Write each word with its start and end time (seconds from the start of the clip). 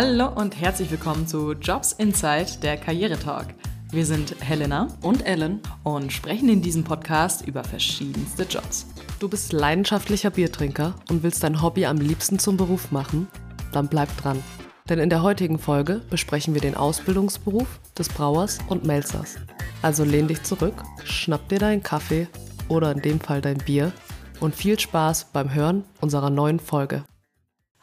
Hallo 0.00 0.28
und 0.28 0.60
herzlich 0.60 0.92
willkommen 0.92 1.26
zu 1.26 1.54
Jobs 1.54 1.92
Inside, 1.92 2.60
der 2.62 2.76
Karrieretalk. 2.76 3.48
Wir 3.90 4.06
sind 4.06 4.36
Helena 4.40 4.86
und 5.02 5.26
Ellen 5.26 5.60
und 5.82 6.12
sprechen 6.12 6.48
in 6.48 6.62
diesem 6.62 6.84
Podcast 6.84 7.44
über 7.44 7.64
verschiedenste 7.64 8.44
Jobs. 8.44 8.86
Du 9.18 9.28
bist 9.28 9.52
leidenschaftlicher 9.52 10.30
Biertrinker 10.30 10.94
und 11.10 11.24
willst 11.24 11.42
dein 11.42 11.60
Hobby 11.60 11.84
am 11.84 11.96
liebsten 11.96 12.38
zum 12.38 12.56
Beruf 12.56 12.92
machen? 12.92 13.26
Dann 13.72 13.88
bleib 13.88 14.16
dran. 14.18 14.40
Denn 14.88 15.00
in 15.00 15.10
der 15.10 15.24
heutigen 15.24 15.58
Folge 15.58 16.00
besprechen 16.08 16.54
wir 16.54 16.60
den 16.60 16.76
Ausbildungsberuf 16.76 17.80
des 17.98 18.08
Brauers 18.08 18.60
und 18.68 18.84
Melzers. 18.84 19.34
Also 19.82 20.04
lehn 20.04 20.28
dich 20.28 20.44
zurück, 20.44 20.80
schnapp 21.02 21.48
dir 21.48 21.58
deinen 21.58 21.82
Kaffee 21.82 22.28
oder 22.68 22.92
in 22.92 23.02
dem 23.02 23.18
Fall 23.18 23.40
dein 23.40 23.58
Bier 23.58 23.90
und 24.38 24.54
viel 24.54 24.78
Spaß 24.78 25.30
beim 25.32 25.52
Hören 25.52 25.82
unserer 26.00 26.30
neuen 26.30 26.60
Folge. 26.60 27.02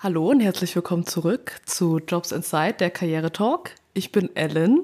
Hallo 0.05 0.29
und 0.29 0.39
herzlich 0.39 0.75
willkommen 0.75 1.07
zurück 1.07 1.59
zu 1.65 1.97
Jobs 1.97 2.31
Inside, 2.31 2.75
der 2.75 2.91
Karriere 2.91 3.31
Talk. 3.31 3.71
Ich 3.95 4.11
bin 4.11 4.29
Ellen. 4.35 4.81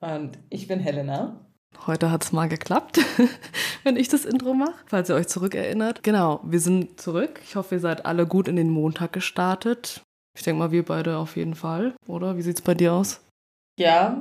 Und 0.00 0.38
ich 0.48 0.68
bin 0.68 0.80
Helena. 0.80 1.38
Heute 1.86 2.10
hat 2.10 2.24
es 2.24 2.32
mal 2.32 2.48
geklappt, 2.48 2.98
wenn 3.84 3.98
ich 3.98 4.08
das 4.08 4.24
Intro 4.24 4.54
mache, 4.54 4.72
falls 4.86 5.10
ihr 5.10 5.16
euch 5.16 5.28
zurückerinnert. 5.28 6.02
Genau, 6.02 6.40
wir 6.44 6.60
sind 6.60 6.98
zurück. 6.98 7.42
Ich 7.44 7.56
hoffe, 7.56 7.74
ihr 7.74 7.80
seid 7.82 8.06
alle 8.06 8.26
gut 8.26 8.48
in 8.48 8.56
den 8.56 8.70
Montag 8.70 9.12
gestartet. 9.12 10.00
Ich 10.34 10.44
denke 10.44 10.60
mal, 10.60 10.70
wir 10.70 10.86
beide 10.86 11.18
auf 11.18 11.36
jeden 11.36 11.56
Fall, 11.56 11.94
oder? 12.08 12.38
Wie 12.38 12.42
sieht 12.42 12.56
es 12.56 12.62
bei 12.62 12.72
dir 12.72 12.94
aus? 12.94 13.20
Ja, 13.78 14.18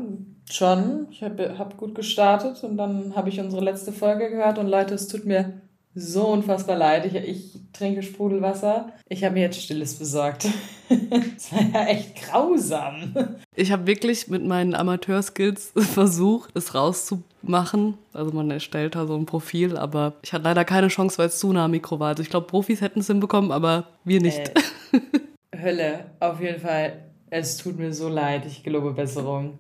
schon. 0.52 1.08
Ich 1.10 1.24
habe 1.24 1.58
hab 1.58 1.78
gut 1.78 1.96
gestartet 1.96 2.62
und 2.66 2.76
dann 2.76 3.16
habe 3.16 3.30
ich 3.30 3.40
unsere 3.40 3.64
letzte 3.64 3.94
Folge 3.94 4.30
gehört 4.30 4.58
und 4.58 4.68
Leute, 4.68 4.94
es 4.94 5.08
tut 5.08 5.24
mir 5.24 5.62
so 5.96 6.28
unfassbar 6.28 6.78
leid. 6.78 7.06
Ich, 7.06 7.16
ich 7.16 7.52
trinke 7.72 8.04
Sprudelwasser. 8.04 8.92
Ich 9.10 9.24
habe 9.24 9.36
mir 9.36 9.42
jetzt 9.42 9.62
Stilles 9.62 9.96
besorgt. 9.96 10.48
Das 10.90 11.52
war 11.52 11.62
ja 11.74 11.88
echt 11.88 12.16
grausam. 12.22 13.16
Ich 13.56 13.72
habe 13.72 13.88
wirklich 13.88 14.28
mit 14.28 14.46
meinen 14.46 14.76
Amateurskills 14.76 15.72
versucht, 15.76 16.52
es 16.54 16.76
rauszumachen. 16.76 17.98
Also 18.12 18.32
man 18.32 18.52
erstellt 18.52 18.94
da 18.94 19.08
so 19.08 19.16
ein 19.16 19.26
Profil, 19.26 19.76
aber 19.76 20.14
ich 20.22 20.34
hatte 20.34 20.44
leider 20.44 20.66
keine 20.66 20.90
Chance, 20.90 21.18
weil 21.18 21.30
es 21.30 21.40
zu 21.40 21.52
nah 21.52 21.66
am 21.66 21.72
Mikro 21.72 22.00
war. 22.00 22.10
Also 22.10 22.22
ich 22.22 22.30
glaube, 22.30 22.46
Profis 22.46 22.82
hätten 22.82 23.00
es 23.00 23.08
hinbekommen, 23.08 23.52
aber 23.52 23.88
wir 24.04 24.22
nicht. 24.22 24.52
Äh, 24.92 25.60
Hölle, 25.60 26.06
auf 26.20 26.40
jeden 26.40 26.60
Fall. 26.60 27.00
Es 27.32 27.58
tut 27.58 27.80
mir 27.80 27.92
so 27.92 28.10
leid. 28.10 28.46
Ich 28.46 28.62
gelobe 28.62 28.92
Besserung. 28.92 29.58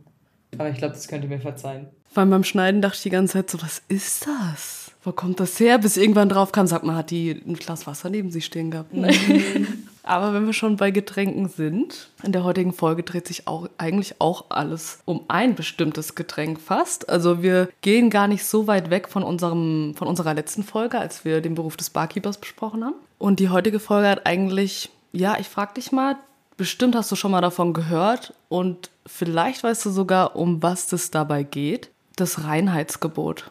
Aber 0.59 0.69
ich 0.69 0.77
glaube, 0.77 0.93
das 0.93 1.07
könnt 1.07 1.23
ihr 1.23 1.29
mir 1.29 1.39
verzeihen. 1.39 1.87
Vor 2.09 2.21
allem 2.21 2.29
beim 2.29 2.43
Schneiden 2.43 2.81
dachte 2.81 2.97
ich 2.97 3.03
die 3.03 3.09
ganze 3.09 3.33
Zeit 3.33 3.49
so, 3.49 3.61
was 3.61 3.81
ist 3.87 4.27
das? 4.27 4.82
Wo 5.03 5.11
kommt 5.11 5.39
das 5.39 5.59
her? 5.59 5.77
Bis 5.77 5.97
irgendwann 5.97 6.29
drauf 6.29 6.51
kam, 6.51 6.67
sagt 6.67 6.85
man, 6.85 6.95
hat 6.95 7.11
die 7.11 7.31
ein 7.31 7.55
Glas 7.55 7.85
Wasser 7.87 8.09
neben 8.09 8.31
sich 8.31 8.45
stehen 8.45 8.71
gehabt. 8.71 8.93
Mhm. 8.93 9.67
Aber 10.03 10.33
wenn 10.33 10.45
wir 10.45 10.53
schon 10.53 10.75
bei 10.75 10.91
Getränken 10.91 11.47
sind, 11.47 12.09
in 12.23 12.33
der 12.33 12.43
heutigen 12.43 12.73
Folge 12.73 13.03
dreht 13.03 13.25
sich 13.25 13.47
auch 13.47 13.69
eigentlich 13.77 14.15
auch 14.19 14.45
alles 14.49 14.99
um 15.05 15.21
ein 15.29 15.55
bestimmtes 15.55 16.13
Getränk 16.13 16.59
fast. 16.59 17.07
Also 17.07 17.41
wir 17.41 17.69
gehen 17.81 18.09
gar 18.09 18.27
nicht 18.27 18.45
so 18.45 18.67
weit 18.67 18.89
weg 18.89 19.07
von 19.07 19.23
unserem 19.23 19.93
von 19.95 20.09
unserer 20.09 20.33
letzten 20.33 20.63
Folge, 20.63 20.99
als 20.99 21.23
wir 21.23 21.39
den 21.39 21.55
Beruf 21.55 21.77
des 21.77 21.89
Barkeepers 21.89 22.37
besprochen 22.37 22.83
haben. 22.83 22.95
Und 23.17 23.39
die 23.39 23.47
heutige 23.47 23.79
Folge 23.79 24.09
hat 24.09 24.25
eigentlich, 24.25 24.89
ja, 25.13 25.37
ich 25.39 25.47
frag 25.47 25.73
dich 25.75 25.93
mal, 25.93 26.17
bestimmt 26.57 26.95
hast 26.97 27.09
du 27.09 27.15
schon 27.15 27.31
mal 27.31 27.41
davon 27.41 27.71
gehört 27.73 28.33
und 28.49 28.89
vielleicht 29.05 29.63
weißt 29.63 29.85
du 29.85 29.89
sogar, 29.89 30.35
um 30.35 30.61
was 30.61 30.91
es 30.91 31.11
dabei 31.11 31.43
geht. 31.43 31.89
Das 32.17 32.43
Reinheitsgebot. 32.43 33.49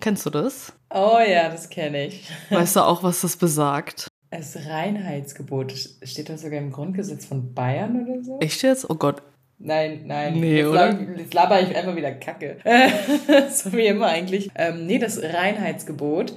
Kennst 0.00 0.26
du 0.26 0.30
das? 0.30 0.72
Oh 0.90 1.18
ja, 1.26 1.48
das 1.48 1.68
kenne 1.70 2.06
ich. 2.06 2.28
Weißt 2.50 2.76
du 2.76 2.80
auch, 2.80 3.02
was 3.02 3.20
das 3.22 3.36
besagt? 3.36 4.08
Das 4.30 4.56
Reinheitsgebot. 4.66 5.72
Steht 6.02 6.28
das 6.28 6.42
sogar 6.42 6.58
im 6.58 6.72
Grundgesetz 6.72 7.24
von 7.26 7.54
Bayern 7.54 8.04
oder 8.04 8.22
so? 8.22 8.38
Echt 8.40 8.62
jetzt? 8.62 8.88
Oh 8.90 8.94
Gott. 8.96 9.22
Nein, 9.58 10.02
nein. 10.06 10.34
Nee, 10.40 10.58
jetzt, 10.58 10.66
oder? 10.68 10.92
Laber, 10.92 11.18
jetzt 11.18 11.34
laber 11.34 11.62
ich 11.62 11.74
einfach 11.76 11.94
wieder 11.96 12.12
Kacke. 12.12 12.56
so 13.50 13.72
wie 13.72 13.86
immer 13.86 14.06
eigentlich. 14.08 14.50
Ähm, 14.56 14.86
nee, 14.86 14.98
das 14.98 15.22
Reinheitsgebot. 15.22 16.34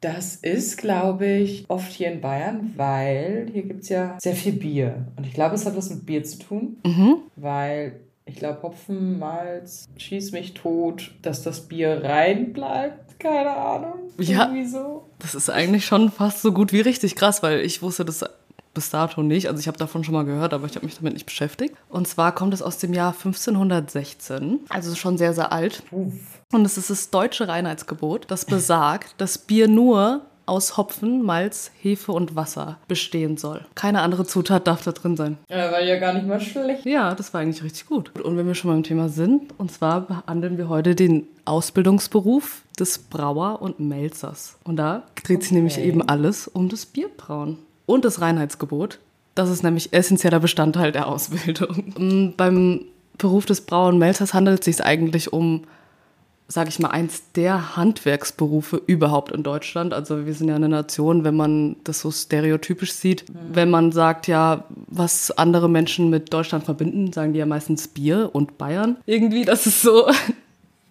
Das 0.00 0.36
ist, 0.36 0.76
glaube 0.76 1.26
ich, 1.26 1.64
oft 1.68 1.90
hier 1.90 2.12
in 2.12 2.20
Bayern, 2.20 2.72
weil 2.76 3.48
hier 3.52 3.62
gibt 3.62 3.82
es 3.82 3.88
ja 3.88 4.16
sehr 4.20 4.36
viel 4.36 4.52
Bier. 4.52 5.06
Und 5.16 5.26
ich 5.26 5.32
glaube, 5.34 5.56
es 5.56 5.66
hat 5.66 5.76
was 5.76 5.90
mit 5.90 6.06
Bier 6.06 6.22
zu 6.22 6.38
tun, 6.38 6.76
Mhm. 6.84 7.16
weil 7.34 7.98
ich 8.28 8.36
glaube, 8.36 8.62
Hopfen, 8.62 9.18
Malz, 9.18 9.88
schieß 9.96 10.32
mich 10.32 10.54
tot, 10.54 11.12
dass 11.22 11.42
das 11.42 11.62
Bier 11.62 12.02
rein 12.04 12.52
bleibt. 12.52 13.18
Keine 13.18 13.50
Ahnung. 13.50 14.10
Ja. 14.18 14.44
Irgendwie 14.44 14.66
so. 14.66 15.08
Das 15.18 15.34
ist 15.34 15.50
eigentlich 15.50 15.86
schon 15.86 16.10
fast 16.10 16.42
so 16.42 16.52
gut 16.52 16.72
wie 16.72 16.80
richtig 16.80 17.16
krass, 17.16 17.42
weil 17.42 17.60
ich 17.60 17.82
wusste 17.82 18.04
das 18.04 18.24
bis 18.74 18.90
dato 18.90 19.22
nicht. 19.22 19.48
Also 19.48 19.58
ich 19.58 19.66
habe 19.66 19.78
davon 19.78 20.04
schon 20.04 20.14
mal 20.14 20.24
gehört, 20.24 20.52
aber 20.52 20.66
ich 20.66 20.76
habe 20.76 20.86
mich 20.86 20.96
damit 20.96 21.14
nicht 21.14 21.26
beschäftigt. 21.26 21.74
Und 21.88 22.06
zwar 22.06 22.34
kommt 22.34 22.54
es 22.54 22.62
aus 22.62 22.78
dem 22.78 22.92
Jahr 22.92 23.12
1516, 23.12 24.60
also 24.68 24.94
schon 24.94 25.18
sehr, 25.18 25.32
sehr 25.32 25.50
alt. 25.50 25.82
Uff. 25.90 26.12
Und 26.52 26.64
es 26.64 26.78
ist 26.78 26.90
das 26.90 27.10
deutsche 27.10 27.48
Reinheitsgebot, 27.48 28.30
das 28.30 28.44
besagt, 28.44 29.14
dass 29.18 29.38
Bier 29.38 29.68
nur 29.68 30.22
aus 30.48 30.76
Hopfen, 30.76 31.22
Malz, 31.22 31.70
Hefe 31.80 32.12
und 32.12 32.34
Wasser 32.36 32.78
bestehen 32.88 33.36
soll. 33.36 33.64
Keine 33.74 34.00
andere 34.02 34.24
Zutat 34.24 34.66
darf 34.66 34.82
da 34.82 34.92
drin 34.92 35.16
sein. 35.16 35.38
Ja, 35.48 35.70
war 35.70 35.80
ja 35.80 35.98
gar 35.98 36.12
nicht 36.14 36.26
mal 36.26 36.40
schlecht. 36.40 36.84
Ja, 36.86 37.14
das 37.14 37.32
war 37.34 37.40
eigentlich 37.40 37.62
richtig 37.62 37.86
gut. 37.86 38.18
Und 38.20 38.36
wenn 38.36 38.46
wir 38.46 38.54
schon 38.54 38.70
beim 38.70 38.82
Thema 38.82 39.08
sind, 39.08 39.52
und 39.58 39.70
zwar 39.72 40.02
behandeln 40.02 40.58
wir 40.58 40.68
heute 40.68 40.94
den 40.94 41.26
Ausbildungsberuf 41.44 42.62
des 42.78 42.98
Brauer 42.98 43.62
und 43.62 43.78
Melzers. 43.80 44.56
Und 44.64 44.76
da 44.76 45.02
dreht 45.24 45.42
sich 45.42 45.50
Okay. 45.50 45.54
nämlich 45.56 45.78
eben 45.78 46.02
alles 46.02 46.48
um 46.48 46.68
das 46.68 46.86
Bierbrauen 46.86 47.58
und 47.86 48.04
das 48.04 48.20
Reinheitsgebot. 48.20 48.98
Das 49.34 49.50
ist 49.50 49.62
nämlich 49.62 49.92
essentieller 49.92 50.40
Bestandteil 50.40 50.90
der 50.92 51.06
Ausbildung. 51.06 51.92
Und 51.96 52.34
beim 52.36 52.80
Beruf 53.16 53.46
des 53.46 53.60
Brauer 53.60 53.88
und 53.88 53.98
Melzers 53.98 54.34
handelt 54.34 54.60
es 54.60 54.64
sich 54.76 54.84
eigentlich 54.84 55.32
um 55.32 55.64
sage 56.50 56.70
ich 56.70 56.78
mal, 56.78 56.88
eins 56.88 57.22
der 57.36 57.76
Handwerksberufe 57.76 58.80
überhaupt 58.86 59.32
in 59.32 59.42
Deutschland. 59.42 59.92
Also 59.92 60.24
wir 60.24 60.32
sind 60.32 60.48
ja 60.48 60.56
eine 60.56 60.68
Nation, 60.70 61.22
wenn 61.22 61.36
man 61.36 61.76
das 61.84 62.00
so 62.00 62.10
stereotypisch 62.10 62.92
sieht. 62.92 63.26
Wenn 63.52 63.68
man 63.68 63.92
sagt, 63.92 64.26
ja, 64.28 64.64
was 64.86 65.30
andere 65.30 65.68
Menschen 65.68 66.08
mit 66.08 66.32
Deutschland 66.32 66.64
verbinden, 66.64 67.12
sagen 67.12 67.34
die 67.34 67.38
ja 67.38 67.46
meistens 67.46 67.86
Bier 67.88 68.30
und 68.32 68.56
Bayern. 68.56 68.96
Irgendwie, 69.04 69.44
das 69.44 69.66
ist 69.66 69.82
so, 69.82 70.06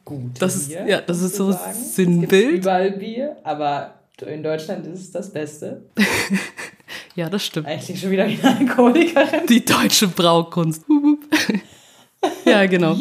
Gut. 0.05 0.39
Das 0.39 0.55
ist- 0.55 0.71
ja, 0.71 1.01
das 1.01 1.21
ist 1.21 1.35
so 1.35 1.51
Sinnbild. 1.73 2.31
Es 2.45 2.49
gibt 2.51 2.63
überall 2.63 2.91
Bier, 2.91 3.35
aber 3.43 3.95
in 4.25 4.41
Deutschland 4.43 4.85
ist 4.87 4.99
es 5.01 5.11
das 5.11 5.31
Beste. 5.33 5.81
ja, 7.15 7.29
das 7.29 7.43
stimmt. 7.45 7.67
Eigentlich 7.67 7.99
schon 7.99 8.11
wieder 8.11 8.27
wie 8.27 8.39
eine 8.41 8.57
Alkoholikerin. 8.59 9.47
Die 9.49 9.65
deutsche 9.65 10.07
Braukunst. 10.07 10.83
Ja, 12.45 12.65
genau. 12.65 12.95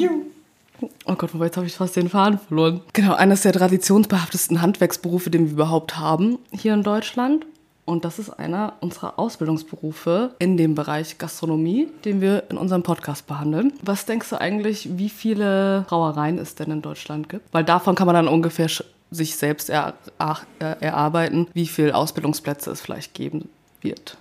Oh 1.05 1.15
Gott, 1.15 1.33
wobei 1.35 1.47
jetzt 1.47 1.57
habe 1.57 1.67
ich 1.67 1.75
fast 1.75 1.97
den 1.97 2.09
Faden 2.09 2.39
verloren. 2.39 2.81
Genau, 2.93 3.15
eines 3.15 3.43
der 3.43 3.53
traditionsbehaftesten 3.53 4.61
Handwerksberufe, 4.61 5.31
den 5.31 5.47
wir 5.47 5.53
überhaupt 5.53 5.99
haben 5.99 6.39
hier 6.53 6.75
in 6.75 6.83
Deutschland. 6.83 7.47
Und 7.87 8.05
das 8.05 8.19
ist 8.19 8.31
einer 8.31 8.75
unserer 8.81 9.17
Ausbildungsberufe 9.17 10.35
in 10.41 10.57
dem 10.57 10.75
Bereich 10.75 11.19
Gastronomie, 11.19 11.87
den 12.05 12.21
wir 12.21 12.43
in 12.51 12.59
unserem 12.59 12.83
Podcast 12.83 13.29
behandeln. 13.29 13.73
Was 13.83 14.07
denkst 14.07 14.29
du 14.31 14.41
eigentlich, 14.41 14.99
wie 14.99 15.09
viele 15.09 15.85
Brauereien 15.89 16.39
es 16.39 16.57
denn 16.57 16.73
in 16.73 16.83
Deutschland 16.83 17.29
gibt? 17.29 17.45
Weil 17.53 17.63
davon 17.63 17.95
kann 17.95 18.07
man 18.07 18.17
dann 18.17 18.27
ungefähr 18.27 18.69
sich 19.13 19.37
selbst 19.37 19.71
er, 19.71 19.95
ach, 20.19 20.45
äh, 20.59 20.75
erarbeiten, 20.81 21.47
wie 21.55 21.69
viele 21.69 21.95
Ausbildungsplätze 21.95 22.73
es 22.73 22.81
vielleicht 22.81 23.15
geben 23.15 23.49
wird. 23.81 24.17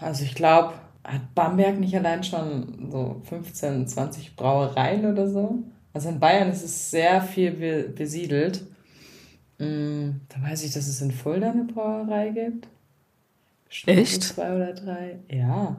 Also 0.00 0.22
ich 0.22 0.36
glaube, 0.36 0.74
hat 1.12 1.34
Bamberg 1.34 1.78
nicht 1.80 1.94
allein 1.96 2.22
schon 2.22 2.88
so 2.90 3.20
15, 3.24 3.86
20 3.86 4.36
Brauereien 4.36 5.06
oder 5.10 5.28
so? 5.28 5.62
Also 5.92 6.10
in 6.10 6.20
Bayern 6.20 6.50
ist 6.50 6.64
es 6.64 6.90
sehr 6.90 7.22
viel 7.22 7.52
be 7.52 7.88
besiedelt. 7.88 8.64
Mm, 9.58 10.10
Da 10.28 10.42
weiß 10.42 10.64
ich, 10.64 10.72
dass 10.72 10.86
es 10.86 11.00
in 11.00 11.10
Fulda 11.10 11.50
eine 11.50 11.64
Brauerei 11.64 12.28
gibt. 12.30 12.68
Bestimmt 13.66 13.98
Echt? 13.98 14.22
Zwei 14.22 14.54
oder 14.54 14.72
drei. 14.72 15.18
Ja. 15.30 15.76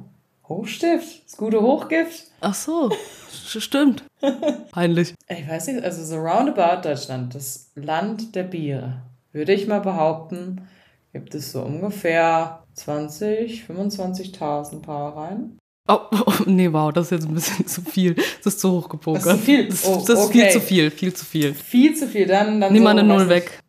Hochstift. 0.47 1.25
Das 1.25 1.37
gute 1.37 1.61
Hochgift. 1.61 2.31
Ach 2.41 2.55
so, 2.55 2.91
stimmt. 3.31 4.03
Peinlich. 4.71 5.13
Ich 5.27 5.47
weiß 5.47 5.67
nicht, 5.67 5.83
also 5.83 6.03
so 6.03 6.17
roundabout 6.17 6.81
Deutschland, 6.87 7.35
das 7.35 7.71
Land 7.75 8.35
der 8.35 8.43
Biere, 8.43 9.03
würde 9.31 9.53
ich 9.53 9.67
mal 9.67 9.79
behaupten, 9.81 10.67
gibt 11.13 11.35
es 11.35 11.51
so 11.51 11.61
ungefähr 11.61 12.63
20, 12.79 13.65
25.000 13.67 14.81
Brauereien. 14.81 15.57
Oh, 15.87 15.97
oh, 16.11 16.33
nee, 16.45 16.71
wow, 16.71 16.93
das 16.93 17.05
ist 17.05 17.11
jetzt 17.11 17.27
ein 17.27 17.33
bisschen 17.33 17.65
zu 17.65 17.81
viel. 17.81 18.13
Das 18.13 18.53
ist 18.53 18.59
zu 18.59 18.71
hoch 18.71 18.89
gepokert. 18.89 19.25
Das 19.25 19.35
ist 19.35 19.43
viel? 19.43 19.67
Das, 19.67 19.85
Oh, 19.87 20.03
das 20.05 20.19
ist 20.19 20.31
viel 20.31 20.43
okay. 20.43 20.51
zu 20.51 20.61
viel, 20.61 20.91
viel 20.91 21.13
zu 21.13 21.25
viel. 21.25 21.53
Viel 21.53 21.95
zu 21.95 22.07
viel, 22.07 22.27
dann, 22.27 22.61
dann 22.61 22.71
Nimm 22.71 22.81
so, 22.81 22.83
mal 22.83 22.91
eine 22.91 23.03
Null 23.03 23.27
weg. 23.27 23.59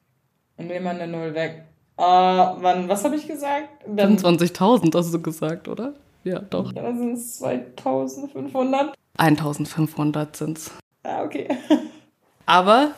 Nimm 0.59 0.83
mal 0.83 1.01
eine 1.01 1.07
Null 1.07 1.35
weg. 1.35 1.65
Äh, 1.97 2.03
wann, 2.03 2.89
was 2.89 3.05
habe 3.05 3.17
ich 3.17 3.27
gesagt? 3.27 3.69
Dann, 3.87 4.19
25.000 4.19 4.95
hast 4.97 5.13
du 5.15 5.23
gesagt, 5.23 5.69
oder? 5.69 5.95
Ja, 6.25 6.41
doch. 6.41 6.73
dann 6.73 6.99
sind 6.99 7.13
es 7.15 7.39
2500. 7.39 8.95
1500 9.17 10.37
sind's. 10.37 10.71
Ah, 11.03 11.23
okay. 11.25 11.49
Aber 12.47 12.93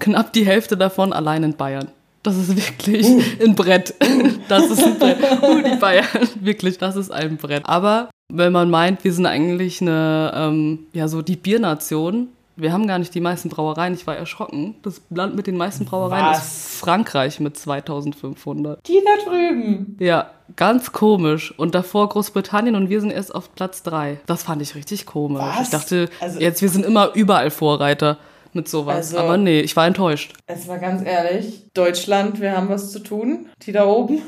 knapp 0.00 0.32
die 0.32 0.46
Hälfte 0.46 0.76
davon 0.78 1.12
allein 1.12 1.42
in 1.42 1.56
Bayern. 1.56 1.90
Das 2.26 2.36
ist 2.36 2.56
wirklich 2.56 3.06
ein 3.40 3.54
Brett. 3.54 3.94
Das 4.48 4.68
ist 4.70 4.82
ein 4.84 4.98
Brett. 4.98 5.18
Uh, 5.42 5.60
die 5.60 5.76
Bayern. 5.76 6.04
Wirklich, 6.40 6.78
das 6.78 6.94
ist 6.94 7.10
ein 7.10 7.36
Brett. 7.36 7.62
Aber 7.66 8.10
wenn 8.32 8.52
man 8.52 8.70
meint, 8.70 9.02
wir 9.02 9.12
sind 9.12 9.26
eigentlich 9.26 9.80
eine, 9.80 10.32
ähm, 10.34 10.86
ja, 10.92 11.08
so 11.08 11.20
die 11.22 11.36
Biernation. 11.36 12.28
Wir 12.54 12.72
haben 12.72 12.86
gar 12.86 12.98
nicht 12.98 13.12
die 13.14 13.20
meisten 13.20 13.48
Brauereien. 13.48 13.92
Ich 13.94 14.06
war 14.06 14.16
erschrocken. 14.16 14.76
Das 14.82 15.02
Land 15.10 15.34
mit 15.36 15.46
den 15.46 15.56
meisten 15.56 15.84
Brauereien 15.84 16.26
Was? 16.26 16.38
ist 16.46 16.76
Frankreich 16.80 17.38
mit 17.40 17.56
2500. 17.56 18.78
Die 18.86 19.02
da 19.04 19.28
drüben. 19.30 19.96
Ja, 19.98 20.30
ganz 20.56 20.92
komisch. 20.92 21.52
Und 21.58 21.74
davor 21.74 22.08
Großbritannien 22.08 22.74
und 22.76 22.88
wir 22.88 23.00
sind 23.00 23.10
erst 23.10 23.34
auf 23.34 23.54
Platz 23.54 23.82
3. 23.82 24.18
Das 24.26 24.44
fand 24.44 24.62
ich 24.62 24.74
richtig 24.74 25.06
komisch. 25.06 25.42
Was? 25.42 25.62
Ich 25.64 25.70
dachte, 25.70 26.08
Also- 26.20 26.40
jetzt, 26.40 26.62
wir 26.62 26.68
sind 26.68 26.84
immer 26.86 27.10
überall 27.14 27.50
Vorreiter 27.50 28.16
mit 28.56 28.68
sowas. 28.68 28.96
Also- 28.96 29.18
Aber 29.18 29.36
nee, 29.36 29.60
ich 29.60 29.76
war 29.76 29.86
enttäuscht. 29.86 30.32
Jetzt 30.48 30.66
mal 30.66 30.80
ganz 30.80 31.06
ehrlich, 31.06 31.62
Deutschland, 31.74 32.40
wir 32.40 32.56
haben 32.56 32.68
was 32.68 32.90
zu 32.90 32.98
tun. 32.98 33.48
Die 33.64 33.72
da 33.72 33.86
oben. 33.86 34.22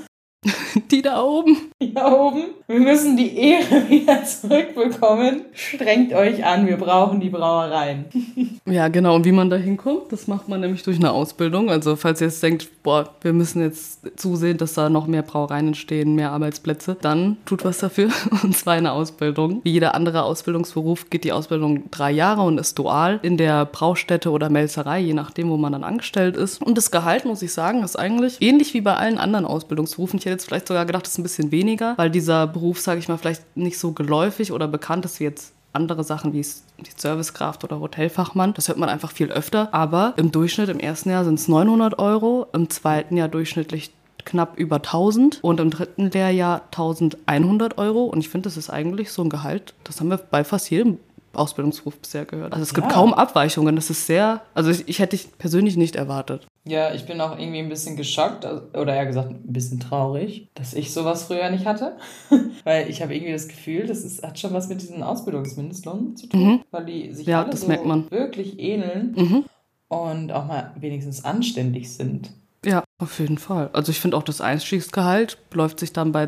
Die 0.91 1.03
da 1.03 1.23
oben. 1.23 1.57
Die 1.83 1.93
da 1.93 2.13
oben. 2.13 2.45
Wir 2.69 2.81
müssen 2.81 3.17
die 3.17 3.37
Ehre 3.37 3.89
wieder 3.89 4.25
zurückbekommen. 4.25 5.43
Strengt 5.53 6.13
euch 6.13 6.45
an, 6.45 6.67
wir 6.67 6.77
brauchen 6.77 7.21
die 7.21 7.31
Brauereien. 7.31 8.07
Ja, 8.69 8.89
genau. 8.89 9.15
Und 9.15 9.25
wie 9.25 9.33
man 9.33 9.49
da 9.49 9.57
hinkommt, 9.57 10.13
das 10.13 10.27
macht 10.27 10.51
man 10.51 10.61
nämlich 10.61 10.83
durch 10.83 10.99
eine 10.99 11.11
Ausbildung. 11.11 11.71
Also 11.71 11.97
falls 11.97 12.21
ihr 12.21 12.27
jetzt 12.27 12.43
denkt, 12.43 12.69
boah, 12.83 13.09
wir 13.23 13.33
müssen 13.33 13.63
jetzt 13.63 14.21
zusehen, 14.21 14.59
dass 14.59 14.75
da 14.75 14.91
noch 14.91 15.07
mehr 15.07 15.23
Brauereien 15.23 15.69
entstehen, 15.69 16.15
mehr 16.15 16.33
Arbeitsplätze, 16.33 16.95
dann 17.01 17.39
tut 17.47 17.65
was 17.65 17.79
dafür. 17.79 18.11
Und 18.43 18.55
zwar 18.55 18.75
eine 18.75 18.93
Ausbildung. 18.93 19.63
Wie 19.65 19.73
jeder 19.73 19.95
andere 19.95 20.25
Ausbildungsberuf 20.25 21.09
geht 21.09 21.25
die 21.25 21.33
Ausbildung 21.33 21.91
drei 21.91 22.11
Jahre 22.11 22.43
und 22.43 22.59
ist 22.59 22.79
dual 22.79 23.21
in 23.23 23.39
der 23.39 23.65
Braustätte 23.65 24.31
oder 24.31 24.51
Melzerei, 24.51 25.01
je 25.01 25.15
nachdem, 25.15 25.49
wo 25.49 25.57
man 25.57 25.73
dann 25.73 25.85
angestellt 25.85 26.37
ist. 26.37 26.61
Und 26.63 26.77
das 26.77 26.91
Gehalt, 26.91 27.25
muss 27.25 27.41
ich 27.41 27.55
sagen, 27.55 27.83
ist 27.83 27.99
eigentlich 27.99 28.37
ähnlich 28.41 28.75
wie 28.75 28.83
bei 28.83 28.97
allen 28.97 29.17
anderen 29.17 29.47
Ausbildungsberufen. 29.47 30.19
Ich 30.19 30.27
hätte 30.29 30.35
jetzt 30.35 30.47
vielleicht 30.47 30.69
sogar 30.69 30.87
gedacht, 30.87 31.07
es 31.07 31.13
ist 31.13 31.19
ein 31.19 31.23
bisschen 31.23 31.51
weniger, 31.51 31.95
weil 31.97 32.11
dieser 32.11 32.47
Beruf, 32.47 32.81
sage 32.81 33.01
ich 33.01 33.09
mal, 33.09 33.19
vielleicht 33.19 33.57
nicht 33.57 33.79
so 33.79 33.93
geläufig 33.93 34.53
oder 34.53 34.69
bekannt 34.69 35.05
ist 35.05 35.21
wie 35.21 35.25
jetzt 35.25 35.53
andere 35.73 36.05
Sachen 36.05 36.33
wie 36.33 36.41
die 36.41 36.91
Servicekraft 36.97 37.65
oder 37.65 37.81
Hotelfachmann. 37.81 38.55
Das 38.55 38.69
hört 38.69 38.79
man 38.79 38.89
einfach 38.89 39.13
viel 39.13 39.31
öfter. 39.31 39.73
Aber 39.73 40.15
im 40.17 40.33
Durchschnitt 40.33 40.69
im 40.69 40.81
ersten 40.81 41.11
Jahr 41.11 41.25
sind 41.25 41.39
es 41.39 41.49
900 41.49 41.99
Euro, 41.99 42.47
im 42.53 42.71
zweiten 42.71 43.17
Jahr 43.17 43.29
durchschnittlich 43.29 43.93
knapp 44.25 44.59
über 44.59 44.77
1000 44.77 45.41
und 45.43 45.61
im 45.61 45.71
dritten 45.71 46.11
Lehrjahr 46.11 46.63
1100 46.67 47.79
Euro. 47.79 48.05
Und 48.05 48.21
ich 48.21 48.29
finde, 48.29 48.45
das 48.45 48.57
ist 48.57 48.71
eigentlich 48.71 49.11
so 49.11 49.23
ein 49.23 49.31
Gehalt, 49.31 49.75
das 49.85 50.01
haben 50.01 50.09
wir 50.09 50.19
bei 50.19 50.45
fast 50.45 50.71
jedem 50.71 50.99
Ausbildungsberuf 51.33 51.99
bisher 51.99 52.25
gehört. 52.25 52.53
Also 52.53 52.63
es 52.63 52.75
gibt 52.75 52.89
Ja. 52.89 52.93
kaum 52.93 53.13
Abweichungen. 53.15 53.77
Das 53.77 53.91
ist 53.91 54.07
sehr, 54.07 54.43
also 54.55 54.71
ich, 54.71 54.89
ich 54.89 54.99
hätte 54.99 55.17
ich 55.17 55.37
persönlich 55.39 55.77
nicht 55.77 55.97
erwartet. 55.97 56.47
Ja, 56.65 56.93
ich 56.93 57.07
bin 57.07 57.21
auch 57.21 57.39
irgendwie 57.39 57.61
ein 57.61 57.69
bisschen 57.69 57.97
geschockt, 57.97 58.45
also- 58.45 58.63
oder 58.75 58.95
eher 58.95 59.07
gesagt 59.07 59.31
ein 59.31 59.53
bisschen 59.53 59.81
traurig, 59.81 60.49
dass 60.55 60.75
ich 60.75 60.93
sowas 60.93 61.23
früher 61.25 61.49
nicht 61.51 61.65
hatte. 61.67 61.97
weil 62.65 62.91
ich 62.91 63.01
habe 63.03 63.15
irgendwie 63.15 63.33
das 63.33 63.49
Gefühl, 63.49 63.87
das 63.87 64.05
ist, 64.05 64.23
hat 64.23 64.39
schon 64.39 64.53
was 64.53 64.69
mit 64.69 64.83
diesen 64.83 65.03
Ausbildungsmindestlohn 65.03 66.17
zu 66.17 66.27
tun, 66.27 66.63
weil 66.71 66.85
die 66.85 67.13
sich 67.15 67.27
Mhm. 67.27 67.31
Ja, 67.31 67.43
alle 67.45 67.57
so 67.57 67.69
wirklich 68.11 68.59
ähneln 68.59 69.13
Mhm. 69.17 69.45
und 69.89 70.33
auch 70.33 70.47
mal 70.47 70.73
wenigstens 70.79 71.25
anständig 71.25 71.93
sind. 71.93 72.31
Ja, 72.65 72.83
auf 72.99 73.19
jeden 73.21 73.39
Fall. 73.39 73.71
Also 73.73 73.93
ich 73.93 74.01
finde 74.01 74.17
auch 74.17 74.23
das 74.25 74.41
Einstiegsgehalt 74.41 75.39
läuft 75.53 75.79
sich 75.81 75.93
dann 75.93 76.13
bei 76.13 76.27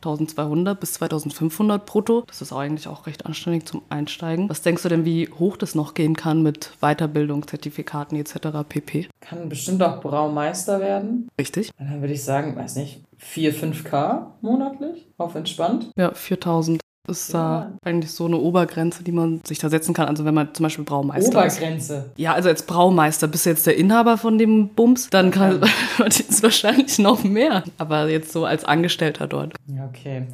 2200 0.00 0.78
bis 0.78 0.94
2500 0.94 1.84
brutto. 1.84 2.24
Das 2.26 2.42
ist 2.42 2.52
eigentlich 2.52 2.88
auch 2.88 3.06
recht 3.06 3.26
anständig 3.26 3.66
zum 3.66 3.82
Einsteigen. 3.88 4.48
Was 4.48 4.62
denkst 4.62 4.82
du 4.82 4.88
denn, 4.88 5.04
wie 5.04 5.28
hoch 5.28 5.56
das 5.56 5.74
noch 5.74 5.94
gehen 5.94 6.16
kann 6.16 6.42
mit 6.42 6.72
Weiterbildung, 6.80 7.46
Zertifikaten 7.46 8.16
etc. 8.16 8.64
pp? 8.68 9.08
Kann 9.20 9.48
bestimmt 9.48 9.82
auch 9.82 10.00
Braumeister 10.00 10.80
werden. 10.80 11.28
Richtig? 11.38 11.70
Dann 11.78 12.00
würde 12.00 12.14
ich 12.14 12.24
sagen, 12.24 12.56
weiß 12.56 12.76
nicht, 12.76 13.02
4, 13.18 13.54
5K 13.54 14.26
monatlich 14.40 15.08
auf 15.18 15.34
entspannt. 15.34 15.90
Ja, 15.96 16.12
4000 16.14 16.80
ist 17.10 17.34
da 17.34 17.72
eigentlich 17.84 18.12
so 18.12 18.26
eine 18.26 18.36
Obergrenze, 18.36 19.02
die 19.02 19.12
man 19.12 19.40
sich 19.44 19.58
da 19.58 19.68
setzen 19.68 19.94
kann. 19.94 20.08
Also 20.08 20.24
wenn 20.24 20.34
man 20.34 20.54
zum 20.54 20.64
Beispiel 20.64 20.84
Braumeister 20.84 21.44
ist. 21.44 21.58
Obergrenze. 21.58 22.10
Ja, 22.16 22.34
also 22.34 22.48
als 22.48 22.62
Braumeister 22.62 23.28
bist 23.28 23.46
du 23.46 23.50
jetzt 23.50 23.66
der 23.66 23.76
Inhaber 23.76 24.16
von 24.16 24.38
dem 24.38 24.68
Bums, 24.68 25.10
dann 25.10 25.30
kann 25.30 25.60
man 25.98 26.08
jetzt 26.08 26.42
wahrscheinlich 26.42 26.98
noch 26.98 27.22
mehr. 27.24 27.64
Aber 27.78 28.08
jetzt 28.08 28.32
so 28.32 28.44
als 28.44 28.64
Angestellter 28.64 29.26
dort. 29.26 29.54
Ja, 29.66 29.86
okay. 29.86 30.26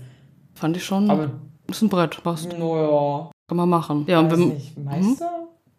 Fand 0.55 0.77
ich 0.77 0.85
schon. 0.85 1.11
Aber, 1.11 1.31
ist 1.69 1.83
ein 1.83 1.89
Brett. 1.89 2.21
Was 2.25 2.47
naja, 2.47 3.31
kann 3.49 3.57
man 3.57 3.69
machen? 3.69 4.05
Ja, 4.07 4.21
und 4.21 4.31
weiß 4.31 4.39
wenn, 4.39 4.49
nicht, 4.49 4.79
Meister? 4.79 5.31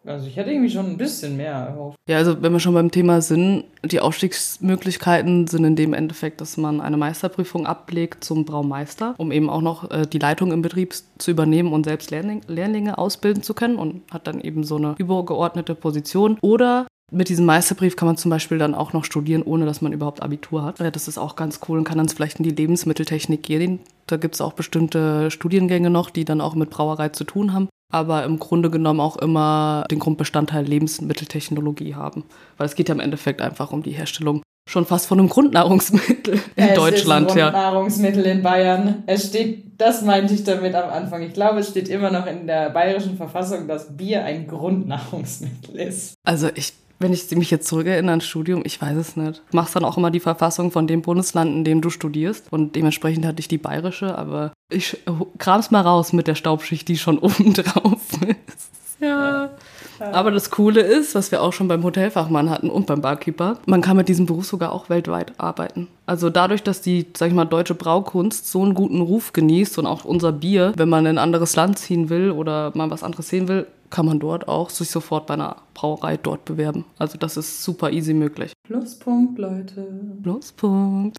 Also 0.08 0.28
ich 0.28 0.38
hätte 0.38 0.52
irgendwie 0.52 0.70
schon 0.70 0.86
ein 0.86 0.98
bisschen 0.98 1.36
mehr 1.36 1.54
erhofft. 1.54 1.98
ja, 2.08 2.18
also 2.18 2.42
wenn 2.42 2.54
wir 2.54 2.60
schon 2.60 2.74
beim 2.74 2.92
Thema 2.92 3.22
sind, 3.22 3.66
die 3.84 4.00
Aufstiegsmöglichkeiten 4.00 5.48
sind 5.48 5.66
in 5.66 5.76
dem 5.76 5.94
Endeffekt, 5.94 6.40
dass 6.40 6.56
man 6.56 6.80
eine 6.80 6.98
Meisterprüfung 6.98 7.68
ablegt 7.68 8.24
zum 8.24 8.46
Braumeister, 8.46 9.16
um 9.18 9.32
eben 9.32 9.50
auch 9.50 9.62
noch 9.62 9.92
äh, 9.92 10.06
die 10.06 10.20
Leitung 10.20 10.52
im 10.54 10.62
Betrieb 10.62 10.96
zu 11.18 11.32
übernehmen 11.32 11.74
und 11.74 11.86
selbst 11.86 12.10
Lehrling, 12.12 12.42
Lehrlinge 12.48 12.98
ausbilden 12.98 13.44
zu 13.44 13.54
können 13.54 13.76
und 13.76 14.02
hat 14.12 14.28
dann 14.28 14.40
eben 14.40 14.64
so 14.64 14.78
eine 14.78 14.96
übergeordnete 14.98 15.76
Position. 15.76 16.38
Oder 16.42 16.88
mit 17.12 17.30
diesem 17.30 17.46
Meisterbrief 17.46 17.96
kann 17.96 18.08
man 18.08 18.18
zum 18.18 18.32
Beispiel 18.32 18.58
dann 18.58 18.76
auch 18.76 18.94
noch 18.94 19.04
studieren, 19.04 19.44
ohne 19.44 19.66
dass 19.66 19.82
man 19.82 19.94
überhaupt 19.94 20.22
Abitur 20.22 20.64
hat. 20.64 20.80
Das 20.80 21.08
ist 21.08 21.18
auch 21.18 21.36
ganz 21.36 21.60
cool 21.68 21.80
und 21.80 21.84
kann 21.84 21.98
dann 21.98 22.10
vielleicht 22.10 22.40
in 22.40 22.44
die 22.44 22.52
Lebensmitteltechnik 22.52 23.44
gehen. 23.44 23.80
Da 24.08 24.18
gibt 24.18 24.36
es 24.36 24.42
auch 24.42 24.54
bestimmte 24.54 25.32
Studiengänge 25.32 25.90
noch, 25.90 26.10
die 26.10 26.26
dann 26.26 26.42
auch 26.42 26.56
mit 26.56 26.70
Brauerei 26.70 27.10
zu 27.10 27.24
tun 27.26 27.54
haben 27.54 27.68
aber 27.92 28.24
im 28.24 28.40
Grunde 28.40 28.70
genommen 28.70 29.00
auch 29.00 29.18
immer 29.18 29.86
den 29.90 30.00
Grundbestandteil 30.00 30.66
Lebensmitteltechnologie 30.66 31.96
haben. 31.96 32.24
Weil 32.58 32.68
es 32.68 32.76
geht 32.76 32.90
ja 32.90 32.96
im 32.96 33.00
Endeffekt 33.00 33.42
einfach 33.42 33.72
um 33.72 33.84
die 33.84 33.92
Herstellung 33.92 34.42
schon 34.68 34.86
fast 34.86 35.08
von 35.08 35.20
einem 35.20 35.30
Grundnahrungsmittel 35.30 36.42
in 36.56 36.64
es 36.66 36.76
Deutschland, 36.76 37.28
ist 37.28 37.34
ein 37.34 37.40
ja. 37.40 37.52
Nahrungsmittel 37.52 38.26
in 38.26 38.44
Bayern. 38.44 39.04
Es 39.06 39.28
steht, 39.28 39.64
das 39.78 40.02
meinte 40.02 40.34
ich 40.34 40.44
damit 40.44 40.76
am 40.76 40.90
Anfang. 40.90 41.22
Ich 41.22 41.34
glaube, 41.34 41.60
es 41.60 41.70
steht 41.70 41.88
immer 41.88 42.12
noch 42.12 42.28
in 42.28 42.48
der 42.48 42.70
bayerischen 42.72 43.16
Verfassung, 43.16 43.68
dass 43.68 43.96
Bier 43.96 44.26
ein 44.26 44.46
Grundnahrungsmittel 44.46 45.80
ist. 45.80 46.16
Also 46.26 46.50
ich, 46.54 46.74
wenn 47.00 47.14
ich 47.14 47.30
mich 47.32 47.52
jetzt 47.52 47.68
zurückerinnere 47.68 48.12
ans 48.12 48.26
Studium, 48.26 48.62
ich 48.66 48.82
weiß 48.82 48.98
es 48.98 49.16
nicht. 49.16 49.42
Du 49.52 49.56
machst 49.56 49.76
dann 49.76 49.86
auch 49.86 49.98
immer 49.98 50.12
die 50.12 50.20
Verfassung 50.20 50.72
von 50.72 50.88
dem 50.88 51.02
Bundesland, 51.02 51.52
in 51.56 51.64
dem 51.64 51.82
du 51.82 51.90
studierst. 51.90 52.52
Und 52.52 52.76
dementsprechend 52.76 53.26
hatte 53.26 53.40
ich 53.40 53.48
die 53.48 53.58
bayerische, 53.58 54.18
aber 54.18 54.54
ich 54.70 54.98
kram's 55.38 55.72
mal 55.72 55.82
raus 55.82 56.14
mit 56.14 56.28
der 56.28 56.36
Staubschicht, 56.36 56.88
die 56.88 56.98
schon 56.98 57.20
oben 57.20 57.54
drauf 57.54 58.02
ist. 58.22 58.77
Ja. 59.00 59.52
Aber 60.00 60.32
das 60.32 60.52
Coole 60.52 60.82
ist, 60.82 61.16
was 61.16 61.32
wir 61.32 61.42
auch 61.42 61.54
schon 61.54 61.68
beim 61.68 61.84
Hotelfachmann 61.84 62.50
hatten 62.50 62.70
und 62.70 62.88
beim 62.88 63.02
Barkeeper, 63.02 63.58
man 63.66 63.82
kann 63.82 63.98
mit 63.98 64.10
diesem 64.10 64.26
Beruf 64.26 64.46
sogar 64.46 64.72
auch 64.72 64.90
weltweit 64.90 65.34
arbeiten. 65.40 65.88
Also 66.06 66.30
dadurch, 66.30 66.64
dass 66.64 66.82
die, 66.82 67.08
sag 67.16 67.30
ich 67.30 67.34
mal, 67.34 67.46
deutsche 67.46 67.76
Braukunst 67.76 68.50
so 68.50 68.64
einen 68.64 68.74
guten 68.74 69.02
Ruf 69.02 69.34
genießt 69.34 69.78
und 69.80 69.86
auch 69.86 70.06
unser 70.06 70.32
Bier, 70.32 70.74
wenn 70.78 70.90
man 70.90 71.06
in 71.06 71.18
ein 71.18 71.24
anderes 71.24 71.56
Land 71.56 71.80
ziehen 71.80 72.10
will 72.10 72.32
oder 72.32 72.72
mal 72.76 72.90
was 72.90 73.04
anderes 73.04 73.30
sehen 73.30 73.48
will, 73.48 73.68
kann 73.90 74.06
man 74.06 74.20
dort 74.20 74.48
auch 74.48 74.70
sich 74.70 74.90
sofort 74.90 75.28
bei 75.28 75.36
einer 75.36 75.58
Brauerei 75.74 76.18
dort 76.18 76.46
bewerben. 76.46 76.86
Also 76.98 77.18
das 77.18 77.38
ist 77.38 77.64
super 77.64 77.92
easy 77.92 78.14
möglich. 78.14 78.52
Pluspunkt, 78.66 79.40
Leute. 79.40 79.88
Pluspunkt. 80.24 81.18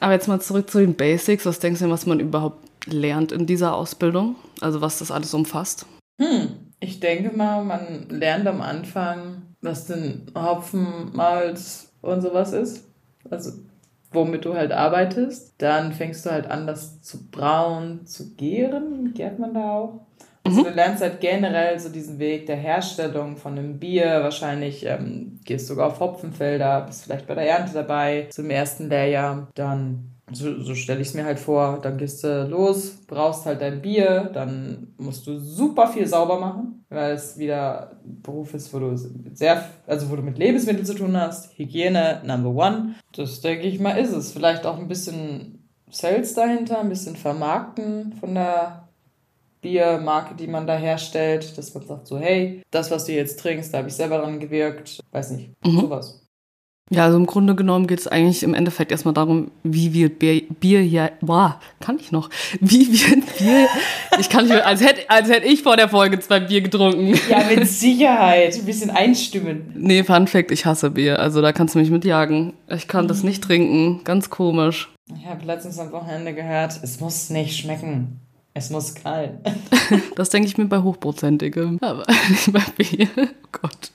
Aber 0.00 0.12
jetzt 0.12 0.28
mal 0.28 0.40
zurück 0.40 0.70
zu 0.70 0.78
den 0.78 0.94
Basics. 0.94 1.46
Was 1.46 1.58
denkst 1.58 1.80
du 1.80 1.86
denn, 1.86 1.92
was 1.92 2.06
man 2.06 2.20
überhaupt 2.20 2.64
lernt 2.86 3.32
in 3.32 3.46
dieser 3.46 3.74
Ausbildung? 3.74 4.36
Also 4.60 4.80
was 4.80 5.00
das 5.00 5.10
alles 5.10 5.34
umfasst? 5.34 5.86
Hm, 6.20 6.48
ich 6.80 7.00
denke 7.00 7.36
mal, 7.36 7.64
man 7.64 8.08
lernt 8.08 8.46
am 8.46 8.60
Anfang, 8.60 9.42
was 9.60 9.86
denn 9.86 10.30
Hopfen, 10.34 11.12
Malz 11.14 11.92
und 12.02 12.20
sowas 12.22 12.52
ist. 12.52 12.86
Also 13.30 13.52
womit 14.10 14.44
du 14.44 14.54
halt 14.54 14.72
arbeitest. 14.72 15.54
Dann 15.58 15.92
fängst 15.92 16.26
du 16.26 16.30
halt 16.30 16.50
an, 16.50 16.66
das 16.66 17.02
zu 17.02 17.30
brauen, 17.30 18.06
zu 18.06 18.34
gären. 18.34 19.12
Gärt 19.14 19.38
man 19.38 19.54
da 19.54 19.72
auch? 19.72 20.06
Also 20.44 20.62
du 20.62 20.70
lernst 20.70 21.02
halt 21.02 21.20
generell 21.20 21.78
so 21.78 21.88
diesen 21.88 22.18
Weg 22.18 22.46
der 22.46 22.56
Herstellung 22.56 23.36
von 23.36 23.58
einem 23.58 23.78
Bier. 23.78 24.22
Wahrscheinlich 24.22 24.86
ähm, 24.86 25.40
gehst 25.44 25.68
du 25.68 25.74
sogar 25.74 25.88
auf 25.88 26.00
Hopfenfelder, 26.00 26.82
bist 26.82 27.04
vielleicht 27.04 27.26
bei 27.26 27.34
der 27.34 27.48
Ernte 27.48 27.74
dabei, 27.74 28.28
zum 28.30 28.50
ersten 28.50 28.88
Lehrjahr. 28.88 29.48
Dann, 29.54 30.15
so, 30.32 30.60
so 30.60 30.74
stelle 30.74 31.00
ich 31.00 31.08
es 31.08 31.14
mir 31.14 31.24
halt 31.24 31.38
vor, 31.38 31.78
dann 31.80 31.98
gehst 31.98 32.24
du 32.24 32.48
los, 32.48 32.96
brauchst 33.06 33.46
halt 33.46 33.60
dein 33.60 33.80
Bier, 33.80 34.30
dann 34.32 34.94
musst 34.98 35.26
du 35.26 35.38
super 35.38 35.86
viel 35.86 36.06
sauber 36.06 36.40
machen, 36.40 36.84
weil 36.88 37.12
es 37.12 37.38
wieder 37.38 38.00
ein 38.04 38.22
Beruf 38.22 38.52
ist, 38.54 38.74
wo 38.74 38.80
du 38.80 38.96
sehr, 38.96 39.70
also 39.86 40.10
wo 40.10 40.16
du 40.16 40.22
mit 40.22 40.38
Lebensmitteln 40.38 40.84
zu 40.84 40.94
tun 40.94 41.16
hast. 41.16 41.56
Hygiene, 41.56 42.22
number 42.24 42.50
one. 42.50 42.96
Das 43.14 43.40
denke 43.40 43.66
ich 43.66 43.78
mal 43.78 43.92
ist 43.92 44.12
es. 44.12 44.32
Vielleicht 44.32 44.66
auch 44.66 44.78
ein 44.78 44.88
bisschen 44.88 45.68
Sales 45.90 46.34
dahinter, 46.34 46.80
ein 46.80 46.88
bisschen 46.88 47.14
vermarkten 47.14 48.12
von 48.18 48.34
der 48.34 48.88
Biermarke, 49.60 50.34
die 50.34 50.48
man 50.48 50.66
da 50.66 50.76
herstellt, 50.76 51.56
dass 51.56 51.72
man 51.74 51.86
sagt 51.86 52.06
so, 52.08 52.18
hey, 52.18 52.62
das, 52.70 52.90
was 52.90 53.04
du 53.04 53.12
jetzt 53.12 53.38
trinkst, 53.38 53.72
da 53.72 53.78
habe 53.78 53.88
ich 53.88 53.94
selber 53.94 54.18
dran 54.18 54.40
gewirkt, 54.40 55.00
weiß 55.12 55.30
nicht, 55.32 55.50
sowas. 55.64 56.25
Ja, 56.88 57.06
also 57.06 57.16
im 57.16 57.26
Grunde 57.26 57.56
genommen 57.56 57.88
geht 57.88 57.98
es 57.98 58.06
eigentlich 58.06 58.44
im 58.44 58.54
Endeffekt 58.54 58.92
erstmal 58.92 59.12
darum, 59.12 59.50
wie 59.64 59.92
wird 59.92 60.20
Bier, 60.20 60.42
Bier 60.60 60.80
hier, 60.80 61.10
boah, 61.20 61.60
kann 61.80 61.98
ich 61.98 62.12
noch, 62.12 62.30
wie 62.60 62.86
wird 62.86 63.38
Bier, 63.38 63.66
ich 64.20 64.30
kann 64.30 64.44
nicht 64.44 64.54
mehr, 64.54 64.64
als 64.64 64.80
hätte, 64.84 65.10
als 65.10 65.28
hätte 65.28 65.46
ich 65.48 65.64
vor 65.64 65.76
der 65.76 65.88
Folge 65.88 66.20
zwei 66.20 66.38
Bier 66.38 66.60
getrunken. 66.60 67.18
Ja, 67.28 67.42
mit 67.52 67.66
Sicherheit, 67.66 68.54
ein 68.54 68.64
bisschen 68.64 68.90
einstimmen. 68.90 69.72
Nee, 69.74 70.04
Fun 70.04 70.28
Fact, 70.28 70.52
ich 70.52 70.64
hasse 70.64 70.90
Bier, 70.90 71.18
also 71.18 71.42
da 71.42 71.52
kannst 71.52 71.74
du 71.74 71.80
mich 71.80 71.90
mitjagen. 71.90 72.52
Ich 72.68 72.86
kann 72.86 73.08
das 73.08 73.24
nicht 73.24 73.42
trinken, 73.42 74.04
ganz 74.04 74.30
komisch. 74.30 74.88
Ich 75.12 75.26
habe 75.26 75.44
letztens 75.44 75.80
am 75.80 75.90
Wochenende 75.90 76.34
gehört, 76.34 76.78
es 76.84 77.00
muss 77.00 77.30
nicht 77.30 77.56
schmecken. 77.58 78.20
Es 78.54 78.70
muss 78.70 78.94
knallen. 78.94 79.40
das 80.14 80.30
denke 80.30 80.48
ich 80.48 80.56
mir 80.56 80.66
bei 80.66 80.78
hochprozentigem, 80.78 81.78
aber 81.82 82.04
nicht 82.30 82.52
bei 82.52 82.62
Bier. 82.76 83.08
Oh 83.16 83.48
Gott. 83.60 83.90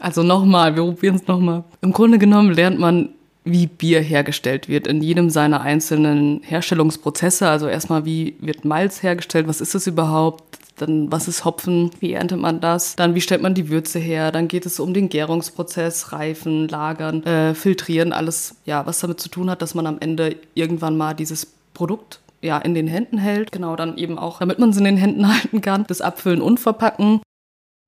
Also 0.00 0.22
nochmal, 0.22 0.76
wir 0.76 0.82
probieren 0.82 1.16
es 1.16 1.26
nochmal. 1.26 1.64
Im 1.80 1.92
Grunde 1.92 2.18
genommen 2.18 2.52
lernt 2.52 2.78
man, 2.78 3.10
wie 3.44 3.68
Bier 3.68 4.00
hergestellt 4.00 4.68
wird 4.68 4.86
in 4.88 5.00
jedem 5.00 5.30
seiner 5.30 5.60
einzelnen 5.60 6.40
Herstellungsprozesse. 6.42 7.48
Also 7.48 7.68
erstmal, 7.68 8.04
wie 8.04 8.36
wird 8.40 8.64
Malz 8.64 9.02
hergestellt, 9.02 9.46
was 9.46 9.60
ist 9.60 9.74
es 9.74 9.86
überhaupt? 9.86 10.58
Dann, 10.78 11.10
was 11.10 11.28
ist 11.28 11.44
Hopfen? 11.44 11.90
Wie 12.00 12.12
erntet 12.12 12.38
man 12.38 12.60
das? 12.60 12.96
Dann, 12.96 13.14
wie 13.14 13.20
stellt 13.20 13.40
man 13.40 13.54
die 13.54 13.70
Würze 13.70 13.98
her? 13.98 14.32
Dann 14.32 14.48
geht 14.48 14.66
es 14.66 14.78
um 14.78 14.92
den 14.92 15.08
Gärungsprozess, 15.08 16.12
Reifen, 16.12 16.68
Lagern, 16.68 17.22
äh, 17.24 17.54
Filtrieren, 17.54 18.12
alles, 18.12 18.56
ja, 18.66 18.84
was 18.84 19.00
damit 19.00 19.20
zu 19.20 19.30
tun 19.30 19.48
hat, 19.48 19.62
dass 19.62 19.74
man 19.74 19.86
am 19.86 19.98
Ende 20.00 20.36
irgendwann 20.54 20.98
mal 20.98 21.14
dieses 21.14 21.46
Produkt 21.72 22.20
ja, 22.42 22.58
in 22.58 22.74
den 22.74 22.88
Händen 22.88 23.16
hält. 23.16 23.52
Genau, 23.52 23.76
dann 23.76 23.96
eben 23.96 24.18
auch, 24.18 24.40
damit 24.40 24.58
man 24.58 24.70
es 24.70 24.76
in 24.76 24.84
den 24.84 24.96
Händen 24.96 25.28
halten 25.32 25.60
kann, 25.60 25.84
das 25.86 26.00
Abfüllen 26.00 26.42
und 26.42 26.60
Verpacken. 26.60 27.20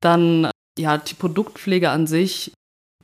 Dann, 0.00 0.48
ja, 0.78 0.99
die 0.99 1.14
Produktpflege 1.14 1.90
an 1.90 2.06
sich, 2.06 2.52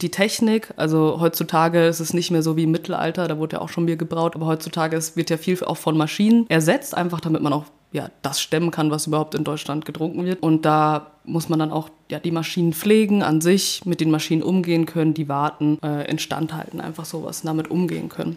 die 0.01 0.11
Technik, 0.11 0.73
also 0.77 1.21
heutzutage 1.21 1.87
ist 1.87 2.01
es 2.01 2.15
nicht 2.15 2.31
mehr 2.31 2.43
so 2.43 2.57
wie 2.57 2.65
im 2.65 2.73
Mittelalter, 2.73 3.29
da 3.29 3.39
wurde 3.39 3.57
ja 3.57 3.63
auch 3.63 3.69
schon 3.69 3.87
Bier 3.87 3.97
gebraut, 3.97 4.35
aber 4.35 4.47
heutzutage 4.47 4.99
wird 5.15 5.31
ja 5.31 5.37
viel 5.37 5.63
auch 5.65 5.77
von 5.77 5.97
Maschinen 5.97 6.47
ersetzt, 6.49 6.97
einfach 6.97 7.21
damit 7.21 7.43
man 7.43 7.53
auch 7.53 7.67
ja, 7.93 8.11
das 8.23 8.41
stemmen 8.41 8.73
kann, 8.73 8.91
was 8.91 9.07
überhaupt 9.07 9.37
in 9.37 9.45
Deutschland 9.45 9.85
getrunken 9.85 10.25
wird. 10.25 10.43
Und 10.43 10.65
da 10.65 11.13
muss 11.23 11.49
man 11.49 11.61
dann 11.61 11.71
auch 11.71 11.91
ja, 12.11 12.19
die 12.19 12.33
Maschinen 12.33 12.73
pflegen 12.73 13.23
an 13.23 13.41
sich, 13.41 13.83
mit 13.85 14.01
den 14.01 14.11
Maschinen 14.11 14.43
umgehen 14.43 14.85
können, 14.85 15.15
die 15.15 15.29
warten, 15.29 15.79
äh, 15.81 16.11
instand 16.11 16.53
halten, 16.53 16.81
einfach 16.81 17.05
sowas, 17.05 17.43
damit 17.43 17.71
umgehen 17.71 18.09
können. 18.09 18.37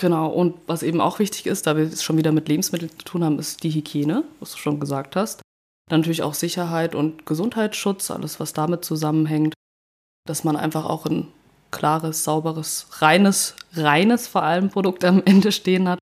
Genau, 0.00 0.28
und 0.28 0.56
was 0.66 0.82
eben 0.82 1.00
auch 1.00 1.20
wichtig 1.20 1.46
ist, 1.46 1.68
da 1.68 1.76
wir 1.76 1.84
es 1.84 2.02
schon 2.02 2.18
wieder 2.18 2.32
mit 2.32 2.48
Lebensmitteln 2.48 2.90
zu 2.90 3.04
tun 3.04 3.24
haben, 3.24 3.38
ist 3.38 3.62
die 3.62 3.70
Hygiene, 3.70 4.24
was 4.40 4.52
du 4.52 4.58
schon 4.58 4.80
gesagt 4.80 5.14
hast. 5.14 5.40
Dann 5.88 6.00
natürlich 6.00 6.22
auch 6.22 6.34
Sicherheit 6.34 6.94
und 6.94 7.26
Gesundheitsschutz, 7.26 8.10
alles, 8.10 8.40
was 8.40 8.52
damit 8.52 8.84
zusammenhängt. 8.84 9.54
Dass 10.26 10.42
man 10.42 10.56
einfach 10.56 10.84
auch 10.84 11.06
ein 11.06 11.28
klares, 11.70 12.24
sauberes, 12.24 12.86
reines, 13.00 13.54
reines 13.74 14.26
vor 14.26 14.42
allem 14.42 14.70
Produkt 14.70 15.04
am 15.04 15.22
Ende 15.24 15.52
stehen 15.52 15.88
hat. 15.88 15.98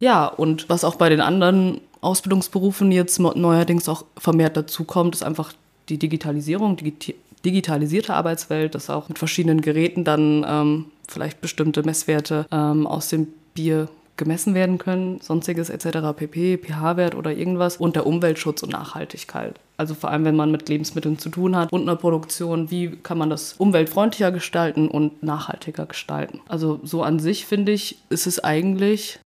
Ja, 0.00 0.26
und 0.26 0.68
was 0.68 0.84
auch 0.84 0.96
bei 0.96 1.08
den 1.08 1.20
anderen 1.20 1.80
Ausbildungsberufen 2.00 2.90
jetzt 2.90 3.20
neuerdings 3.20 3.88
auch 3.88 4.04
vermehrt 4.18 4.56
dazukommt, 4.56 5.14
ist 5.14 5.22
einfach 5.22 5.52
die 5.88 5.98
Digitalisierung, 5.98 6.76
die 6.76 7.14
digitalisierte 7.44 8.14
Arbeitswelt, 8.14 8.74
dass 8.74 8.90
auch 8.90 9.08
mit 9.08 9.18
verschiedenen 9.18 9.60
Geräten 9.60 10.04
dann 10.04 10.44
ähm, 10.46 10.86
vielleicht 11.08 11.40
bestimmte 11.40 11.82
Messwerte 11.84 12.46
ähm, 12.50 12.86
aus 12.86 13.08
dem 13.08 13.28
Bier 13.54 13.88
gemessen 14.16 14.54
werden 14.54 14.78
können, 14.78 15.20
sonstiges 15.20 15.70
etc., 15.70 15.98
pp, 16.14 16.58
pH-Wert 16.58 17.14
oder 17.14 17.32
irgendwas 17.32 17.76
und 17.78 17.96
der 17.96 18.06
Umweltschutz 18.06 18.62
und 18.62 18.72
Nachhaltigkeit. 18.72 19.58
Also 19.76 19.94
vor 19.94 20.10
allem, 20.10 20.24
wenn 20.24 20.36
man 20.36 20.50
mit 20.50 20.68
Lebensmitteln 20.68 21.18
zu 21.18 21.30
tun 21.30 21.56
hat 21.56 21.72
und 21.72 21.82
einer 21.82 21.96
Produktion, 21.96 22.70
wie 22.70 22.90
kann 22.90 23.18
man 23.18 23.30
das 23.30 23.54
umweltfreundlicher 23.54 24.30
gestalten 24.30 24.88
und 24.88 25.22
nachhaltiger 25.22 25.86
gestalten. 25.86 26.40
Also 26.46 26.80
so 26.82 27.02
an 27.02 27.18
sich 27.18 27.46
finde 27.46 27.72
ich, 27.72 27.98
ist 28.10 28.26
es 28.26 28.42
eigentlich 28.44 29.18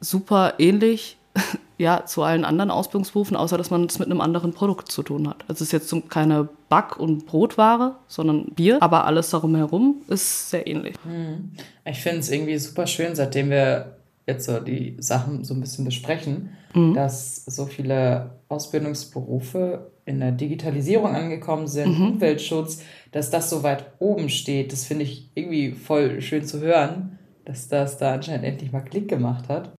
super 0.00 0.54
ähnlich 0.58 1.18
ja, 1.78 2.06
zu 2.06 2.22
allen 2.22 2.44
anderen 2.44 2.70
Ausbildungsberufen, 2.70 3.36
außer 3.36 3.58
dass 3.58 3.70
man 3.70 3.84
es 3.84 3.98
mit 3.98 4.08
einem 4.08 4.20
anderen 4.20 4.52
Produkt 4.52 4.90
zu 4.90 5.02
tun 5.02 5.28
hat. 5.28 5.44
Also 5.48 5.64
es 5.64 5.72
ist 5.72 5.72
jetzt 5.72 6.10
keine 6.10 6.48
Back- 6.68 6.98
und 6.98 7.26
Brotware, 7.26 7.96
sondern 8.08 8.46
Bier, 8.54 8.82
aber 8.82 9.04
alles 9.04 9.30
darum 9.30 9.54
herum 9.54 10.02
ist 10.08 10.50
sehr 10.50 10.66
ähnlich. 10.66 10.94
Hm. 11.04 11.52
Ich 11.84 12.00
finde 12.00 12.18
es 12.18 12.30
irgendwie 12.30 12.58
super 12.58 12.86
schön, 12.86 13.14
seitdem 13.14 13.50
wir 13.50 13.98
jetzt 14.26 14.44
so 14.44 14.60
die 14.60 14.96
Sachen 14.98 15.42
so 15.44 15.54
ein 15.54 15.60
bisschen 15.60 15.86
besprechen, 15.86 16.50
mhm. 16.74 16.94
dass 16.94 17.44
so 17.46 17.64
viele 17.64 18.30
Ausbildungsberufe 18.48 19.90
in 20.04 20.20
der 20.20 20.32
Digitalisierung 20.32 21.14
angekommen 21.14 21.66
sind, 21.66 21.98
mhm. 21.98 22.12
Umweltschutz, 22.12 22.82
dass 23.10 23.30
das 23.30 23.50
so 23.50 23.62
weit 23.62 23.86
oben 23.98 24.28
steht. 24.28 24.72
Das 24.72 24.84
finde 24.84 25.04
ich 25.04 25.30
irgendwie 25.34 25.72
voll 25.72 26.20
schön 26.20 26.44
zu 26.44 26.60
hören, 26.60 27.18
dass 27.44 27.68
das 27.68 27.96
da 27.96 28.14
anscheinend 28.14 28.44
endlich 28.44 28.70
mal 28.70 28.82
Klick 28.82 29.08
gemacht 29.08 29.48
hat. 29.48 29.72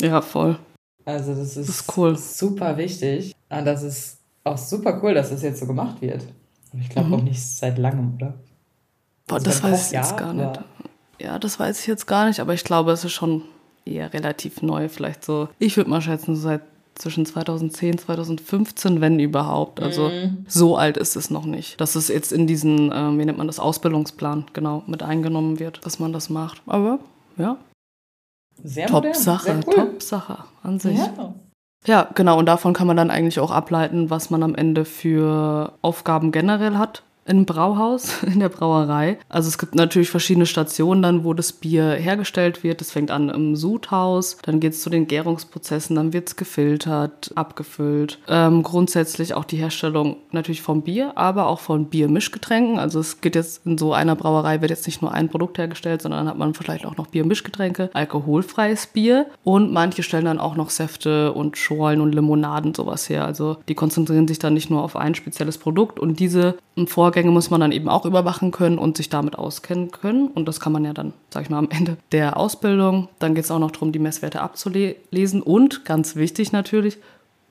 Ja, 0.00 0.22
voll. 0.22 0.58
Also 1.04 1.34
das 1.34 1.56
ist, 1.56 1.56
das 1.56 1.68
ist 1.68 1.96
cool. 1.96 2.16
super 2.16 2.76
wichtig. 2.76 3.34
Und 3.48 3.64
das 3.64 3.82
ist 3.82 4.17
auch 4.44 4.58
super 4.58 5.00
cool, 5.02 5.14
dass 5.14 5.30
das 5.30 5.42
jetzt 5.42 5.60
so 5.60 5.66
gemacht 5.66 6.00
wird. 6.00 6.24
Aber 6.72 6.80
ich 6.80 6.88
glaube 6.88 7.08
mhm. 7.08 7.14
auch 7.14 7.22
nicht 7.22 7.42
seit 7.42 7.78
langem, 7.78 8.14
oder? 8.14 8.34
Boah, 9.26 9.36
also 9.36 9.46
das 9.46 9.62
weiß 9.62 9.86
ich 9.86 9.92
jetzt 9.92 10.16
gar 10.16 10.32
nicht. 10.32 10.60
Ja, 11.20 11.38
das 11.38 11.58
weiß 11.58 11.80
ich 11.80 11.86
jetzt 11.86 12.06
gar 12.06 12.26
nicht, 12.26 12.40
aber 12.40 12.54
ich 12.54 12.64
glaube, 12.64 12.92
es 12.92 13.04
ist 13.04 13.12
schon 13.12 13.42
eher 13.84 14.12
relativ 14.12 14.62
neu. 14.62 14.88
Vielleicht 14.88 15.24
so, 15.24 15.48
ich 15.58 15.76
würde 15.76 15.90
mal 15.90 16.00
schätzen, 16.00 16.36
so 16.36 16.42
seit 16.42 16.62
zwischen 16.94 17.24
2010, 17.26 17.98
2015, 17.98 19.00
wenn 19.00 19.18
überhaupt. 19.18 19.80
Also 19.80 20.08
mhm. 20.08 20.44
so 20.48 20.76
alt 20.76 20.96
ist 20.96 21.16
es 21.16 21.30
noch 21.30 21.44
nicht. 21.44 21.80
Dass 21.80 21.94
es 21.94 22.08
jetzt 22.08 22.32
in 22.32 22.46
diesen, 22.46 22.90
äh, 22.90 23.18
wie 23.18 23.24
nennt 23.24 23.38
man 23.38 23.46
das, 23.46 23.60
Ausbildungsplan 23.60 24.46
genau 24.52 24.82
mit 24.86 25.02
eingenommen 25.02 25.58
wird, 25.58 25.84
dass 25.86 25.98
man 25.98 26.12
das 26.12 26.28
macht. 26.28 26.62
Aber 26.66 26.98
ja, 27.36 27.56
sehr 28.62 28.88
Top-Sache, 28.88 29.60
cool. 29.66 29.74
Top-Sache 29.74 30.38
an 30.62 30.80
sich. 30.80 30.98
Ja. 30.98 31.34
Ja, 31.86 32.08
genau. 32.14 32.38
Und 32.38 32.46
davon 32.46 32.74
kann 32.74 32.86
man 32.86 32.96
dann 32.96 33.10
eigentlich 33.10 33.40
auch 33.40 33.50
ableiten, 33.50 34.10
was 34.10 34.30
man 34.30 34.42
am 34.42 34.54
Ende 34.54 34.84
für 34.84 35.74
Aufgaben 35.82 36.32
generell 36.32 36.76
hat 36.76 37.02
im 37.28 37.44
Brauhaus, 37.44 38.22
in 38.22 38.40
der 38.40 38.48
Brauerei. 38.48 39.18
Also 39.28 39.48
es 39.48 39.58
gibt 39.58 39.74
natürlich 39.74 40.10
verschiedene 40.10 40.46
Stationen 40.46 41.02
dann, 41.02 41.24
wo 41.24 41.34
das 41.34 41.52
Bier 41.52 41.92
hergestellt 41.92 42.64
wird. 42.64 42.80
Das 42.80 42.90
fängt 42.90 43.10
an 43.10 43.28
im 43.28 43.56
Sudhaus, 43.56 44.38
dann 44.42 44.60
geht 44.60 44.72
es 44.72 44.82
zu 44.82 44.90
den 44.90 45.06
Gärungsprozessen, 45.06 45.94
dann 45.96 46.12
wird 46.12 46.28
es 46.28 46.36
gefiltert, 46.36 47.30
abgefüllt. 47.34 48.18
Ähm, 48.28 48.62
grundsätzlich 48.62 49.34
auch 49.34 49.44
die 49.44 49.56
Herstellung 49.56 50.16
natürlich 50.32 50.62
vom 50.62 50.82
Bier, 50.82 51.12
aber 51.16 51.46
auch 51.46 51.60
von 51.60 51.86
Biermischgetränken. 51.86 52.78
Also 52.78 53.00
es 53.00 53.20
geht 53.20 53.34
jetzt 53.34 53.66
in 53.66 53.78
so 53.78 53.92
einer 53.92 54.16
Brauerei 54.16 54.60
wird 54.60 54.70
jetzt 54.70 54.86
nicht 54.86 55.02
nur 55.02 55.12
ein 55.12 55.28
Produkt 55.28 55.58
hergestellt, 55.58 56.02
sondern 56.02 56.20
dann 56.20 56.28
hat 56.28 56.38
man 56.38 56.54
vielleicht 56.54 56.86
auch 56.86 56.96
noch 56.96 57.08
Biermischgetränke, 57.08 57.90
alkoholfreies 57.92 58.88
Bier 58.88 59.26
und 59.44 59.72
manche 59.72 60.02
stellen 60.02 60.24
dann 60.24 60.40
auch 60.40 60.56
noch 60.56 60.70
Säfte 60.70 61.32
und 61.32 61.56
Schorlen 61.56 62.00
und 62.00 62.14
Limonaden 62.14 62.74
sowas 62.74 63.08
her. 63.08 63.24
Also 63.24 63.58
die 63.68 63.74
konzentrieren 63.74 64.28
sich 64.28 64.38
dann 64.38 64.54
nicht 64.54 64.70
nur 64.70 64.82
auf 64.82 64.96
ein 64.96 65.14
spezielles 65.14 65.58
Produkt 65.58 66.00
und 66.00 66.20
diese 66.20 66.56
Vorgänge 66.86 67.17
Vorgänge 67.18 67.32
muss 67.32 67.50
man 67.50 67.60
dann 67.60 67.72
eben 67.72 67.88
auch 67.88 68.04
überwachen 68.04 68.52
können 68.52 68.78
und 68.78 68.96
sich 68.96 69.08
damit 69.08 69.36
auskennen 69.36 69.90
können. 69.90 70.28
Und 70.28 70.46
das 70.46 70.60
kann 70.60 70.72
man 70.72 70.84
ja 70.84 70.92
dann, 70.92 71.14
sag 71.30 71.42
ich 71.42 71.50
mal, 71.50 71.58
am 71.58 71.68
Ende 71.68 71.96
der 72.12 72.36
Ausbildung. 72.36 73.08
Dann 73.18 73.34
geht 73.34 73.42
es 73.42 73.50
auch 73.50 73.58
noch 73.58 73.72
darum, 73.72 73.90
die 73.90 73.98
Messwerte 73.98 74.40
abzulesen 74.40 75.42
und 75.42 75.84
ganz 75.84 76.14
wichtig 76.14 76.52
natürlich, 76.52 76.98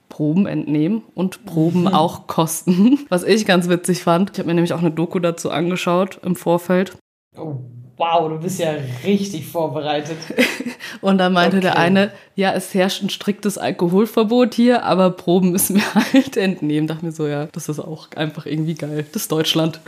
Proben 0.07 0.47
entnehmen 0.47 1.03
und 1.15 1.45
Proben 1.45 1.81
mhm. 1.81 1.88
auch 1.93 2.27
kosten. 2.27 3.00
Was 3.09 3.25
ich 3.25 3.45
ganz 3.45 3.67
witzig 3.67 4.03
fand. 4.03 4.31
Ich 4.31 4.39
habe 4.39 4.47
mir 4.47 4.53
nämlich 4.53 4.71
auch 4.71 4.79
eine 4.79 4.91
Doku 4.91 5.19
dazu 5.19 5.51
angeschaut 5.51 6.21
im 6.24 6.38
Vorfeld. 6.38 6.95
Oh, 7.38 7.57
wow, 7.98 8.30
du 8.30 8.39
bist 8.39 8.60
ja 8.60 8.74
richtig 9.04 9.48
vorbereitet. 9.48 10.18
und 11.01 11.18
da 11.18 11.30
meinte 11.30 11.58
okay. 11.58 11.66
der 11.66 11.77
eine, 11.77 12.12
ja, 12.36 12.54
es 12.54 12.74
herrscht 12.74 13.01
ein 13.01 13.10
striktes 13.10 13.58
Alkoholverbot 13.58 14.54
hier, 14.54 14.84
aber 14.84 15.12
Proben 15.12 15.51
müssen 15.51 15.77
wir 15.77 15.96
halt 16.13 16.38
entnehmen. 16.38 16.88
Dachte 16.88 17.06
mir 17.06 17.12
so, 17.12 17.27
ja, 17.27 17.48
das 17.48 17.70
ist 17.70 17.80
auch 17.80 18.12
einfach 18.16 18.46
irgendwie 18.46 18.75
geil. 18.75 19.06
Das 19.12 19.24
ist 19.24 19.32
Deutschland. 19.32 19.82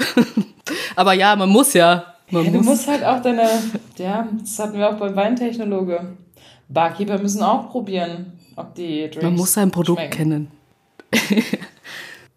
aber 0.95 1.13
ja, 1.13 1.35
man 1.35 1.49
muss 1.49 1.73
ja. 1.73 2.15
Man 2.31 2.45
ja, 2.45 2.51
muss. 2.51 2.61
Du 2.61 2.69
musst 2.71 2.87
halt 2.87 3.03
auch 3.03 3.21
deine, 3.21 3.47
ja, 3.97 4.27
das 4.39 4.59
hatten 4.59 4.77
wir 4.77 4.89
auch 4.89 4.97
bei 4.97 5.15
Weintechnologe. 5.15 6.17
Barkeeper 6.67 7.17
müssen 7.17 7.41
auch 7.41 7.71
probieren, 7.71 8.33
ob 8.55 8.75
die 8.75 9.01
Drinks 9.01 9.23
Man 9.23 9.35
muss 9.35 9.53
sein 9.53 9.71
Produkt 9.71 9.99
schmecken. 9.99 10.17
kennen. 10.17 10.51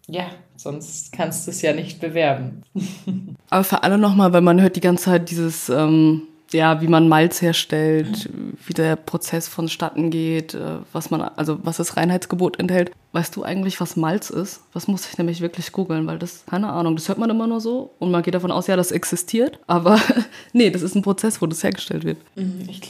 ja, 0.07 0.25
sonst 0.63 1.11
kannst 1.11 1.45
du 1.45 1.51
es 1.51 1.61
ja 1.61 1.73
nicht 1.73 1.99
bewerben. 1.99 2.61
Aber 3.49 3.63
für 3.63 3.83
alle 3.83 3.97
nochmal, 3.97 4.33
weil 4.33 4.41
man 4.41 4.61
hört 4.61 4.75
die 4.75 4.81
ganze 4.81 5.05
Zeit 5.05 5.29
dieses, 5.29 5.69
ähm, 5.69 6.23
ja, 6.53 6.81
wie 6.81 6.87
man 6.87 7.09
Malz 7.09 7.41
herstellt, 7.41 8.29
wie 8.65 8.73
der 8.73 8.95
Prozess 8.95 9.47
vonstatten 9.47 10.09
geht, 10.09 10.53
äh, 10.53 10.77
was 10.91 11.09
man, 11.09 11.21
also 11.21 11.59
was 11.63 11.77
das 11.77 11.97
Reinheitsgebot 11.97 12.59
enthält. 12.59 12.91
Weißt 13.11 13.35
du 13.35 13.43
eigentlich, 13.43 13.81
was 13.81 13.95
Malz 13.95 14.29
ist? 14.29 14.61
Was 14.73 14.87
muss 14.87 15.07
ich 15.09 15.17
nämlich 15.17 15.41
wirklich 15.41 15.71
googeln, 15.71 16.07
weil 16.07 16.19
das, 16.19 16.45
keine 16.45 16.69
Ahnung, 16.69 16.95
das 16.95 17.09
hört 17.09 17.17
man 17.17 17.29
immer 17.29 17.47
nur 17.47 17.59
so 17.59 17.93
und 17.99 18.11
man 18.11 18.23
geht 18.23 18.35
davon 18.35 18.51
aus, 18.51 18.67
ja, 18.67 18.75
das 18.75 18.91
existiert, 18.91 19.59
aber 19.67 19.99
nee, 20.53 20.69
das 20.69 20.81
ist 20.81 20.95
ein 20.95 21.01
Prozess, 21.01 21.41
wo 21.41 21.45
das 21.47 21.63
hergestellt 21.63 22.05
wird. 22.05 22.17
Mhm, 22.35 22.67
ich 22.67 22.81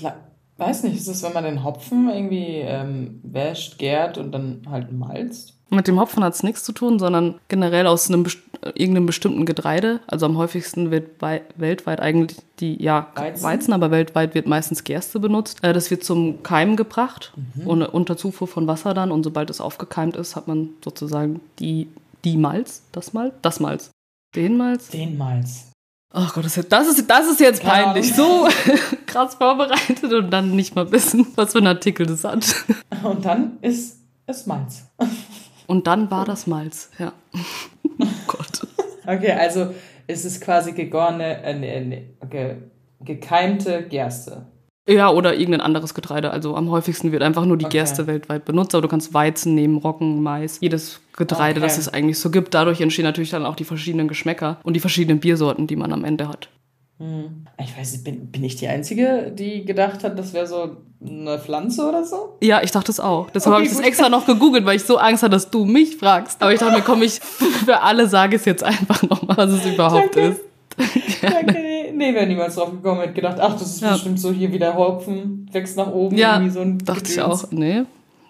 weiß 0.57 0.83
nicht, 0.83 0.97
ist 0.97 1.07
das, 1.07 1.23
wenn 1.23 1.33
man 1.33 1.43
den 1.43 1.63
Hopfen 1.63 2.09
irgendwie 2.09 2.61
ähm, 2.61 3.19
wäscht, 3.23 3.77
gärt 3.79 4.17
und 4.17 4.31
dann 4.31 4.61
halt 4.69 4.91
malzt? 4.91 5.52
Mit 5.73 5.87
dem 5.87 5.99
Hopfen 5.99 6.23
hat 6.23 6.33
es 6.33 6.43
nichts 6.43 6.63
zu 6.63 6.71
tun, 6.71 6.99
sondern 6.99 7.35
generell 7.47 7.87
aus 7.87 8.09
einem 8.09 8.25
irgendeinem 8.75 9.05
bestimmten 9.05 9.45
Getreide. 9.45 9.99
Also 10.07 10.25
am 10.25 10.37
häufigsten 10.37 10.91
wird 10.91 11.21
weltweit 11.55 11.99
eigentlich 11.99 12.37
die, 12.59 12.81
ja, 12.81 13.07
Weizen. 13.15 13.43
Weizen. 13.43 13.73
aber 13.73 13.91
weltweit 13.91 14.35
wird 14.35 14.47
meistens 14.47 14.83
Gerste 14.83 15.19
benutzt. 15.19 15.63
Äh, 15.63 15.73
das 15.73 15.91
wird 15.91 16.03
zum 16.03 16.43
Keimen 16.43 16.75
gebracht, 16.75 17.33
mhm. 17.35 17.67
ohne, 17.67 17.91
unter 17.91 18.17
Zufuhr 18.17 18.47
von 18.47 18.67
Wasser 18.67 18.93
dann. 18.93 19.11
Und 19.11 19.23
sobald 19.23 19.49
es 19.49 19.61
aufgekeimt 19.61 20.15
ist, 20.15 20.35
hat 20.35 20.47
man 20.47 20.69
sozusagen 20.83 21.41
die, 21.59 21.87
die 22.23 22.37
Malz, 22.37 22.83
das 22.91 23.13
Malz, 23.13 23.33
das 23.41 23.59
Malz, 23.59 23.91
den 24.35 24.57
Malz. 24.57 24.89
Den 24.89 25.17
Malz. 25.17 25.71
Ach 26.15 26.33
Gott, 26.35 26.45
das 26.45 26.57
ist, 26.57 26.71
das 26.71 26.87
ist, 26.87 27.09
das 27.09 27.27
ist 27.27 27.39
jetzt 27.39 27.63
peinlich. 27.63 28.13
So 28.13 28.47
krass 29.07 29.35
vorbereitet 29.35 30.13
und 30.13 30.29
dann 30.29 30.55
nicht 30.55 30.75
mal 30.75 30.91
wissen, 30.91 31.25
was 31.35 31.53
für 31.53 31.57
ein 31.57 31.67
Artikel 31.67 32.05
das 32.05 32.23
hat. 32.23 32.45
Und 33.03 33.25
dann 33.25 33.57
ist 33.61 34.03
ist 34.27 34.47
Malz. 34.47 34.83
Und 35.73 35.87
dann 35.87 36.11
war 36.11 36.23
das 36.23 36.45
Malz, 36.45 36.91
ja. 36.99 37.13
oh 37.99 38.05
Gott. 38.27 38.67
Okay, 39.07 39.31
also 39.31 39.73
ist 40.05 40.23
es 40.23 40.39
quasi 40.39 40.73
gegorene, 40.73 41.41
äh, 41.41 41.55
nee, 41.55 41.79
nee, 41.79 42.09
ge, 42.29 42.57
gekeimte 43.01 43.81
Gerste. 43.89 44.45
Ja, 44.87 45.09
oder 45.09 45.33
irgendein 45.33 45.61
anderes 45.61 45.95
Getreide. 45.95 46.29
Also 46.29 46.55
am 46.55 46.69
häufigsten 46.69 47.11
wird 47.11 47.23
einfach 47.23 47.45
nur 47.45 47.57
die 47.57 47.65
okay. 47.65 47.79
Gerste 47.79 48.05
weltweit 48.05 48.45
benutzt, 48.45 48.75
aber 48.75 48.83
du 48.83 48.87
kannst 48.87 49.15
Weizen 49.15 49.55
nehmen, 49.55 49.79
Roggen, 49.79 50.21
Mais, 50.21 50.59
jedes 50.59 51.01
Getreide, 51.17 51.59
okay. 51.59 51.67
das 51.67 51.79
es 51.79 51.91
eigentlich 51.91 52.19
so 52.19 52.29
gibt. 52.29 52.53
Dadurch 52.53 52.79
entstehen 52.79 53.05
natürlich 53.05 53.31
dann 53.31 53.43
auch 53.43 53.55
die 53.55 53.65
verschiedenen 53.65 54.07
Geschmäcker 54.07 54.59
und 54.61 54.75
die 54.75 54.79
verschiedenen 54.79 55.21
Biersorten, 55.21 55.65
die 55.65 55.75
man 55.75 55.91
am 55.91 56.05
Ende 56.05 56.27
hat. 56.27 56.49
Hm. 57.03 57.45
Ich 57.61 57.77
weiß 57.77 57.91
nicht, 57.91 58.03
bin, 58.05 58.27
bin 58.27 58.43
ich 58.43 58.55
die 58.55 58.67
Einzige, 58.67 59.31
die 59.37 59.65
gedacht 59.65 60.03
hat, 60.05 60.17
das 60.17 60.33
wäre 60.33 60.47
so 60.47 60.77
eine 61.05 61.37
Pflanze 61.37 61.87
oder 61.87 62.05
so? 62.05 62.37
Ja, 62.41 62.61
ich 62.63 62.71
dachte 62.71 62.91
es 62.91 62.99
auch. 63.01 63.29
Deshalb 63.29 63.53
okay, 63.53 63.55
habe 63.55 63.65
ich 63.65 63.77
das 63.77 63.85
extra 63.85 64.07
noch 64.07 64.25
gegoogelt, 64.25 64.65
weil 64.65 64.77
ich 64.77 64.83
so 64.83 64.97
Angst 64.97 65.21
hatte, 65.21 65.31
dass 65.31 65.49
du 65.49 65.65
mich 65.65 65.97
fragst. 65.97 66.41
Aber 66.41 66.53
ich 66.53 66.59
dachte 66.59 66.77
mir, 66.77 66.81
komm, 66.81 67.01
ich 67.03 67.19
für 67.65 67.81
alle 67.81 68.07
sage 68.07 68.37
es 68.37 68.45
jetzt 68.45 68.63
einfach 68.63 69.03
nochmal, 69.03 69.35
was 69.35 69.51
es 69.51 69.65
überhaupt 69.65 70.15
Danke. 70.15 70.29
ist. 70.29 70.41
Danke, 71.21 71.53
nee, 71.53 71.91
nee 71.93 72.13
wäre 72.13 72.25
niemals 72.25 72.55
drauf 72.55 72.71
gekommen. 72.71 73.01
Hätte 73.01 73.13
gedacht, 73.13 73.37
ach, 73.39 73.53
das 73.53 73.63
ist 73.63 73.81
ja. 73.81 73.91
bestimmt 73.91 74.19
so 74.19 74.31
hier 74.31 74.53
wieder 74.53 74.73
Hopfen, 74.75 75.49
wächst 75.51 75.75
nach 75.75 75.91
oben. 75.91 76.17
Ja, 76.17 76.35
irgendwie 76.35 76.51
so 76.51 76.61
ein 76.61 76.77
dachte 76.79 77.01
Gedöns. 77.01 77.15
ich 77.15 77.21
auch. 77.21 77.51
Nee, 77.51 77.83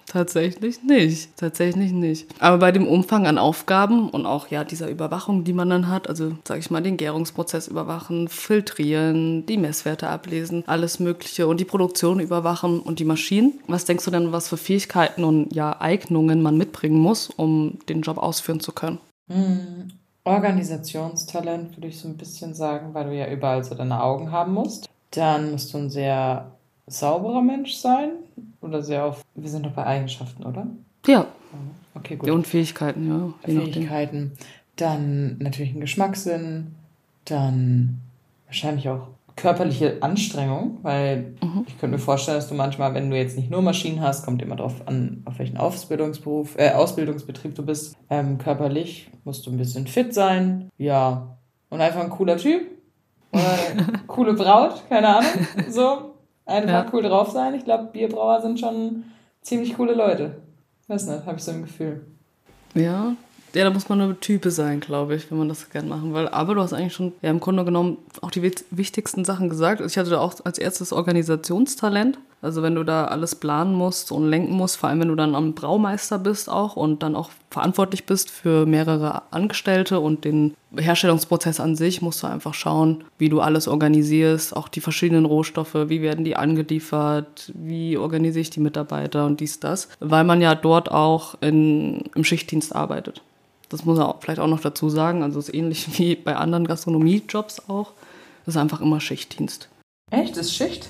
Tatsächlich 0.08 0.84
nicht. 0.84 1.36
Tatsächlich 1.38 1.92
nicht. 1.92 2.28
Aber 2.40 2.58
bei 2.58 2.72
dem 2.72 2.88
Umfang 2.88 3.26
an 3.28 3.38
Aufgaben 3.38 4.10
und 4.10 4.26
auch 4.26 4.48
ja 4.48 4.64
dieser 4.64 4.90
Überwachung, 4.90 5.44
die 5.44 5.54
man 5.54 5.70
dann 5.70 5.88
hat, 5.88 6.08
also 6.08 6.34
sage 6.48 6.60
ich 6.60 6.70
mal, 6.72 6.82
den 6.82 6.98
Gärungsprozess 6.98 7.68
überwachen, 7.68 8.28
filtrieren, 8.28 9.46
die 9.46 9.58
Messwerte 9.58 10.08
ablesen, 10.10 10.64
alles 10.68 11.00
Mögliche 11.00 11.48
und 11.48 11.60
die 11.60 11.66
Produktion 11.66 12.20
überwachen 12.20 12.80
und 12.80 13.00
die 13.00 13.06
Maschinen. 13.06 13.60
Was 13.68 13.86
denkst 13.86 14.06
du 14.06 14.12
denn, 14.12 14.32
was 14.32 14.50
für 14.50 14.58
Fähigkeiten 14.58 15.24
und 15.24 15.54
ja 15.54 15.80
Eignungen 15.80 16.42
man 16.42 16.58
mitbringen 16.58 17.00
muss, 17.00 17.30
um 17.30 17.80
den 17.90 18.02
Job 18.02 18.18
ausführen 18.18 18.60
zu 18.60 18.72
können? 18.72 19.00
Hm. 19.30 19.92
Organisationstalent 20.26 21.76
würde 21.76 21.88
ich 21.88 22.00
so 22.00 22.08
ein 22.08 22.16
bisschen 22.16 22.54
sagen, 22.54 22.94
weil 22.94 23.06
du 23.06 23.16
ja 23.16 23.30
überall 23.30 23.64
so 23.64 23.76
deine 23.76 24.02
Augen 24.02 24.32
haben 24.32 24.54
musst. 24.54 24.88
Dann 25.12 25.52
musst 25.52 25.74
du 25.74 25.80
ein 25.80 25.90
sehr 25.90 26.52
sauberer 26.88 27.42
Mensch 27.42 27.74
sein 27.74 28.12
oder 28.62 28.82
sehr 28.82 29.06
auf. 29.06 29.24
Wir 29.36 29.50
sind 29.50 29.66
doch 29.66 29.72
bei 29.72 29.86
Eigenschaften, 29.86 30.44
oder? 30.44 30.68
Ja. 31.06 31.28
Okay, 31.96 32.16
gut. 32.16 32.30
Und 32.30 32.48
Fähigkeiten, 32.48 33.08
ja. 33.08 33.34
Fähigkeiten. 33.44 34.34
Dann 34.76 35.38
natürlich 35.40 35.74
ein 35.74 35.82
Geschmackssinn. 35.82 36.76
Dann 37.26 38.02
wahrscheinlich 38.48 38.90
auch 38.90 39.08
körperliche 39.36 39.98
Anstrengung, 40.02 40.80
weil 40.84 41.36
mhm. 41.42 41.66
ich 41.68 41.80
könnte 41.80 41.96
mir 41.96 42.02
vorstellen, 42.02 42.38
dass 42.38 42.50
du 42.50 42.56
manchmal, 42.56 42.94
wenn 42.94 43.10
du 43.10 43.18
jetzt 43.18 43.38
nicht 43.38 43.50
nur 43.50 43.62
Maschinen 43.62 44.02
hast, 44.02 44.26
kommt 44.26 44.42
immer 44.42 44.56
darauf 44.56 44.88
an, 44.88 45.24
auf 45.26 45.40
welchen 45.40 45.58
Ausbildungsberuf, 45.58 46.56
äh, 46.58 46.72
Ausbildungsbetrieb 46.72 47.56
du 47.56 47.66
bist, 47.66 47.96
ähm, 48.10 48.38
körperlich 48.38 49.10
musst 49.24 49.46
du 49.46 49.52
ein 49.52 49.58
bisschen 49.58 49.88
fit 49.88 50.14
sein, 50.14 50.70
ja, 50.78 51.36
und 51.70 51.82
einfach 51.82 52.02
ein 52.02 52.12
cooler 52.12 52.38
Typ 52.38 52.62
oder 53.32 53.58
coole 54.08 54.34
Braut, 54.34 54.84
keine 54.88 55.18
Ahnung, 55.18 55.32
so, 55.70 56.13
einfach 56.46 56.86
ja. 56.86 56.90
cool 56.94 57.04
drauf 57.04 57.32
sein. 57.32 57.56
Ich 57.56 57.66
glaube, 57.66 57.90
Bierbrauer 57.92 58.42
sind 58.42 58.60
schon 58.60 59.04
ziemlich 59.42 59.76
coole 59.76 59.94
Leute. 59.94 60.38
Weiß 60.88 61.08
nicht, 61.08 61.26
habe 61.26 61.38
ich 61.38 61.44
so 61.44 61.52
ein 61.52 61.64
Gefühl. 61.64 62.06
Ja, 62.76 63.16
ja, 63.56 63.66
da 63.66 63.70
muss 63.70 63.88
man 63.88 64.02
eine 64.02 64.20
Type 64.20 64.50
sein, 64.50 64.80
glaube 64.80 65.16
ich, 65.16 65.30
wenn 65.30 65.38
man 65.38 65.48
das 65.48 65.70
gern 65.70 65.88
machen 65.88 66.14
will. 66.14 66.28
Aber 66.28 66.56
du 66.56 66.62
hast 66.62 66.74
eigentlich 66.74 66.94
schon 66.94 67.14
ja, 67.22 67.30
im 67.30 67.40
Grunde 67.40 67.64
genommen 67.64 68.00
auch 68.22 68.32
die 68.32 68.42
wichtigsten 68.42 69.26
Sachen 69.26 69.48
gesagt. 69.48 69.80
Ich 69.82 69.98
hatte 69.98 70.10
da 70.10 70.20
auch 70.20 70.34
als 70.44 70.58
erstes 70.58 70.92
Organisationstalent. 70.92 72.18
Also 72.44 72.62
wenn 72.62 72.76
du 72.76 72.84
da 72.84 73.06
alles 73.06 73.36
planen 73.36 73.74
musst 73.74 74.12
und 74.12 74.30
lenken 74.30 74.54
musst, 74.54 74.76
vor 74.76 74.90
allem 74.90 75.00
wenn 75.00 75.08
du 75.08 75.16
dann 75.16 75.34
am 75.34 75.54
Braumeister 75.54 76.20
bist 76.20 76.50
auch 76.50 76.76
und 76.76 77.02
dann 77.02 77.16
auch 77.16 77.30
verantwortlich 77.50 78.06
bist 78.06 78.30
für 78.30 78.66
mehrere 78.66 79.22
Angestellte 79.32 80.02
und 80.02 80.26
den 80.26 80.54
Herstellungsprozess 80.78 81.62
an 81.62 81.78
sich, 81.78 82.02
musst 82.02 82.22
du 82.22 82.28
einfach 82.28 82.54
schauen, 82.54 83.06
wie 83.18 83.30
du 83.30 83.40
alles 83.40 83.70
organisierst, 83.70 84.58
auch 84.58 84.68
die 84.68 84.82
verschiedenen 84.82 85.24
Rohstoffe, 85.24 85.74
wie 85.88 86.02
werden 86.02 86.26
die 86.26 86.36
angeliefert, 86.36 87.50
wie 87.56 87.96
organisiere 87.96 88.42
ich 88.42 88.50
die 88.50 88.60
Mitarbeiter 88.60 89.26
und 89.26 89.40
dies, 89.40 89.62
das, 89.62 89.88
weil 90.02 90.26
man 90.26 90.42
ja 90.42 90.54
dort 90.54 90.92
auch 90.92 91.36
in, 91.40 92.02
im 92.14 92.26
Schichtdienst 92.26 92.76
arbeitet. 92.76 93.22
Das 93.70 93.86
muss 93.86 93.98
man 93.98 94.16
vielleicht 94.20 94.40
auch 94.40 94.48
noch 94.48 94.60
dazu 94.60 94.90
sagen. 94.90 95.24
Also 95.24 95.40
es 95.40 95.48
ist 95.48 95.56
ähnlich 95.56 95.88
wie 95.98 96.18
bei 96.18 96.36
anderen 96.36 96.68
Gastronomiejobs 96.68 97.70
auch. 97.70 97.94
Das 98.46 98.56
ist 98.56 98.62
einfach 98.62 98.82
immer 98.82 99.00
Schichtdienst. 99.00 99.70
Echt? 100.12 100.36
Das 100.36 100.48
ist 100.48 100.56
Schicht? 100.56 100.90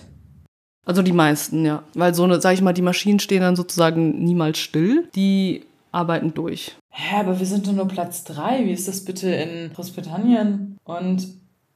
Also 0.85 1.01
die 1.01 1.13
meisten, 1.13 1.65
ja. 1.65 1.83
Weil 1.93 2.13
so 2.13 2.23
eine, 2.23 2.41
sag 2.41 2.53
ich 2.53 2.61
mal, 2.61 2.73
die 2.73 2.81
Maschinen 2.81 3.19
stehen 3.19 3.41
dann 3.41 3.55
sozusagen 3.55 4.23
niemals 4.23 4.57
still. 4.57 5.09
Die 5.15 5.63
arbeiten 5.91 6.33
durch. 6.33 6.75
Hä, 6.89 7.19
aber 7.19 7.39
wir 7.39 7.45
sind 7.45 7.67
doch 7.67 7.73
nur 7.73 7.87
Platz 7.87 8.23
3. 8.25 8.65
Wie 8.65 8.71
ist 8.71 8.87
das 8.87 9.05
bitte 9.05 9.29
in 9.29 9.73
Großbritannien? 9.73 10.77
Und 10.83 11.27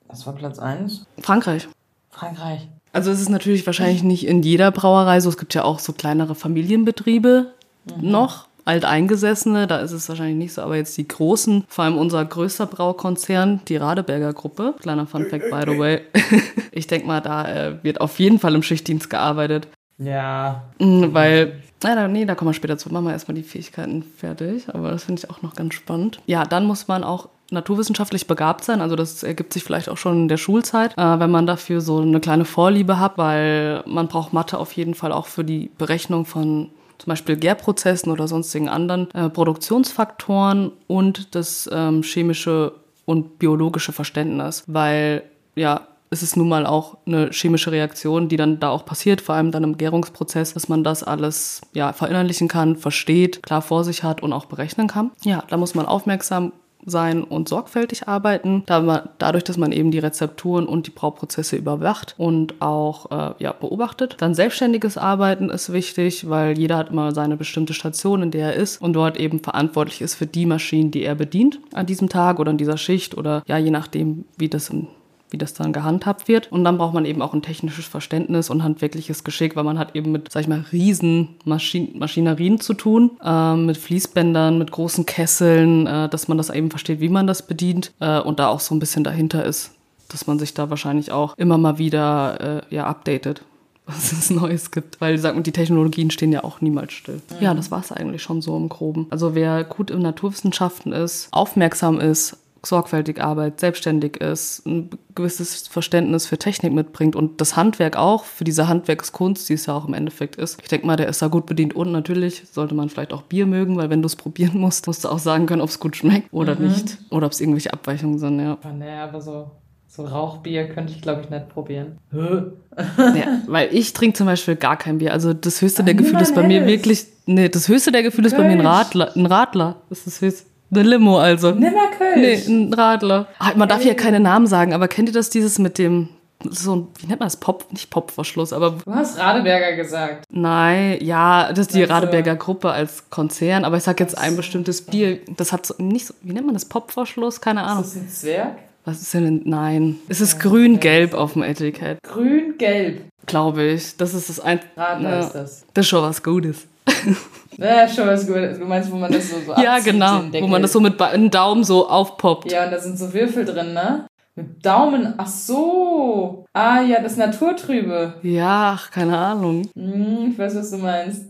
was 0.08 0.26
war 0.26 0.34
Platz 0.34 0.60
1? 0.60 1.06
Frankreich. 1.20 1.67
Frankreich. 2.10 2.67
Also 2.93 3.12
es 3.12 3.22
ist 3.22 3.30
natürlich 3.30 3.65
wahrscheinlich 3.65 4.04
nicht 4.04 4.26
in 4.26 4.41
jeder 4.41 4.72
Brauerei 4.72 5.20
so. 5.20 5.30
Es 5.30 5.38
gibt 5.38 5.54
ja 5.54 5.63
auch 5.63 5.80
so 5.80 5.93
kleinere 5.93 6.36
Familienbetriebe 6.36 7.54
mhm. 7.86 8.10
noch 8.10 8.48
alteingesessene, 8.67 9.65
da 9.65 9.77
ist 9.77 9.93
es 9.93 10.10
wahrscheinlich 10.10 10.38
nicht 10.38 10.53
so, 10.53 10.62
aber 10.62 10.75
jetzt 10.75 10.97
die 10.97 11.08
großen, 11.08 11.65
vor 11.67 11.86
allem 11.86 11.97
unser 11.97 12.23
größter 12.23 12.65
Braukonzern, 12.65 13.62
die 13.67 13.77
Radeberger 13.77 14.34
Gruppe, 14.34 14.75
kleiner 14.80 15.08
Funfact 15.08 15.49
by 15.49 15.71
the 15.71 15.80
way, 15.80 16.01
ich 16.71 16.88
denke 16.88 17.08
mal, 17.08 17.21
da 17.21 17.47
äh, 17.47 17.84
wird 17.84 18.01
auf 18.01 18.19
jeden 18.19 18.39
Fall 18.39 18.56
im 18.56 18.63
Schichtdienst 18.63 19.10
gearbeitet. 19.10 19.67
Ja. 19.97 20.63
Mhm, 20.80 21.13
weil, 21.13 21.62
na, 21.82 22.08
nee, 22.08 22.25
da 22.25 22.36
kommen 22.36 22.49
wir 22.49 22.53
später 22.53 22.77
zu. 22.77 22.91
Machen 22.91 23.06
wir 23.06 23.13
erstmal 23.13 23.36
die 23.36 23.43
Fähigkeiten 23.43 24.03
fertig, 24.03 24.69
aber 24.71 24.91
das 24.91 25.06
finde 25.06 25.21
ich 25.23 25.30
auch 25.30 25.41
noch 25.41 25.56
ganz 25.56 25.73
spannend. 25.73 26.19
Ja, 26.27 26.43
dann 26.43 26.65
muss 26.65 26.88
man 26.88 27.03
auch 27.03 27.30
naturwissenschaftlich 27.49 28.27
begabt 28.27 28.63
sein. 28.63 28.82
Also 28.82 28.95
das 28.95 29.23
ergibt 29.23 29.53
sich 29.53 29.63
vielleicht 29.63 29.89
auch 29.89 29.97
schon 29.97 30.23
in 30.23 30.27
der 30.27 30.38
Schulzeit, 30.38 30.97
äh, 30.97 31.19
wenn 31.19 31.32
man 31.32 31.47
dafür 31.47 31.82
so 31.82 31.99
eine 31.99 32.19
kleine 32.19 32.45
Vorliebe 32.45 32.99
hat, 32.99 33.17
weil 33.17 33.84
man 33.86 34.08
braucht 34.08 34.34
Mathe 34.34 34.58
auf 34.58 34.73
jeden 34.73 34.93
Fall 34.93 35.12
auch 35.12 35.27
für 35.27 35.43
die 35.43 35.71
Berechnung 35.77 36.25
von 36.25 36.69
zum 36.97 37.12
Beispiel 37.12 37.36
Gärprozessen 37.36 38.12
oder 38.12 38.27
sonstigen 38.27 38.69
anderen 38.69 39.10
äh, 39.13 39.29
Produktionsfaktoren 39.29 40.71
und 40.88 41.36
das 41.36 41.69
ähm, 41.71 42.03
chemische 42.03 42.73
und 43.05 43.39
biologische 43.39 43.93
Verständnis, 43.93 44.63
weil 44.67 45.23
ja, 45.55 45.88
es 46.10 46.23
ist 46.23 46.38
nun 46.38 46.47
mal 46.47 46.65
auch 46.65 46.97
eine 47.05 47.31
chemische 47.31 47.71
Reaktion, 47.71 48.29
die 48.29 48.38
dann 48.38 48.60
da 48.60 48.69
auch 48.69 48.86
passiert, 48.86 49.21
vor 49.21 49.36
allem 49.36 49.51
dann 49.51 49.63
im 49.63 49.77
Gärungsprozess, 49.77 50.53
dass 50.53 50.69
man 50.69 50.83
das 50.83 51.03
alles 51.03 51.62
ja 51.73 51.91
verinnerlichen 51.93 52.47
kann, 52.47 52.77
versteht, 52.77 53.43
klar 53.43 53.62
vor 53.62 53.83
sich 53.83 54.03
hat 54.03 54.23
und 54.23 54.33
auch 54.33 54.45
berechnen 54.45 54.88
kann. 54.88 55.12
Ja, 55.23 55.43
da 55.49 55.57
muss 55.57 55.75
man 55.75 55.86
aufmerksam 55.86 56.53
sein 56.88 57.23
und 57.23 57.50
sorgfältig 57.50 58.08
arbeiten, 58.08 58.63
da 58.65 58.82
man, 58.82 59.10
dadurch, 59.17 59.43
dass 59.43 59.58
man 59.58 59.71
eben 59.71 59.91
die 59.91 60.00
Rezepturen 60.00 60.65
und 60.65 60.88
die 60.88 60.91
Brauprozesse 60.91 61.56
überwacht 61.56 62.15
und 62.17 62.62
auch 62.62 63.12
äh, 63.12 63.43
ja, 63.43 63.52
beobachtet. 63.52 64.15
Dann 64.19 64.34
selbstständiges 64.34 64.97
Arbeiten 64.97 65.50
ist 65.50 65.71
wichtig, 65.71 66.30
weil 66.30 66.58
jeder 66.58 66.78
hat 66.78 66.89
immer 66.89 67.13
seine 67.13 67.38
bestimmte 67.38 67.73
Station, 67.73 68.23
in 68.23 68.32
der 68.32 68.47
er 68.47 68.54
ist 68.54 68.82
und 68.82 68.93
dort 68.93 69.17
eben 69.17 69.39
verantwortlich 69.39 70.02
ist 70.02 70.15
für 70.15 70.26
die 70.26 70.45
Maschinen, 70.45 70.91
die 70.91 71.04
er 71.04 71.15
bedient 71.15 71.60
an 71.73 71.86
diesem 71.86 72.10
Tag 72.10 72.39
oder 72.39 72.52
in 72.52 72.58
dieser 72.58 72.78
Schicht 72.78 73.17
oder 73.17 73.43
ja, 73.45 73.58
je 73.58 73.71
nachdem, 73.71 74.26
wie 74.38 74.50
das 74.50 74.69
im 74.69 74.88
wie 75.29 75.37
das 75.37 75.53
dann 75.53 75.73
gehandhabt 75.73 76.27
wird. 76.27 76.51
Und 76.51 76.63
dann 76.63 76.77
braucht 76.77 76.93
man 76.93 77.05
eben 77.05 77.21
auch 77.21 77.33
ein 77.33 77.41
technisches 77.41 77.85
Verständnis 77.85 78.49
und 78.49 78.63
handwerkliches 78.63 79.23
Geschick, 79.23 79.55
weil 79.55 79.63
man 79.63 79.77
hat 79.77 79.95
eben 79.95 80.11
mit, 80.11 80.31
sag 80.31 80.41
ich 80.41 80.47
mal, 80.47 80.63
riesen 80.71 81.35
Maschin 81.43 81.97
Maschinerien 81.97 82.59
zu 82.59 82.73
tun, 82.73 83.11
äh, 83.23 83.55
mit 83.55 83.77
Fließbändern, 83.77 84.57
mit 84.57 84.71
großen 84.71 85.05
Kesseln, 85.05 85.87
äh, 85.87 86.09
dass 86.09 86.27
man 86.27 86.37
das 86.37 86.49
eben 86.49 86.69
versteht, 86.69 86.99
wie 86.99 87.09
man 87.09 87.27
das 87.27 87.41
bedient 87.41 87.91
äh, 87.99 88.19
und 88.19 88.39
da 88.39 88.47
auch 88.47 88.59
so 88.59 88.73
ein 88.73 88.79
bisschen 88.79 89.03
dahinter 89.03 89.43
ist, 89.43 89.71
dass 90.09 90.27
man 90.27 90.39
sich 90.39 90.53
da 90.53 90.69
wahrscheinlich 90.69 91.11
auch 91.11 91.37
immer 91.37 91.57
mal 91.57 91.77
wieder 91.77 92.63
äh, 92.69 92.75
ja, 92.75 92.85
updatet 92.85 93.43
was 93.87 94.11
es 94.11 94.29
Neues 94.29 94.71
gibt. 94.71 94.99
Weil 94.99 95.17
sagt, 95.17 95.45
die 95.47 95.51
Technologien 95.51 96.11
stehen 96.11 96.33
ja 96.33 96.43
auch 96.43 96.59
niemals 96.59 96.91
still. 96.91 97.21
Ja, 97.39 97.53
das 97.53 97.71
war 97.71 97.79
es 97.79 97.91
eigentlich 97.91 98.21
schon 98.21 98.41
so 98.41 98.57
im 98.57 98.67
Groben. 98.67 99.07
Also 99.09 99.33
wer 99.33 99.63
gut 99.63 99.91
in 99.91 100.01
Naturwissenschaften 100.01 100.91
ist, 100.91 101.29
aufmerksam 101.31 101.99
ist, 101.99 102.37
sorgfältig 102.63 103.22
arbeitet, 103.22 103.60
selbstständig 103.60 104.17
ist, 104.17 104.65
ein 104.65 104.89
gewisses 105.15 105.67
Verständnis 105.67 106.26
für 106.26 106.38
Technik 106.38 106.74
mitbringt 106.74 107.15
und 107.15 107.41
das 107.41 107.56
Handwerk 107.56 107.98
auch, 107.98 108.24
für 108.24 108.43
diese 108.43 108.67
Handwerkskunst, 108.67 109.48
die 109.50 109.54
es 109.54 109.65
ja 109.65 109.76
auch 109.76 109.88
im 109.88 109.93
Endeffekt 109.93 110.36
ist. 110.36 110.60
Ich 110.62 110.67
denke 110.67 110.88
mal, 110.88 110.96
der 110.96 111.08
ist 111.08 111.22
da 111.22 111.28
gut 111.28 111.46
bedient 111.46 111.76
und 111.76 111.91
natürlich 111.91 112.43
sollte 112.52 112.76
man 112.76 112.89
vielleicht 112.89 113.13
auch 113.13 113.24
Bier 113.24 113.46
mögen, 113.46 113.78
weil 113.78 113.89
wenn 113.89 114.02
du 114.02 114.08
es 114.08 114.15
probieren 114.15 114.58
musst, 114.60 114.88
musst 114.88 115.06
du 115.06 115.10
auch 115.10 115.20
sagen 115.20 115.46
können, 115.46 115.62
ob 115.62 115.70
es 115.70 115.80
gut 115.80 115.96
schmeckt 115.96 116.32
oder 116.32 116.56
mhm. 116.56 116.67
nicht. 116.67 116.98
Oder 117.10 117.28
ob 117.28 117.32
es 117.32 117.41
irgendwelche 117.41 117.74
Abweichungen 117.74 118.20
sind, 118.20 118.39
ja. 118.39 118.58
Naja, 118.78 119.04
aber 119.06 119.22
so 119.22 119.52
so 119.98 120.06
Rauchbier 120.06 120.70
könnte 120.70 120.93
ich, 120.93 121.02
glaube 121.02 121.22
ich, 121.22 121.30
nicht 121.32 121.50
probieren. 121.50 121.98
ja, 122.12 123.41
weil 123.48 123.74
ich 123.74 123.93
trinke 123.93 124.15
zum 124.15 124.28
Beispiel 124.28 124.56
gar 124.56 124.78
kein 124.78 125.00
Bier. 125.00 125.12
Also 125.12 125.34
das 125.34 125.62
höchste 125.62 125.84
der 125.84 125.96
Gefühle 125.96 126.22
ist 126.22 126.36
bei 126.36 126.46
mir 126.46 126.67
wirklich. 126.67 127.08
Nee, 127.26 127.50
das 127.50 127.67
höchste 127.67 127.91
der 127.91 128.04
Gefühle 128.04 128.28
ist 128.28 128.38
bei 128.38 128.43
mir 128.43 128.52
ein 128.52 128.65
Radler. 128.65 129.15
Ein 129.15 129.26
Radler 129.26 129.78
ist 129.89 130.06
das 130.06 130.22
höchste. 130.22 130.48
Eine 130.71 130.84
Limo 130.84 131.17
also. 131.19 131.51
Nimmer 131.51 131.88
Kölsch. 131.97 132.47
Nee, 132.47 132.53
ein 132.67 132.73
Radler. 132.73 133.27
Ah, 133.39 133.51
man 133.56 133.69
darf 133.69 133.82
hier 133.82 133.95
keine 133.95 134.19
Namen 134.19 134.47
sagen, 134.47 134.73
aber 134.73 134.88
kennt 134.88 135.10
ihr 135.10 135.13
das, 135.13 135.30
dieses 135.30 135.60
mit 135.60 135.77
dem 135.77 136.10
so 136.49 136.75
ein, 136.75 136.88
wie 136.99 137.08
nennt 137.08 137.19
man 137.19 137.25
das? 137.27 137.38
Pop, 137.38 137.65
nicht 137.71 137.89
Popverschluss, 137.89 138.53
aber. 138.53 138.75
Du 138.86 138.93
hast 138.93 139.17
Radeberger 139.17 139.75
gesagt. 139.75 140.23
Nein, 140.30 140.97
ja, 141.01 141.49
das 141.49 141.62
ist 141.67 141.73
die 141.75 141.82
Also- 141.82 141.93
Radeberger 141.93 142.36
Gruppe 142.36 142.69
als 142.71 143.10
Konzern, 143.10 143.65
aber 143.65 143.77
ich 143.77 143.84
sag 143.84 143.99
jetzt 143.99 144.17
ein 144.17 144.36
bestimmtes 144.36 144.84
Bier, 144.84 145.19
das 145.36 145.51
hat 145.51 145.65
so, 145.65 145.73
nicht 145.80 146.06
so, 146.06 146.13
wie 146.21 146.34
nennt 146.34 146.45
man 146.45 146.53
das? 146.53 146.65
Popverschluss? 146.65 147.41
Keine 147.41 147.63
Ahnung. 147.63 147.84
Ist 147.84 147.95
das 147.95 148.01
ein 148.03 148.10
Zwerg? 148.10 148.58
Was 148.86 149.01
ist 149.01 149.13
denn, 149.13 149.41
nein. 149.45 149.97
Es 150.08 150.21
ist 150.21 150.39
grün-gelb 150.39 151.13
auf 151.13 151.34
dem 151.34 151.41
Etikett, 151.43 151.97
Grün-gelb. 152.03 153.01
glaube 153.25 153.63
ich. 153.63 153.97
Das 153.97 154.13
ist 154.13 154.30
das 154.30 154.39
ein, 154.39 154.60
Radler 154.77 155.10
Ja. 155.10 155.19
ist 155.21 155.32
das. 155.34 155.65
das 155.73 155.86
ist 155.86 155.89
schon 155.89 156.03
was 156.03 156.21
Gutes. 156.23 156.67
Ja, 157.58 157.88
schon 157.88 158.08
was. 158.08 158.28
Du 158.28 158.65
meinst, 158.65 158.91
wo 158.91 158.97
man 158.97 159.12
das 159.12 159.32
so, 159.32 159.38
so 159.43 159.60
Ja, 159.60 159.80
genau. 159.80 160.21
Wo 160.32 160.45
man 160.45 160.62
das 160.62 160.71
so 160.73 160.80
mit 160.80 161.02
einem 161.02 161.32
Daumen 161.32 161.63
so 161.63 161.89
aufpoppt. 161.89 162.52
Ja, 162.52 162.65
und 162.65 162.71
da 162.71 162.80
sind 162.80 163.00
so 163.00 163.12
Würfel 163.12 163.45
drin, 163.45 163.73
ne? 163.73 164.06
Mit 164.36 164.63
Daumen. 164.63 165.15
Ach 165.17 165.26
so. 165.28 166.45
Ah, 166.54 166.82
ja, 166.82 167.02
das 167.02 167.17
Naturtrübe. 167.17 168.13
Ja, 168.21 168.73
ach, 168.76 168.91
keine 168.91 169.17
Ahnung. 169.17 169.67
Hm, 169.76 170.30
ich 170.32 170.38
weiß, 170.38 170.56
was 170.56 170.69
du 170.69 170.78
meinst. 170.78 171.26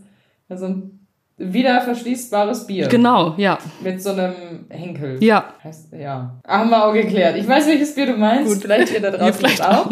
Also 0.50 0.66
ein 0.66 1.06
wieder 1.38 1.80
verschließbares 1.80 2.66
Bier. 2.66 2.88
Genau, 2.88 3.34
ja. 3.38 3.58
Mit 3.80 4.02
so 4.02 4.10
einem 4.10 4.66
Henkel. 4.68 5.22
Ja. 5.22 5.54
Heißt, 5.64 5.92
ja. 5.92 6.38
Haben 6.46 6.70
wir 6.70 6.84
auch 6.84 6.92
geklärt. 6.92 7.36
Ich 7.38 7.48
weiß, 7.48 7.66
welches 7.68 7.94
Bier 7.94 8.06
du 8.06 8.16
meinst. 8.16 8.52
Gut. 8.52 8.62
Vielleicht 8.62 8.92
ihr 8.92 9.00
da 9.00 9.10
draußen 9.12 9.32
vielleicht 9.32 9.64
auch. 9.64 9.90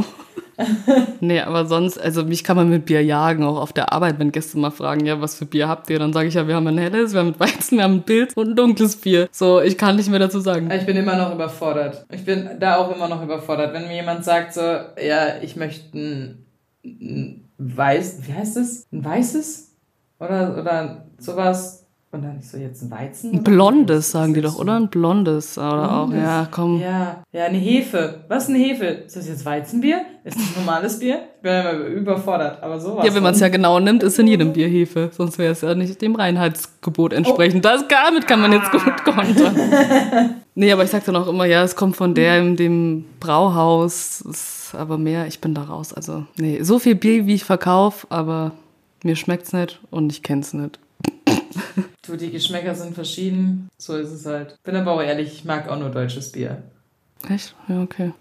Nee, 1.20 1.40
aber 1.40 1.66
sonst, 1.66 1.98
also 1.98 2.24
mich 2.24 2.44
kann 2.44 2.56
man 2.56 2.68
mit 2.68 2.86
Bier 2.86 3.02
jagen, 3.02 3.44
auch 3.44 3.60
auf 3.60 3.72
der 3.72 3.92
Arbeit, 3.92 4.18
wenn 4.18 4.32
Gäste 4.32 4.58
mal 4.58 4.70
fragen, 4.70 5.06
ja, 5.06 5.20
was 5.20 5.36
für 5.36 5.46
Bier 5.46 5.68
habt 5.68 5.88
ihr? 5.90 5.98
Dann 5.98 6.12
sage 6.12 6.28
ich 6.28 6.34
ja, 6.34 6.46
wir 6.46 6.54
haben 6.54 6.66
ein 6.66 6.78
helles, 6.78 7.12
wir 7.12 7.20
haben 7.20 7.34
ein 7.34 7.40
Weizen, 7.40 7.78
wir 7.78 7.84
haben 7.84 7.94
ein 7.94 8.02
Pilz 8.02 8.32
und 8.34 8.50
ein 8.50 8.56
dunkles 8.56 8.96
Bier. 8.96 9.28
So, 9.32 9.60
ich 9.60 9.78
kann 9.78 9.96
nicht 9.96 10.10
mehr 10.10 10.18
dazu 10.18 10.40
sagen. 10.40 10.70
Ich 10.70 10.86
bin 10.86 10.96
immer 10.96 11.16
noch 11.16 11.34
überfordert. 11.34 12.06
Ich 12.10 12.24
bin 12.24 12.50
da 12.58 12.76
auch 12.76 12.94
immer 12.94 13.08
noch 13.08 13.22
überfordert. 13.22 13.72
Wenn 13.72 13.88
mir 13.88 13.96
jemand 13.96 14.24
sagt 14.24 14.54
so, 14.54 14.60
ja, 14.60 15.38
ich 15.42 15.56
möchte 15.56 15.98
ein, 15.98 16.46
ein 16.84 17.48
weiß, 17.58 18.26
wie 18.26 18.32
heißt 18.32 18.56
es? 18.56 18.86
Ein 18.92 19.04
weißes? 19.04 19.74
Oder, 20.18 20.56
oder 20.58 21.06
sowas. 21.18 21.85
Und 22.12 22.22
dann 22.22 22.38
ich 22.38 22.48
so, 22.48 22.56
jetzt 22.56 22.82
ein 22.82 22.90
Weizen? 22.90 23.32
Ein 23.32 23.42
blondes, 23.42 24.12
sagen 24.12 24.32
die 24.32 24.40
doch, 24.40 24.54
ist 24.54 24.60
oder? 24.60 24.76
Ein 24.76 24.88
blondes. 24.88 25.58
Oder 25.58 25.90
auch, 25.92 26.06
Blondes? 26.06 26.22
ja, 26.22 26.48
komm. 26.50 26.80
Ja, 26.80 27.22
ja, 27.32 27.44
eine 27.44 27.58
Hefe. 27.58 28.24
Was 28.28 28.44
ist 28.44 28.50
eine 28.50 28.58
Hefe? 28.58 28.84
Ist 28.84 29.16
das 29.16 29.28
jetzt 29.28 29.44
Weizenbier? 29.44 30.02
Ist 30.22 30.38
das 30.38 30.56
normales 30.56 31.00
Bier? 31.00 31.22
Ich 31.36 31.42
bin 31.42 31.52
immer 31.52 31.72
überfordert, 31.72 32.62
aber 32.62 32.78
sowas. 32.78 33.04
Ja, 33.04 33.14
wenn 33.14 33.24
man 33.24 33.34
es 33.34 33.40
ja 33.40 33.48
genau 33.48 33.80
nimmt, 33.80 34.04
ist 34.04 34.18
in 34.20 34.28
jedem 34.28 34.52
Bier 34.52 34.68
Hefe. 34.68 35.10
Sonst 35.12 35.36
wäre 35.38 35.52
es 35.52 35.62
ja 35.62 35.74
nicht 35.74 36.00
dem 36.00 36.14
Reinheitsgebot 36.14 37.12
entsprechend. 37.12 37.64
Das, 37.64 37.84
damit 37.88 38.26
kann 38.28 38.40
man 38.40 38.52
jetzt 38.52 38.70
gut 38.70 39.04
kontern. 39.04 39.56
nee, 40.54 40.72
aber 40.72 40.84
ich 40.84 40.90
sag 40.90 41.04
dann 41.04 41.16
auch 41.16 41.28
immer, 41.28 41.44
ja, 41.44 41.64
es 41.64 41.74
kommt 41.74 41.96
von 41.96 42.14
der 42.14 42.38
in 42.38 42.56
dem 42.56 43.04
Brauhaus. 43.18 44.20
Ist 44.20 44.74
aber 44.78 44.96
mehr, 44.96 45.26
ich 45.26 45.40
bin 45.40 45.54
da 45.54 45.64
raus. 45.64 45.92
Also, 45.92 46.24
nee, 46.38 46.62
so 46.62 46.78
viel 46.78 46.94
Bier, 46.94 47.26
wie 47.26 47.34
ich 47.34 47.44
verkaufe, 47.44 48.06
aber 48.10 48.52
mir 49.02 49.16
schmeckt's 49.16 49.52
nicht 49.52 49.80
und 49.90 50.12
ich 50.12 50.22
kenn's 50.22 50.54
nicht. 50.54 50.78
Du, 52.06 52.16
die 52.16 52.30
Geschmäcker 52.30 52.74
sind 52.76 52.94
verschieden. 52.94 53.68
So 53.78 53.96
ist 53.96 54.12
es 54.12 54.26
halt. 54.26 54.54
Bin 54.62 54.76
aber 54.76 54.92
auch 54.92 55.02
ehrlich, 55.02 55.32
ich 55.32 55.44
mag 55.44 55.68
auch 55.68 55.76
nur 55.76 55.90
deutsches 55.90 56.30
Bier. 56.30 56.62
Echt? 57.28 57.56
Ja, 57.66 57.82
okay. 57.82 58.12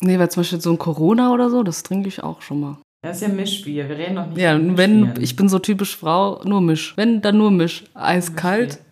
Nee, 0.00 0.18
weil 0.18 0.30
zum 0.30 0.40
Beispiel 0.40 0.60
so 0.60 0.72
ein 0.72 0.78
Corona 0.78 1.32
oder 1.32 1.48
so, 1.48 1.62
das 1.62 1.84
trinke 1.84 2.08
ich 2.08 2.24
auch 2.24 2.42
schon 2.42 2.58
mal. 2.60 2.78
Das 3.02 3.18
ist 3.18 3.22
ja 3.22 3.28
Mischbier. 3.28 3.88
Wir 3.88 3.96
reden 3.96 4.14
noch 4.14 4.26
nicht 4.26 4.38
Ja, 4.38 4.58
wenn, 4.58 5.14
ich 5.20 5.36
bin 5.36 5.48
so 5.48 5.58
typisch 5.58 5.96
Frau, 5.96 6.42
nur 6.44 6.60
Misch. 6.60 6.94
Wenn, 6.96 7.20
dann 7.20 7.38
nur 7.38 7.50
Misch. 7.50 7.84
Eiskalt. 7.94 8.78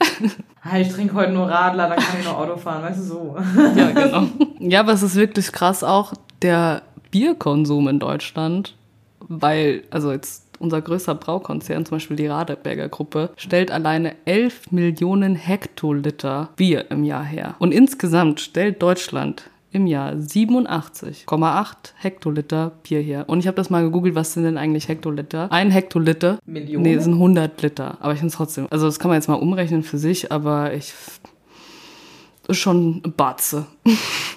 Ah, 0.64 0.78
ich 0.78 0.90
trinke 0.90 1.14
heute 1.14 1.32
nur 1.32 1.48
Radler, 1.48 1.88
dann 1.88 1.98
kann 1.98 2.20
ich 2.20 2.24
nur 2.24 2.38
Auto 2.38 2.56
fahren, 2.56 2.84
weißt 2.84 3.00
du 3.00 3.02
so. 3.02 3.36
Ja, 3.76 3.90
genau. 3.90 4.28
ja, 4.60 4.78
aber 4.78 4.92
es 4.92 5.02
ist 5.02 5.16
wirklich 5.16 5.50
krass 5.50 5.82
auch 5.82 6.12
der 6.40 6.82
Bierkonsum 7.10 7.88
in 7.88 7.98
Deutschland, 7.98 8.76
weil, 9.18 9.82
also 9.90 10.12
jetzt 10.12 10.41
unser 10.62 10.80
größter 10.80 11.14
Braukonzern, 11.14 11.84
zum 11.84 11.96
Beispiel 11.96 12.16
die 12.16 12.26
Radeberger 12.26 12.88
Gruppe, 12.88 13.30
stellt 13.36 13.70
alleine 13.70 14.14
11 14.24 14.72
Millionen 14.72 15.34
Hektoliter 15.34 16.50
Bier 16.56 16.90
im 16.90 17.04
Jahr 17.04 17.24
her. 17.24 17.56
Und 17.58 17.72
insgesamt 17.72 18.40
stellt 18.40 18.82
Deutschland 18.82 19.50
im 19.72 19.86
Jahr 19.86 20.12
87,8 20.12 21.74
Hektoliter 21.96 22.72
Bier 22.82 23.00
her. 23.00 23.24
Und 23.28 23.40
ich 23.40 23.46
habe 23.46 23.56
das 23.56 23.70
mal 23.70 23.82
gegoogelt, 23.82 24.14
was 24.14 24.34
sind 24.34 24.44
denn 24.44 24.58
eigentlich 24.58 24.88
Hektoliter? 24.88 25.50
Ein 25.50 25.70
Hektoliter 25.70 26.38
Millionen? 26.44 26.82
Nee, 26.84 26.94
es 26.94 27.04
sind 27.04 27.14
100 27.14 27.60
Liter. 27.62 27.96
Aber 28.00 28.12
ich 28.12 28.18
finde 28.18 28.32
es 28.32 28.36
trotzdem. 28.36 28.66
Also, 28.70 28.86
das 28.86 28.98
kann 28.98 29.08
man 29.08 29.16
jetzt 29.16 29.28
mal 29.28 29.34
umrechnen 29.34 29.82
für 29.82 29.98
sich, 29.98 30.30
aber 30.30 30.74
ich. 30.74 30.92
Ist 32.48 32.58
schon 32.58 33.00
eine 33.04 33.12
Batze. 33.12 33.66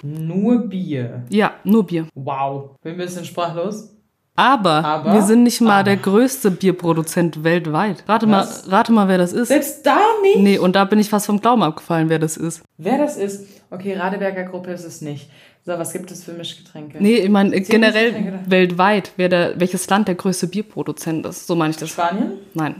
Nur 0.02 0.58
Bier. 0.60 1.24
Ja, 1.28 1.54
nur 1.64 1.84
Bier. 1.84 2.06
Wow. 2.14 2.76
Bin 2.80 2.92
ein 2.92 2.98
bisschen 2.98 3.24
sprachlos. 3.24 3.95
Aber, 4.36 4.84
Aber? 4.84 5.12
wir 5.14 5.22
sind 5.22 5.42
nicht 5.42 5.60
mal 5.60 5.76
Aber. 5.80 5.84
der 5.84 5.96
größte 5.96 6.50
Bierproduzent 6.50 7.42
weltweit. 7.42 8.04
Rate 8.06 8.26
mal, 8.26 8.46
rate 8.68 8.92
mal, 8.92 9.08
wer 9.08 9.18
das 9.18 9.32
ist. 9.32 9.48
Selbst 9.48 9.84
da 9.84 9.98
nicht? 10.22 10.38
Nee, 10.38 10.58
und 10.58 10.76
da 10.76 10.84
bin 10.84 10.98
ich 10.98 11.08
fast 11.08 11.26
vom 11.26 11.40
Glauben 11.40 11.62
abgefallen, 11.62 12.08
wer 12.08 12.18
das 12.18 12.36
ist. 12.36 12.62
Wer 12.76 12.98
das 12.98 13.16
ist? 13.16 13.46
Okay, 13.70 13.94
Radeberger 13.94 14.44
Gruppe 14.44 14.70
ist 14.72 14.84
es 14.84 15.00
nicht. 15.00 15.30
So, 15.64 15.72
was 15.72 15.92
gibt 15.92 16.10
es 16.12 16.22
für 16.24 16.32
Mischgetränke? 16.32 16.98
Nee, 17.00 17.16
ich 17.16 17.28
meine 17.28 17.50
generell 17.62 18.12
Mischgetränke 18.12 18.44
da? 18.44 18.50
weltweit, 18.50 19.12
wer 19.16 19.28
der, 19.28 19.58
welches 19.58 19.88
Land 19.90 20.06
der 20.06 20.14
größte 20.14 20.46
Bierproduzent 20.46 21.26
ist. 21.26 21.46
So 21.46 21.56
meine 21.56 21.70
ich 21.72 21.76
das. 21.78 21.88
Spanien? 21.88 22.32
Nein. 22.54 22.76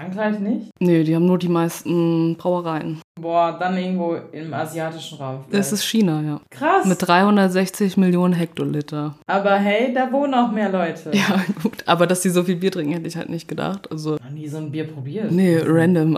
Frankreich 0.00 0.38
nicht? 0.38 0.70
Nee, 0.78 1.04
die 1.04 1.14
haben 1.14 1.26
nur 1.26 1.38
die 1.38 1.50
meisten 1.50 2.34
Brauereien. 2.36 3.02
Boah, 3.20 3.58
dann 3.60 3.76
irgendwo 3.76 4.16
im 4.32 4.54
asiatischen 4.54 5.18
Raum. 5.18 5.44
vielleicht. 5.46 5.60
Das 5.60 5.72
ist 5.72 5.84
China, 5.84 6.22
ja. 6.22 6.40
krass. 6.48 6.86
Mit 6.86 7.06
360 7.06 7.98
Millionen 7.98 8.32
Hektoliter. 8.32 9.16
Aber 9.26 9.56
hey, 9.56 9.92
da 9.92 10.10
wohnen 10.10 10.32
auch 10.32 10.52
mehr 10.52 10.70
Leute. 10.70 11.10
Ja, 11.12 11.44
gut. 11.62 11.82
Aber 11.84 12.06
dass 12.06 12.22
die 12.22 12.30
so 12.30 12.44
viel 12.44 12.56
Bier 12.56 12.70
trinken, 12.70 12.94
hätte 12.94 13.08
ich 13.08 13.16
halt 13.18 13.28
nicht 13.28 13.46
gedacht. 13.46 13.92
Also. 13.92 14.12
Noch 14.12 14.30
nie 14.30 14.48
so 14.48 14.56
ein 14.56 14.72
Bier 14.72 14.84
probiert. 14.84 15.30
Nee, 15.32 15.60
random 15.62 16.16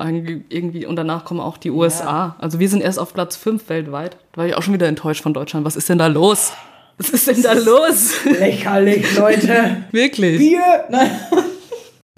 irgendwie. 0.49 0.87
Und 0.87 0.95
danach 0.95 1.25
kommen 1.25 1.41
auch 1.41 1.59
die 1.59 1.73
USA. 1.73 2.37
Also 2.39 2.61
wir 2.61 2.69
sind 2.69 2.83
erst 2.83 3.01
auf 3.01 3.13
Platz 3.13 3.37
5 3.37 3.69
weltweit. 3.69 4.17
Da 4.33 4.43
war 4.43 4.47
ich 4.47 4.55
auch 4.55 4.63
schon 4.63 4.75
wieder 4.75 4.87
enttäuscht 4.87 5.25
von 5.25 5.35
Deutschland. 5.35 5.67
Was 5.67 5.75
ist 5.75 5.89
denn 5.89 5.99
da 5.99 6.07
los? 6.07 6.53
Was 6.99 7.11
ist 7.11 7.27
denn 7.27 7.43
da 7.43 7.55
los? 7.55 8.25
Lächerlich, 8.27 9.17
Leute. 9.17 9.79
Wirklich. 9.91 10.39
Bier? 10.39 10.85
Nein. 10.89 11.11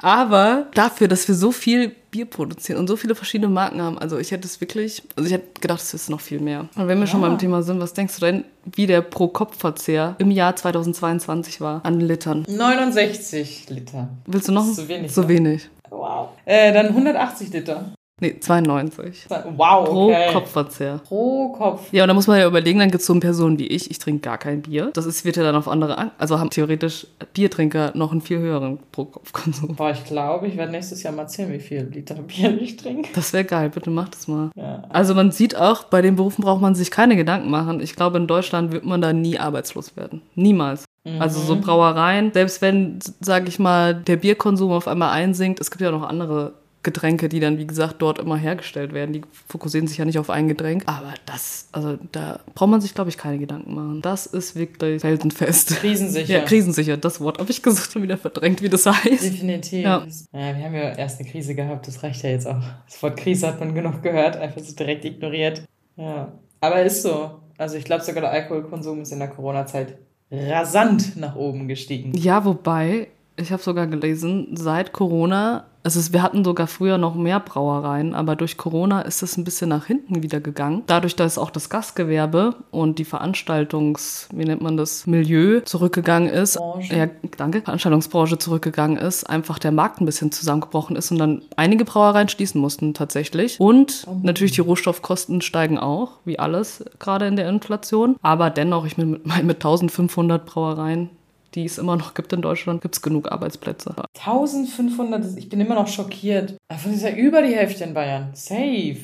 Aber 0.02 0.66
dafür, 0.74 1.07
dass 1.09 1.26
wir 1.28 1.35
so 1.35 1.52
viel 1.52 1.92
Bier 2.11 2.26
produzieren 2.26 2.78
und 2.78 2.88
so 2.88 2.96
viele 2.96 3.14
verschiedene 3.14 3.48
Marken 3.50 3.80
haben, 3.80 3.98
also 3.98 4.18
ich 4.18 4.33
hätte 4.33 4.46
es 4.46 4.61
wirklich, 4.61 5.02
also 5.16 5.26
ich 5.26 5.33
hätte 5.33 5.61
gedacht, 5.61 5.80
es 5.80 5.94
ist 5.94 6.11
noch 6.11 6.20
viel 6.20 6.40
mehr. 6.40 6.68
Und 6.76 6.88
wenn 6.88 6.98
wir 6.98 7.07
schon 7.07 7.22
Ja. 7.22 7.28
beim 7.28 7.38
Thema 7.38 7.62
sind, 7.62 7.80
was 7.80 7.92
denkst 7.94 8.14
du 8.16 8.20
denn, 8.26 8.44
wie 8.64 8.87
der 8.87 9.02
Pro-Kopf-Verzehr 9.02 10.16
im 10.18 10.30
Jahr 10.30 10.57
2022 10.57 11.61
war 11.61 11.80
an 11.85 12.00
Litern? 12.00 12.44
69 12.48 13.70
Liter. 13.70 14.09
Willst 14.26 14.48
du 14.48 14.52
noch? 14.52 14.62
Das 14.62 14.70
ist 14.70 14.76
zu 14.76 14.88
wenig, 14.88 15.12
So 15.12 15.22
ne? 15.22 15.28
wenig. 15.28 15.68
Wow. 15.90 16.30
Äh, 16.44 16.72
dann 16.72 16.87
180 16.88 17.52
Liter. 17.52 17.92
Nee, 18.24 18.40
92. 18.40 19.26
Wow, 19.56 19.84
Pro 19.87 20.06
okay. 20.06 20.32
Kopfverzehr. 20.32 21.00
Pro 21.06 21.50
Kopf. 21.50 21.92
Ja, 21.92 22.04
und 22.04 22.08
da 22.08 22.14
muss 22.14 22.26
man 22.26 22.38
ja 22.38 22.46
überlegen, 22.46 22.78
dann 22.78 22.90
gibt 22.90 23.02
es 23.02 23.06
so 23.06 23.12
eine 23.12 23.20
Person 23.20 23.58
wie 23.58 23.66
ich, 23.66 23.90
ich 23.90 23.98
trinke 23.98 24.22
gar 24.22 24.38
kein 24.38 24.62
Bier. 24.62 24.90
Das 24.94 25.04
ist, 25.04 25.26
wird 25.26 25.37
ja 25.37 25.42
dann 25.42 25.56
auf 25.56 25.68
andere, 25.68 25.98
an 25.98 26.10
also 26.16 26.38
haben 26.38 26.48
theoretisch 26.48 27.06
Biertrinker 27.34 27.92
noch 27.94 28.12
einen 28.12 28.22
viel 28.22 28.38
höheren 28.38 28.78
Pro-Kopf-Konsum. 28.92 29.76
Boah, 29.76 29.90
ich 29.90 30.04
glaube, 30.04 30.46
ich 30.46 30.56
werde 30.56 30.72
nächstes 30.72 31.02
Jahr 31.02 31.12
mal 31.12 31.26
zählen, 31.26 31.52
wie 31.52 31.60
viel 31.60 31.82
Liter 31.92 32.14
Bier 32.22 32.58
ich 32.58 32.76
trinke. 32.76 33.10
Das 33.14 33.34
wäre 33.34 33.44
geil, 33.44 33.68
bitte 33.68 33.90
mach 33.90 34.08
das 34.08 34.26
mal. 34.26 34.50
Ja. 34.56 34.84
Also 34.88 35.14
man 35.14 35.30
sieht 35.30 35.54
auch, 35.54 35.84
bei 35.84 36.00
den 36.00 36.16
Berufen 36.16 36.42
braucht 36.42 36.62
man 36.62 36.74
sich 36.74 36.90
keine 36.90 37.16
Gedanken 37.16 37.50
machen. 37.50 37.80
Ich 37.80 37.94
glaube, 37.94 38.16
in 38.16 38.26
Deutschland 38.26 38.72
wird 38.72 38.87
man 38.87 39.02
da 39.02 39.12
nie 39.12 39.38
arbeitslos 39.38 39.98
werden. 39.98 40.22
Niemals. 40.34 40.87
Also 41.18 41.38
so 41.40 41.56
Brauereien, 41.56 42.32
selbst 42.32 42.62
wenn, 42.62 42.98
sage 43.20 43.48
ich 43.48 43.58
mal, 43.58 43.94
der 43.94 44.16
Bierkonsum 44.16 44.72
auf 44.72 44.88
einmal 44.88 45.10
einsinkt, 45.10 45.60
es 45.60 45.70
gibt 45.70 45.82
ja 45.82 45.90
noch 45.90 46.02
andere 46.02 46.54
Getränke, 46.84 47.28
die 47.28 47.40
dann, 47.40 47.58
wie 47.58 47.66
gesagt, 47.66 47.96
dort 48.00 48.18
immer 48.18 48.36
hergestellt 48.36 48.92
werden. 48.92 49.12
Die 49.12 49.22
fokussieren 49.48 49.88
sich 49.88 49.98
ja 49.98 50.04
nicht 50.04 50.18
auf 50.18 50.30
ein 50.30 50.46
Getränk. 50.46 50.84
Aber 50.86 51.14
das, 51.26 51.68
also 51.72 51.98
da 52.12 52.40
braucht 52.54 52.70
man 52.70 52.80
sich, 52.80 52.94
glaube 52.94 53.10
ich, 53.10 53.18
keine 53.18 53.38
Gedanken 53.38 53.74
machen. 53.74 54.02
Das 54.02 54.26
ist 54.26 54.54
wirklich 54.54 55.00
felsenfest. 55.00 55.76
Krisensicher. 55.76 56.38
Ja, 56.38 56.44
krisensicher, 56.44 56.96
das 56.96 57.20
Wort 57.20 57.38
habe 57.38 57.50
ich 57.50 57.62
gesucht 57.62 57.92
schon 57.92 58.02
wieder 58.02 58.16
verdrängt, 58.16 58.62
wie 58.62 58.68
das 58.68 58.86
heißt. 58.86 59.24
Definitiv. 59.24 59.84
Ja. 59.84 60.06
Ja. 60.32 60.56
wir 60.56 60.64
haben 60.64 60.74
ja 60.74 60.92
erst 60.92 61.20
eine 61.20 61.28
Krise 61.28 61.54
gehabt, 61.54 61.88
das 61.88 62.02
reicht 62.02 62.22
ja 62.22 62.30
jetzt 62.30 62.46
auch. 62.46 62.62
Das 62.86 63.02
Wort 63.02 63.16
Krise 63.16 63.48
hat 63.48 63.58
man 63.58 63.74
genug 63.74 64.02
gehört, 64.02 64.36
einfach 64.36 64.60
so 64.60 64.74
direkt 64.74 65.04
ignoriert. 65.04 65.64
Ja. 65.96 66.32
Aber 66.60 66.82
ist 66.82 67.02
so. 67.02 67.40
Also 67.58 67.76
ich 67.76 67.84
glaube 67.84 68.04
sogar 68.04 68.22
der 68.22 68.30
Alkoholkonsum 68.30 69.02
ist 69.02 69.12
in 69.12 69.18
der 69.18 69.28
Corona-Zeit 69.28 69.98
rasant 70.30 71.16
nach 71.16 71.36
oben 71.36 71.68
gestiegen. 71.68 72.12
Ja, 72.16 72.44
wobei, 72.44 73.08
Ich 73.36 73.50
habe 73.50 73.62
sogar 73.62 73.88
gelesen, 73.88 74.48
seit 74.54 74.92
Corona, 74.92 75.64
also 75.82 76.12
wir 76.12 76.22
hatten 76.22 76.44
sogar 76.44 76.68
früher 76.68 76.98
noch 76.98 77.16
mehr 77.16 77.40
Brauereien, 77.40 78.14
aber 78.14 78.36
durch 78.36 78.56
Corona 78.56 79.02
ist 79.02 79.24
es 79.24 79.36
ein 79.36 79.42
bisschen 79.42 79.68
nach 79.70 79.86
hinten 79.86 80.22
wieder 80.22 80.40
gegangen. 80.40 80.84
Dadurch, 80.86 81.16
dass 81.16 81.36
auch 81.36 81.50
das 81.50 81.68
Gastgewerbe 81.68 82.54
und 82.70 83.00
die 83.00 83.04
Veranstaltungs, 83.04 84.28
wie 84.32 84.44
nennt 84.44 84.62
man 84.62 84.76
das, 84.76 85.08
Milieu 85.08 85.60
zurückgegangen 85.60 86.28
ist, 86.28 86.58
Branche. 86.58 86.94
ja, 86.94 87.08
danke, 87.36 87.60
Veranstaltungsbranche 87.62 88.38
zurückgegangen 88.38 88.98
ist, 88.98 89.28
einfach 89.28 89.58
der 89.58 89.72
Markt 89.72 90.00
ein 90.00 90.06
bisschen 90.06 90.30
zusammengebrochen 90.30 90.94
ist 90.94 91.10
und 91.10 91.18
dann 91.18 91.42
einige 91.56 91.84
Brauereien 91.84 92.28
schließen 92.28 92.60
mussten 92.60 92.94
tatsächlich. 92.94 93.58
Und 93.58 94.06
natürlich 94.22 94.52
die 94.52 94.60
Rohstoffkosten 94.60 95.40
steigen 95.40 95.78
auch, 95.78 96.12
wie 96.24 96.38
alles 96.38 96.84
gerade 97.00 97.26
in 97.26 97.34
der 97.34 97.48
Inflation. 97.48 98.14
Aber 98.22 98.50
dennoch, 98.50 98.86
ich 98.86 98.96
meine, 98.96 99.10
mit, 99.10 99.26
mit 99.42 99.56
1500 99.56 100.46
Brauereien 100.46 101.10
die 101.54 101.64
es 101.64 101.78
immer 101.78 101.96
noch 101.96 102.14
gibt 102.14 102.32
in 102.32 102.42
Deutschland, 102.42 102.82
gibt 102.82 102.94
es 102.96 103.02
genug 103.02 103.30
Arbeitsplätze. 103.30 103.94
1500, 104.18 105.22
das- 105.24 105.36
ich 105.36 105.48
bin 105.48 105.60
immer 105.60 105.74
noch 105.76 105.88
schockiert. 105.88 106.56
Davon 106.68 106.92
ist 106.94 107.02
ja 107.02 107.10
über 107.10 107.42
die 107.42 107.54
Hälfte 107.54 107.84
in 107.84 107.94
Bayern. 107.94 108.30
Safe. 108.34 108.96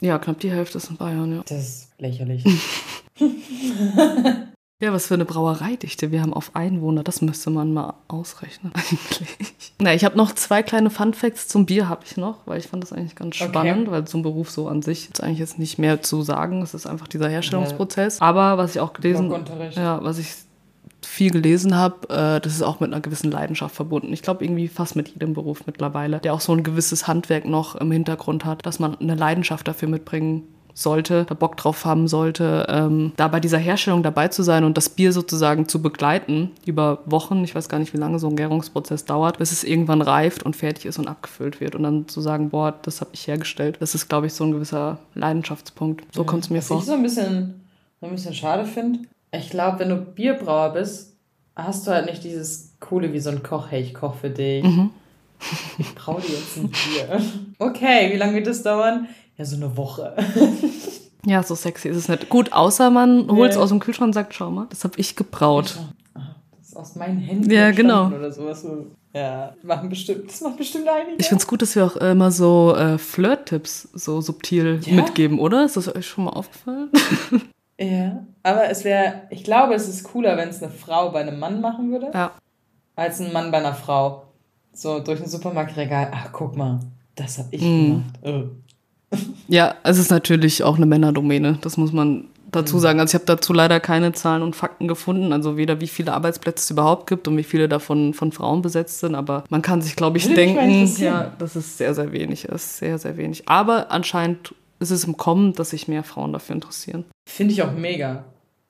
Ja, 0.00 0.18
knapp 0.18 0.40
die 0.40 0.50
Hälfte 0.50 0.78
ist 0.78 0.88
in 0.90 0.96
Bayern, 0.96 1.30
ja. 1.36 1.42
Das 1.46 1.58
ist 1.58 1.88
lächerlich. 1.98 2.44
Ja, 4.82 4.94
was 4.94 5.08
für 5.08 5.12
eine 5.14 5.26
Brauereidichte 5.26 6.10
wir 6.10 6.22
haben 6.22 6.32
auf 6.32 6.56
Einwohner, 6.56 7.02
das 7.04 7.20
müsste 7.20 7.50
man 7.50 7.74
mal 7.74 7.92
ausrechnen 8.08 8.72
eigentlich. 8.74 9.28
Na, 9.78 9.92
ich 9.92 10.06
habe 10.06 10.16
noch 10.16 10.34
zwei 10.34 10.62
kleine 10.62 10.88
Funfacts 10.88 11.48
zum 11.48 11.66
Bier 11.66 11.90
habe 11.90 12.00
ich 12.06 12.16
noch, 12.16 12.38
weil 12.46 12.58
ich 12.60 12.68
fand 12.68 12.82
das 12.82 12.90
eigentlich 12.94 13.14
ganz 13.14 13.38
Okay. 13.38 13.50
spannend, 13.50 13.90
weil 13.90 14.06
zum 14.06 14.22
Beruf 14.22 14.50
so 14.50 14.68
an 14.68 14.80
sich 14.80 15.10
ist 15.12 15.22
eigentlich 15.22 15.38
jetzt 15.38 15.58
nicht 15.58 15.78
mehr 15.78 16.00
zu 16.00 16.22
sagen. 16.22 16.62
Es 16.62 16.72
ist 16.72 16.86
einfach 16.86 17.08
dieser 17.08 17.28
Herstellungsprozess. 17.28 18.22
Aber 18.22 18.56
was 18.56 18.74
ich 18.74 18.80
auch 18.80 18.94
gelesen, 18.94 19.30
ja, 19.72 20.02
was 20.02 20.16
ich 20.16 20.28
viel 21.10 21.30
gelesen 21.30 21.76
habe, 21.76 22.08
äh, 22.08 22.40
das 22.40 22.54
ist 22.54 22.62
auch 22.62 22.80
mit 22.80 22.92
einer 22.92 23.00
gewissen 23.02 23.30
Leidenschaft 23.30 23.74
verbunden. 23.74 24.12
Ich 24.12 24.22
glaube 24.22 24.44
irgendwie 24.44 24.68
fast 24.68 24.96
mit 24.96 25.08
jedem 25.08 25.34
Beruf 25.34 25.66
mittlerweile, 25.66 26.20
der 26.20 26.32
auch 26.32 26.40
so 26.40 26.52
ein 26.52 26.62
gewisses 26.62 27.08
Handwerk 27.08 27.44
noch 27.44 27.74
im 27.74 27.90
Hintergrund 27.90 28.44
hat, 28.44 28.64
dass 28.64 28.78
man 28.78 28.96
eine 28.98 29.16
Leidenschaft 29.16 29.66
dafür 29.66 29.88
mitbringen 29.88 30.44
sollte, 30.72 31.24
da 31.28 31.34
Bock 31.34 31.56
drauf 31.56 31.84
haben 31.84 32.06
sollte, 32.06 32.64
ähm, 32.68 33.12
da 33.16 33.26
bei 33.26 33.40
dieser 33.40 33.58
Herstellung 33.58 34.04
dabei 34.04 34.28
zu 34.28 34.44
sein 34.44 34.62
und 34.62 34.76
das 34.76 34.88
Bier 34.88 35.12
sozusagen 35.12 35.66
zu 35.68 35.82
begleiten 35.82 36.52
über 36.64 37.00
Wochen. 37.06 37.42
Ich 37.42 37.54
weiß 37.56 37.68
gar 37.68 37.80
nicht, 37.80 37.92
wie 37.92 37.98
lange 37.98 38.20
so 38.20 38.28
ein 38.28 38.36
Gärungsprozess 38.36 39.04
dauert, 39.04 39.38
bis 39.38 39.50
es 39.50 39.64
irgendwann 39.64 40.02
reift 40.02 40.44
und 40.44 40.54
fertig 40.54 40.86
ist 40.86 40.98
und 40.98 41.08
abgefüllt 41.08 41.60
wird 41.60 41.74
und 41.74 41.82
dann 41.82 42.06
zu 42.06 42.20
sagen, 42.20 42.50
boah, 42.50 42.72
das 42.82 43.00
habe 43.00 43.10
ich 43.12 43.26
hergestellt. 43.26 43.78
Das 43.80 43.96
ist, 43.96 44.08
glaube 44.08 44.28
ich, 44.28 44.32
so 44.32 44.44
ein 44.44 44.52
gewisser 44.52 44.98
Leidenschaftspunkt. 45.14 46.04
So 46.14 46.24
kommt 46.24 46.44
es 46.44 46.50
mir 46.50 46.58
Was 46.58 46.68
vor. 46.68 46.78
ich 46.78 46.84
so 46.84 46.92
ein 46.92 47.02
bisschen, 47.02 47.60
so 48.00 48.06
ein 48.06 48.12
bisschen 48.12 48.34
schade 48.34 48.64
finde, 48.64 49.00
ich 49.32 49.50
glaube, 49.50 49.78
wenn 49.80 49.88
du 49.90 49.96
Bierbrauer 49.96 50.72
bist, 50.74 51.16
hast 51.56 51.86
du 51.86 51.90
halt 51.90 52.06
nicht 52.06 52.24
dieses 52.24 52.74
Coole 52.80 53.12
wie 53.12 53.20
so 53.20 53.30
ein 53.30 53.42
Koch, 53.42 53.66
hey, 53.70 53.82
ich 53.82 53.94
koch 53.94 54.14
für 54.14 54.30
dich. 54.30 54.64
Mhm. 54.64 54.90
Ich 55.78 55.94
braue 55.94 56.20
dir 56.20 56.34
jetzt 56.34 56.56
ein 56.56 56.68
Bier. 56.70 57.20
Okay, 57.58 58.10
wie 58.12 58.16
lange 58.16 58.34
wird 58.34 58.46
das 58.46 58.62
dauern? 58.62 59.08
Ja, 59.38 59.44
so 59.44 59.56
eine 59.56 59.74
Woche. 59.76 60.14
Ja, 61.24 61.42
so 61.42 61.54
sexy 61.54 61.88
ist 61.88 61.96
es 61.96 62.08
nicht. 62.08 62.28
Gut, 62.28 62.52
außer 62.52 62.90
man 62.90 63.30
holt 63.30 63.50
es 63.50 63.56
Nee. 63.56 63.62
aus 63.62 63.68
dem 63.70 63.80
Kühlschrank 63.80 64.08
und 64.08 64.12
sagt, 64.14 64.34
schau 64.34 64.50
mal, 64.50 64.66
das 64.70 64.84
habe 64.84 64.94
ich 64.98 65.16
gebraut. 65.16 65.78
Das 66.14 66.68
ist 66.68 66.76
aus 66.76 66.94
meinen 66.96 67.18
Händen 67.18 67.50
Ja, 67.50 67.70
genau. 67.72 68.08
Oder 68.08 68.32
sowas. 68.32 68.62
so. 68.62 68.86
Ja, 69.12 69.54
machen 69.62 69.88
bestimmt, 69.88 70.30
das 70.30 70.40
macht 70.40 70.56
bestimmt 70.56 70.86
einige. 70.88 71.16
Ich 71.18 71.26
finde 71.28 71.42
es 71.42 71.46
gut, 71.48 71.62
dass 71.62 71.74
wir 71.74 71.84
auch 71.84 71.96
immer 71.96 72.30
so 72.30 72.74
äh, 72.76 72.96
Flirt-Tipps 72.96 73.88
so 73.92 74.20
subtil 74.20 74.80
Ja. 74.84 74.94
mitgeben, 74.94 75.38
oder? 75.40 75.64
Ist 75.64 75.76
das 75.76 75.94
euch 75.94 76.06
schon 76.06 76.24
mal 76.24 76.30
aufgefallen? 76.30 76.90
Ja, 77.80 78.24
aber 78.42 78.68
es 78.68 78.84
wäre, 78.84 79.22
ich 79.30 79.42
glaube, 79.42 79.74
es 79.74 79.88
ist 79.88 80.04
cooler, 80.04 80.36
wenn 80.36 80.50
es 80.50 80.62
eine 80.62 80.70
Frau 80.70 81.10
bei 81.12 81.20
einem 81.22 81.38
Mann 81.38 81.60
machen 81.60 81.90
würde, 81.90 82.10
ja. 82.12 82.32
als 82.94 83.20
ein 83.20 83.32
Mann 83.32 83.50
bei 83.50 83.58
einer 83.58 83.74
Frau. 83.74 84.24
So 84.72 85.00
durch 85.00 85.20
ein 85.20 85.28
Supermarktregal. 85.28 86.08
Ach, 86.12 86.28
guck 86.32 86.56
mal, 86.56 86.80
das 87.16 87.38
hab 87.38 87.46
ich 87.52 87.62
Mm. 87.62 87.64
gemacht. 87.64 88.04
Oh. 88.22 88.42
Ja, 89.48 89.74
es 89.82 89.98
ist 89.98 90.10
natürlich 90.10 90.62
auch 90.62 90.76
eine 90.76 90.86
Männerdomäne, 90.86 91.58
das 91.62 91.76
muss 91.76 91.92
man 91.92 92.26
dazu 92.52 92.76
Mhm. 92.76 92.80
sagen. 92.80 93.00
Also 93.00 93.10
ich 93.12 93.14
habe 93.14 93.24
dazu 93.26 93.52
leider 93.52 93.80
keine 93.80 94.12
Zahlen 94.12 94.42
und 94.42 94.54
Fakten 94.54 94.86
gefunden, 94.86 95.32
also 95.32 95.56
weder 95.56 95.80
wie 95.80 95.88
viele 95.88 96.12
Arbeitsplätze 96.12 96.62
es 96.62 96.70
überhaupt 96.70 97.08
gibt 97.08 97.26
und 97.26 97.36
wie 97.36 97.42
viele 97.42 97.68
davon 97.68 98.14
von 98.14 98.30
Frauen 98.30 98.62
besetzt 98.62 99.00
sind, 99.00 99.14
aber 99.16 99.42
man 99.50 99.62
kann 99.62 99.82
sich, 99.82 99.96
glaube 99.96 100.18
ich, 100.18 100.24
Würde 100.24 100.34
denken, 100.36 100.86
ja, 101.02 101.32
dass 101.38 101.56
es 101.56 101.78
sehr, 101.78 101.94
sehr 101.94 102.12
wenig 102.12 102.44
ist, 102.44 102.76
sehr, 102.78 102.98
sehr 102.98 103.16
wenig. 103.16 103.48
Aber 103.48 103.90
anscheinend 103.90 104.54
ist 104.80 104.90
es 104.90 105.04
im 105.04 105.16
Kommen, 105.16 105.52
dass 105.52 105.70
sich 105.70 105.86
mehr 105.88 106.02
Frauen 106.02 106.32
dafür 106.32 106.54
interessieren. 106.56 107.04
Finde 107.28 107.52
ich 107.52 107.62
auch 107.62 107.72
mega. 107.72 108.24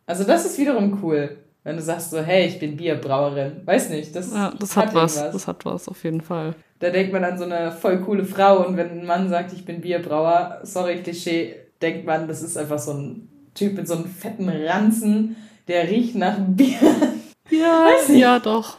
Also 0.07 0.25
das 0.25 0.45
ist 0.45 0.59
wiederum 0.59 0.99
cool, 1.03 1.39
wenn 1.65 1.77
du 1.77 1.83
sagst 1.83 2.11
so, 2.11 2.21
hey, 2.21 2.47
ich 2.47 2.59
bin 2.59 2.77
Bierbrauerin. 2.77 3.63
Weiß 3.65 3.91
nicht, 3.91 4.15
das, 4.15 4.33
Ja, 4.35 4.53
das 4.59 4.77
hat 4.77 4.95
was, 4.95 5.17
irgendwas. 5.17 5.33
das 5.33 5.47
hat 5.49 5.65
was, 5.65 5.89
auf 5.89 6.03
jeden 6.05 6.21
Fall. 6.21 6.55
Da 6.81 6.91
denkt 6.91 7.13
man 7.13 7.25
an 7.25 7.39
so 7.39 7.45
eine 7.45 7.73
voll 7.73 8.01
coole 8.01 8.25
Frau 8.25 8.67
und 8.67 8.77
wenn 8.77 8.91
ein 9.01 9.07
Mann 9.07 9.29
sagt, 9.29 9.53
ich 9.53 9.65
bin 9.65 9.81
Bierbrauer, 9.81 10.61
sorry, 10.65 11.03
Klischee, 11.03 11.55
denkt 11.81 12.07
man, 12.07 12.27
das 12.27 12.43
ist 12.43 12.57
einfach 12.57 12.79
so 12.79 12.93
ein 12.93 13.29
Typ 13.55 13.75
mit 13.75 13.87
so 13.87 13.95
einem 13.95 14.07
fetten 14.07 14.49
Ranzen, 14.49 15.37
der 15.69 15.89
riecht 15.89 16.15
nach 16.17 16.37
Bier. 16.39 16.77
Ja, 17.51 17.89
ja, 18.09 18.39
doch. 18.39 18.79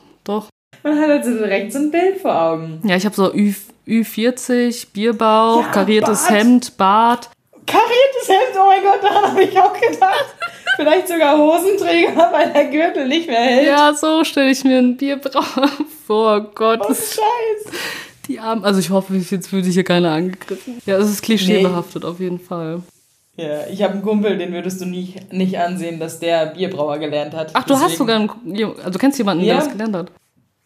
Man 0.84 1.00
hat 1.00 1.10
also 1.10 1.32
direkt 1.38 1.74
so 1.74 1.80
ein 1.80 1.92
Bild 1.92 2.18
vor 2.22 2.40
Augen. 2.42 2.82
Ja, 2.86 2.96
ich 2.96 3.06
habe 3.06 3.16
so 3.16 3.34
Ü, 3.34 3.54
Ü40, 3.88 4.88
Bierbauch, 4.94 5.62
Ja, 5.64 5.72
kariertes 5.72 6.24
Bart. 6.28 6.32
Hemd, 6.40 6.78
Bart. 6.78 7.30
Kariertes 7.68 8.28
Hemd, 8.28 8.56
oh 8.60 8.66
mein 8.68 8.82
Gott, 8.84 9.04
daran 9.04 9.32
habe 9.32 9.44
ich 9.44 9.58
auch 9.60 9.74
gedacht. 9.74 10.36
Vielleicht 10.76 11.08
sogar 11.08 11.38
Hosenträger, 11.38 12.30
weil 12.32 12.52
der 12.54 12.66
Gürtel 12.66 13.08
nicht 13.08 13.28
mehr 13.28 13.40
hält. 13.40 13.68
Ja, 13.68 13.94
so 13.94 14.24
stelle 14.24 14.50
ich 14.52 14.64
mir 14.64 14.80
einen 14.80 14.98
Bierbrauer 14.98 15.70
vor. 16.08 16.38
Oh 16.46 16.52
Gott, 16.56 16.80
Oh, 16.84 16.88
das 16.88 17.16
Scheiß. 17.16 17.74
die 18.28 18.40
Armen. 18.40 18.64
Also 18.64 18.80
ich 18.80 18.90
hoffe, 18.90 19.14
jetzt 19.16 19.48
fühlt 19.48 19.66
sich 19.66 19.74
hier 19.76 19.84
keiner 19.84 20.12
angegriffen. 20.12 20.82
Ja, 20.86 20.98
es 20.98 21.10
ist 21.10 21.22
klischeebehaftet 21.22 22.04
auf 22.06 22.20
jeden 22.20 22.40
Fall. 22.40 22.82
Ja, 23.38 23.68
ich 23.72 23.82
habe 23.84 23.94
einen 23.94 24.02
Kumpel, 24.02 24.38
den 24.38 24.52
würdest 24.54 24.82
du 24.82 24.86
nicht, 24.86 25.32
nicht 25.32 25.58
ansehen, 25.58 26.00
dass 26.00 26.20
der 26.20 26.48
Bierbrauer 26.48 26.98
gelernt 26.98 27.34
hat. 27.34 27.52
Ach, 27.54 27.64
du 27.64 27.74
hast 27.76 27.84
Deswegen- 27.84 27.98
sogar 27.98 28.16
einen, 28.18 28.76
also 28.78 28.90
du 28.90 29.00
kennst 29.00 29.18
jemanden, 29.18 29.44
Ja. 29.44 29.54
der 29.56 29.64
das 29.64 29.72
gelernt 29.72 29.96
hat. 29.96 30.12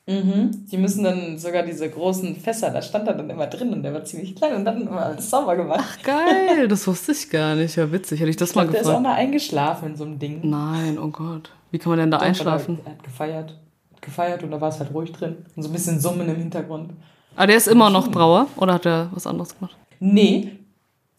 Mhm. 0.08 0.68
Die 0.72 0.78
müssen 0.78 1.04
dann 1.04 1.38
sogar 1.40 1.64
diese 1.64 1.90
großen 1.90 2.36
Fässer, 2.36 2.70
da 2.70 2.82
stand 2.82 3.08
er 3.08 3.16
dann 3.16 3.30
immer 3.30 3.48
drin 3.48 3.74
und 3.74 3.82
der 3.82 3.92
war 3.94 4.04
ziemlich 4.04 4.36
klein 4.36 4.56
und 4.56 4.66
dann 4.66 4.82
immer 4.84 5.04
alles 5.08 5.30
sauber 5.30 5.56
gemacht. 5.56 6.04
Geil, 6.04 6.68
das 6.68 6.86
wusste 6.86 7.12
ich 7.14 7.30
gar 7.30 7.56
nicht. 7.56 7.76
Ja, 7.76 7.92
witzig, 7.92 8.20
hätte 8.20 8.30
ich 8.30 8.38
das 8.38 8.52
Ich 8.52 8.56
mal 8.56 8.64
glaub, 8.64 8.74
der 8.74 8.82
ist 8.82 8.88
auch 8.88 8.92
gefragt. 8.98 9.04
mal 9.04 9.16
eingeschlafen 9.16 9.90
in 9.90 9.96
so 9.96 10.04
einem 10.04 10.20
Ding. 10.20 10.42
Nein, 10.44 11.00
oh 11.00 11.08
Gott. 11.08 11.50
Wie 11.72 11.80
kann 11.80 11.90
man 11.90 12.00
denn 12.00 12.12
da 12.12 12.18
Doch, 12.20 12.26
einschlafen? 12.26 12.80
Er 12.86 12.92
hat 12.92 13.04
gefeiert. 13.04 13.50
Hat 13.94 14.02
gefeiert 14.04 14.44
und 14.44 14.52
da 14.52 14.62
war 14.62 14.70
es 14.70 14.80
halt 14.80 14.94
ruhig 14.94 15.12
drin. 15.12 15.38
Und 15.56 15.64
so 15.64 15.70
ein 15.70 15.74
bisschen 15.74 16.00
Summen 16.00 16.30
im 16.30 16.36
Hintergrund. 16.36 16.92
Ah, 17.36 17.48
der 17.48 17.58
ist 17.58 17.68
immer 17.68 17.90
noch 17.90 18.10
Brauer 18.12 18.46
oder 18.58 18.76
hat 18.76 18.86
er 18.86 19.10
was 19.12 19.26
anderes 19.26 19.58
gemacht? 19.58 19.76
Nee, 20.00 20.52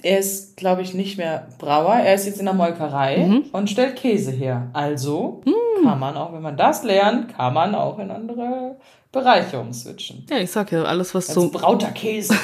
er 0.02 0.18
ist, 0.20 0.56
glaube 0.56 0.82
ich, 0.82 0.94
nicht 0.94 1.18
mehr 1.18 1.48
Brauer. 1.58 1.94
Er 1.94 2.14
ist 2.14 2.26
jetzt 2.26 2.38
in 2.38 2.44
der 2.44 2.54
Molkerei 2.54 3.26
Mhm. 3.26 3.44
und 3.52 3.68
stellt 3.68 3.96
Käse 3.96 4.30
her. 4.30 4.68
Also 4.72 5.42
Mm. 5.44 5.50
Kann 5.88 5.98
man 5.98 6.16
auch, 6.16 6.32
wenn 6.32 6.42
man 6.42 6.56
das 6.56 6.82
lernt, 6.84 7.34
kann 7.36 7.54
man 7.54 7.74
auch 7.74 7.98
in 7.98 8.10
andere 8.10 8.76
Bereiche 9.12 9.58
umswitchen. 9.58 10.26
Ja, 10.28 10.38
ich 10.38 10.50
sag 10.50 10.72
ja, 10.72 10.84
alles, 10.84 11.14
was 11.14 11.28
So 11.28 11.42
so. 11.42 11.50
brauter 11.50 11.90
Käse. 11.92 12.34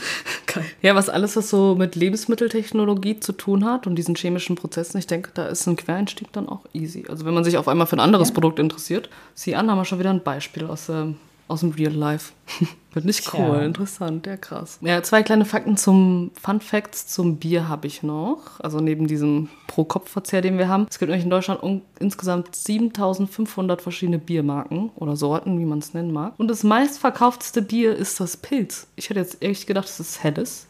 Geil. 0.46 0.64
Ja, 0.80 0.94
was 0.94 1.08
alles, 1.08 1.36
was 1.36 1.50
so 1.50 1.74
mit 1.74 1.94
Lebensmitteltechnologie 1.94 3.20
zu 3.20 3.32
tun 3.32 3.64
hat 3.64 3.86
und 3.86 3.96
diesen 3.96 4.14
chemischen 4.14 4.56
Prozessen, 4.56 4.98
ich 4.98 5.06
denke, 5.06 5.30
da 5.34 5.46
ist 5.46 5.66
ein 5.66 5.76
Quereinstieg 5.76 6.32
dann 6.32 6.48
auch 6.48 6.60
easy. 6.72 7.04
Also 7.08 7.24
wenn 7.26 7.34
man 7.34 7.44
sich 7.44 7.58
auf 7.58 7.68
einmal 7.68 7.86
für 7.86 7.96
ein 7.96 8.00
anderes 8.00 8.32
Produkt 8.32 8.58
interessiert, 8.58 9.10
sieh 9.34 9.54
an, 9.54 9.70
haben 9.70 9.78
wir 9.78 9.84
schon 9.84 9.98
wieder 9.98 10.10
ein 10.10 10.22
Beispiel 10.22 10.64
aus, 10.66 10.88
ähm, 10.88 11.16
aus 11.52 11.60
dem 11.60 11.70
Real 11.70 11.92
Life. 11.92 12.32
Wird 12.92 13.04
nicht 13.06 13.32
cool, 13.32 13.40
Tja. 13.40 13.62
interessant, 13.62 14.26
ja 14.26 14.36
krass. 14.36 14.78
Ja, 14.82 15.02
zwei 15.02 15.22
kleine 15.22 15.44
Fakten 15.44 15.76
zum 15.76 16.30
Fun 16.40 16.60
Facts 16.60 17.06
zum 17.06 17.36
Bier 17.36 17.68
habe 17.68 17.86
ich 17.86 18.02
noch. 18.02 18.60
Also 18.60 18.80
neben 18.80 19.06
diesem 19.06 19.48
Pro-Kopf-Verzehr, 19.66 20.42
den 20.42 20.58
wir 20.58 20.68
haben. 20.68 20.86
Es 20.90 20.98
gibt 20.98 21.08
nämlich 21.08 21.24
in 21.24 21.30
Deutschland 21.30 21.62
um, 21.62 21.82
insgesamt 21.98 22.54
7500 22.54 23.80
verschiedene 23.80 24.18
Biermarken 24.18 24.90
oder 24.96 25.16
Sorten, 25.16 25.58
wie 25.58 25.64
man 25.64 25.78
es 25.78 25.94
nennen 25.94 26.12
mag. 26.12 26.34
Und 26.38 26.48
das 26.48 26.64
meistverkaufteste 26.64 27.62
Bier 27.62 27.94
ist 27.96 28.20
das 28.20 28.36
Pilz. 28.36 28.88
Ich 28.96 29.08
hätte 29.08 29.20
jetzt 29.20 29.42
echt 29.42 29.66
gedacht, 29.66 29.86
dass 29.86 30.00
es 30.00 30.22
Helles 30.22 30.66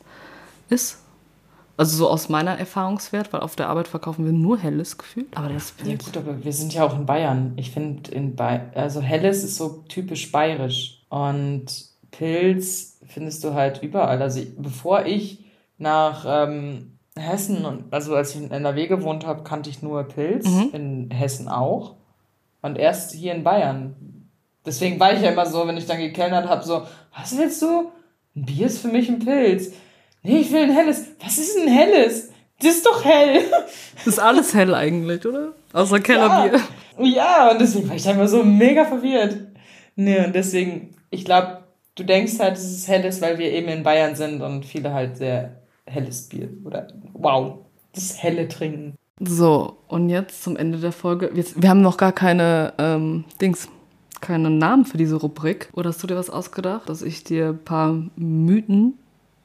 ist. 0.69 0.99
Also 1.83 1.97
so 1.97 2.09
aus 2.09 2.29
meiner 2.29 2.57
Erfahrungswert, 2.61 3.33
weil 3.33 3.41
auf 3.41 3.57
der 3.57 3.69
Arbeit 3.69 3.89
verkaufen 3.89 4.25
wir 4.25 4.31
nur 4.31 4.57
Helles 4.57 4.99
gefühlt. 4.99 5.37
Aber 5.37 5.49
das 5.49 5.75
Ja 5.83 5.97
gut, 5.97 6.17
aber 6.17 6.45
wir 6.45 6.53
sind 6.53 6.73
ja 6.73 6.85
auch 6.85 6.97
in 6.97 7.07
Bayern. 7.07 7.55
Ich 7.57 7.73
finde, 7.73 8.09
in 8.13 8.37
Bayern, 8.37 8.71
also 8.77 9.01
Helles 9.01 9.43
ist 9.43 9.57
so 9.57 9.83
typisch 9.89 10.31
bayerisch. 10.31 11.03
Und 11.09 11.67
Pilz 12.13 13.01
findest 13.09 13.43
du 13.43 13.55
halt 13.55 13.83
überall. 13.83 14.23
Also 14.23 14.39
ich, 14.39 14.57
bevor 14.57 15.07
ich 15.07 15.45
nach 15.77 16.25
ähm, 16.25 16.99
Hessen, 17.17 17.65
und 17.65 17.93
also 17.93 18.15
als 18.15 18.37
ich 18.37 18.43
in 18.43 18.53
NRW 18.53 18.87
gewohnt 18.87 19.27
habe, 19.27 19.43
kannte 19.43 19.69
ich 19.69 19.83
nur 19.83 20.05
Pilz. 20.05 20.47
Mhm. 20.47 20.71
In 20.73 21.11
Hessen 21.11 21.49
auch. 21.49 21.97
Und 22.61 22.79
erst 22.79 23.11
hier 23.11 23.35
in 23.35 23.43
Bayern. 23.43 24.29
Deswegen 24.65 25.01
war 25.01 25.13
ich 25.15 25.21
ja 25.21 25.33
immer 25.33 25.47
so, 25.47 25.67
wenn 25.67 25.77
ich 25.77 25.87
dann 25.87 25.99
gekellnert 25.99 26.49
habe, 26.49 26.63
so, 26.63 26.83
was 27.13 27.37
willst 27.37 27.61
du? 27.61 27.91
Ein 28.37 28.45
Bier 28.45 28.67
ist 28.67 28.79
für 28.79 28.87
mich 28.87 29.09
ein 29.09 29.19
Pilz. 29.19 29.73
Nee, 30.23 30.39
ich 30.39 30.53
will 30.53 30.63
ein 30.63 30.71
helles. 30.71 31.07
Was 31.23 31.39
ist 31.39 31.59
ein 31.59 31.69
helles? 31.69 32.31
Das 32.61 32.77
ist 32.77 32.87
doch 32.87 33.05
hell. 33.05 33.43
Das 33.97 34.07
ist 34.07 34.19
alles 34.19 34.55
hell 34.55 34.75
eigentlich, 34.75 35.27
oder? 35.27 35.53
Außer 35.73 36.01
Kellerbier. 36.01 36.61
Ja, 36.99 37.05
ja, 37.05 37.51
und 37.51 37.61
deswegen 37.61 37.89
war 37.89 37.97
ich 37.97 38.05
da 38.05 38.13
immer 38.13 38.29
so 38.29 38.45
mega 38.45 38.85
verwirrt. 38.85 39.37
Nee, 39.97 40.25
und 40.25 40.35
deswegen, 40.35 40.91
ich 41.11 41.25
glaube, 41.25 41.65
du 41.95 42.05
denkst 42.05 42.39
halt, 42.39 42.53
dass 42.53 42.65
es 42.65 42.87
hell 42.87 43.05
ist, 43.05 43.21
weil 43.21 43.39
wir 43.39 43.51
eben 43.51 43.69
in 43.69 43.83
Bayern 43.83 44.15
sind 44.15 44.43
und 44.43 44.65
viele 44.65 44.93
halt 44.93 45.17
sehr 45.17 45.63
helles 45.87 46.29
Bier 46.29 46.51
oder 46.65 46.89
wow, 47.13 47.59
das 47.95 48.23
helle 48.23 48.49
trinken. 48.49 48.95
So, 49.21 49.77
und 49.89 50.09
jetzt 50.09 50.43
zum 50.43 50.57
Ende 50.57 50.79
der 50.79 50.93
Folge. 50.93 51.31
Jetzt, 51.35 51.61
wir 51.61 51.69
haben 51.69 51.83
noch 51.83 51.97
gar 51.97 52.13
keine 52.13 52.73
ähm, 52.79 53.25
Dings, 53.41 53.69
keinen 54.21 54.59
Namen 54.59 54.85
für 54.85 54.99
diese 54.99 55.17
Rubrik. 55.17 55.69
Oder 55.75 55.91
hast 55.91 56.03
du 56.03 56.07
dir 56.07 56.17
was 56.17 56.31
ausgedacht, 56.31 56.89
dass 56.89 57.03
ich 57.03 57.25
dir 57.25 57.51
ein 57.51 57.65
paar 57.65 57.95
Mythen 58.17 58.99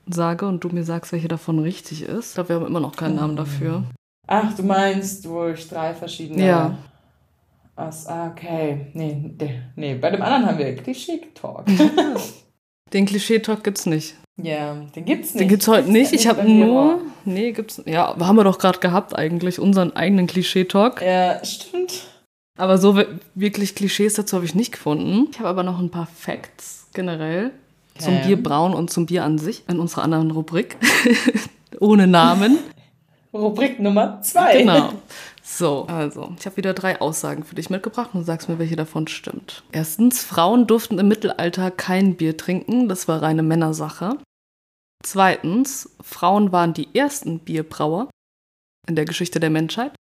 sage 0.09 0.47
und 0.47 0.63
du 0.63 0.69
mir 0.69 0.83
sagst, 0.83 1.11
welche 1.11 1.27
davon 1.27 1.59
richtig 1.59 2.03
ist? 2.03 2.29
Ich 2.29 2.33
glaube, 2.35 2.49
wir 2.49 2.55
haben 2.57 2.65
immer 2.65 2.79
noch 2.79 2.95
keinen 2.95 3.15
Namen 3.15 3.35
dafür. 3.35 3.83
Ach, 4.27 4.53
du 4.55 4.63
meinst 4.63 5.25
durch 5.25 5.67
drei 5.69 5.93
verschiedene. 5.93 6.45
Ja. 6.45 6.77
Was, 7.75 8.07
ah, 8.07 8.31
okay. 8.31 8.87
Nee, 8.93 9.33
nee, 9.75 9.95
bei 9.95 10.09
dem 10.09 10.21
anderen 10.21 10.45
haben 10.47 10.57
wir 10.57 10.75
Klischee-Talk. 10.75 11.65
Den 12.93 13.05
Klischee-Talk 13.05 13.63
gibt's 13.63 13.85
nicht. 13.85 14.15
ja, 14.41 14.73
den 14.95 15.03
gibt's 15.05 15.33
nicht. 15.33 15.41
Den 15.41 15.49
gibt's 15.49 15.67
heute 15.67 15.91
nicht. 15.91 16.13
Ich 16.13 16.27
habe 16.27 16.49
nur. 16.49 17.01
Nee, 17.25 17.51
gibt's. 17.51 17.81
Ja, 17.85 18.15
haben 18.17 18.37
wir 18.37 18.45
doch 18.45 18.59
gerade 18.59 18.79
gehabt 18.79 19.13
eigentlich, 19.15 19.59
unseren 19.59 19.93
eigenen 19.95 20.25
Klischee-Talk. 20.27 21.01
Ja, 21.01 21.43
stimmt. 21.43 22.07
Aber 22.57 22.77
so 22.77 22.95
wir- 22.95 23.19
wirklich 23.35 23.75
Klischees 23.75 24.13
dazu 24.15 24.35
habe 24.37 24.45
ich 24.45 24.55
nicht 24.55 24.71
gefunden. 24.71 25.27
Ich 25.31 25.37
habe 25.39 25.49
aber 25.49 25.63
noch 25.63 25.79
ein 25.79 25.91
paar 25.91 26.07
Facts 26.07 26.87
generell 26.93 27.51
zum 27.99 28.15
Okay. 28.15 28.27
Bier 28.27 28.43
brauen 28.43 28.73
und 28.73 28.89
zum 28.89 29.05
Bier 29.05 29.23
an 29.23 29.37
sich 29.37 29.63
in 29.67 29.79
unserer 29.79 30.03
anderen 30.03 30.31
Rubrik. 30.31 30.77
Ohne 31.79 32.07
Namen. 32.07 32.57
Rubrik 33.33 33.79
Nummer 33.79 34.21
zwei. 34.21 34.59
Genau. 34.59 34.93
So, 35.49 35.85
also, 35.87 36.35
ich 36.37 36.45
habe 36.45 36.57
wieder 36.57 36.73
drei 36.73 36.99
Aussagen 36.99 37.45
für 37.45 37.55
dich 37.55 37.69
mitgebracht 37.69 38.09
und 38.11 38.19
du 38.19 38.25
sagst 38.25 38.49
mir, 38.49 38.59
welche 38.59 38.75
davon 38.75 39.07
stimmt. 39.07 39.63
Erstens, 39.71 40.21
Frauen 40.21 40.67
durften 40.67 40.99
im 40.99 41.07
Mittelalter 41.07 41.71
kein 41.71 42.17
Bier 42.17 42.35
trinken, 42.35 42.89
das 42.89 43.07
war 43.07 43.21
reine 43.21 43.43
Männersache. 43.43 44.17
Zweitens, 45.03 45.95
Frauen 46.01 46.51
waren 46.51 46.73
die 46.73 46.93
ersten 46.93 47.39
Bierbrauer 47.39 48.09
in 48.89 48.97
der 48.97 49.05
Geschichte 49.05 49.39
der 49.39 49.49
Menschheit. 49.49 49.95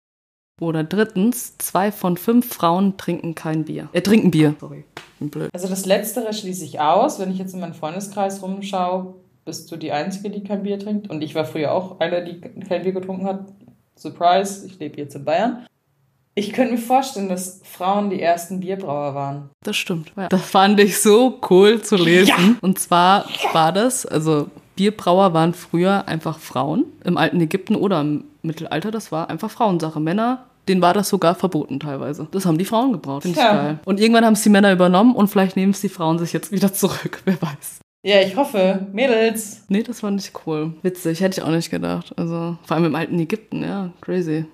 Oder 0.60 0.84
drittens, 0.84 1.56
zwei 1.58 1.90
von 1.90 2.16
fünf 2.16 2.54
Frauen 2.54 2.96
trinken 2.96 3.34
kein 3.34 3.64
Bier. 3.64 3.88
Äh, 3.92 4.02
trinken 4.02 4.30
Bier. 4.30 4.54
Sorry, 4.60 4.84
blöd. 5.18 5.50
Also 5.52 5.68
das 5.68 5.86
Letztere 5.86 6.32
schließe 6.32 6.64
ich 6.64 6.80
aus. 6.80 7.18
Wenn 7.18 7.32
ich 7.32 7.38
jetzt 7.38 7.54
in 7.54 7.60
meinen 7.60 7.74
Freundeskreis 7.74 8.42
rumschaue, 8.42 9.14
bist 9.44 9.70
du 9.72 9.76
die 9.76 9.92
Einzige, 9.92 10.30
die 10.30 10.44
kein 10.44 10.62
Bier 10.62 10.78
trinkt. 10.78 11.10
Und 11.10 11.22
ich 11.22 11.34
war 11.34 11.44
früher 11.44 11.72
auch 11.72 11.98
eine, 12.00 12.24
die 12.24 12.40
kein 12.40 12.82
Bier 12.82 12.92
getrunken 12.92 13.26
hat. 13.26 13.46
Surprise, 13.96 14.66
ich 14.66 14.78
lebe 14.78 14.98
jetzt 14.98 15.14
in 15.16 15.24
Bayern. 15.24 15.66
Ich 16.34 16.52
könnte 16.52 16.72
mir 16.72 16.78
vorstellen, 16.78 17.28
dass 17.28 17.60
Frauen 17.62 18.08
die 18.08 18.20
ersten 18.20 18.60
Bierbrauer 18.60 19.14
waren. 19.14 19.50
Das 19.64 19.76
stimmt. 19.76 20.12
Ja. 20.16 20.28
Das 20.28 20.40
fand 20.42 20.80
ich 20.80 20.98
so 21.00 21.38
cool 21.50 21.82
zu 21.82 21.96
lesen. 21.96 22.28
Ja. 22.28 22.54
Und 22.62 22.78
zwar 22.78 23.26
war 23.52 23.72
das, 23.72 24.06
also 24.06 24.48
Bierbrauer 24.76 25.34
waren 25.34 25.52
früher 25.52 26.08
einfach 26.08 26.38
Frauen 26.38 26.86
im 27.04 27.18
alten 27.18 27.40
Ägypten 27.40 27.76
oder 27.76 28.00
im 28.00 28.24
Mittelalter. 28.42 28.90
Das 28.90 29.12
war 29.12 29.30
einfach 29.30 29.50
Frauensache. 29.50 30.00
Männer, 30.00 30.44
denen 30.68 30.82
war 30.82 30.94
das 30.94 31.08
sogar 31.08 31.34
verboten 31.34 31.80
teilweise. 31.80 32.26
Das 32.30 32.46
haben 32.46 32.58
die 32.58 32.64
Frauen 32.64 32.92
gebraut. 32.92 33.22
Finde 33.22 33.38
ich 33.38 33.44
Ja. 33.44 33.52
geil. 33.54 33.78
Und 33.84 34.00
irgendwann 34.00 34.24
haben 34.24 34.34
es 34.34 34.42
die 34.42 34.50
Männer 34.50 34.72
übernommen 34.72 35.14
und 35.14 35.28
vielleicht 35.28 35.56
nehmen 35.56 35.72
es 35.72 35.80
die 35.80 35.88
Frauen 35.88 36.18
sich 36.18 36.32
jetzt 36.32 36.52
wieder 36.52 36.72
zurück. 36.72 37.22
Wer 37.24 37.40
weiß. 37.40 37.78
Ja, 38.04 38.20
ich 38.20 38.34
hoffe. 38.36 38.86
Mädels. 38.92 39.62
Nee, 39.68 39.82
das 39.84 40.00
fand 40.00 40.20
ich 40.20 40.32
cool. 40.46 40.72
Witzig, 40.82 41.20
hätte 41.20 41.40
ich 41.40 41.46
auch 41.46 41.50
nicht 41.52 41.70
gedacht. 41.70 42.12
Also 42.16 42.56
vor 42.64 42.76
allem 42.76 42.86
im 42.86 42.94
alten 42.96 43.18
Ägypten, 43.18 43.62
ja, 43.62 43.90
crazy. 44.00 44.44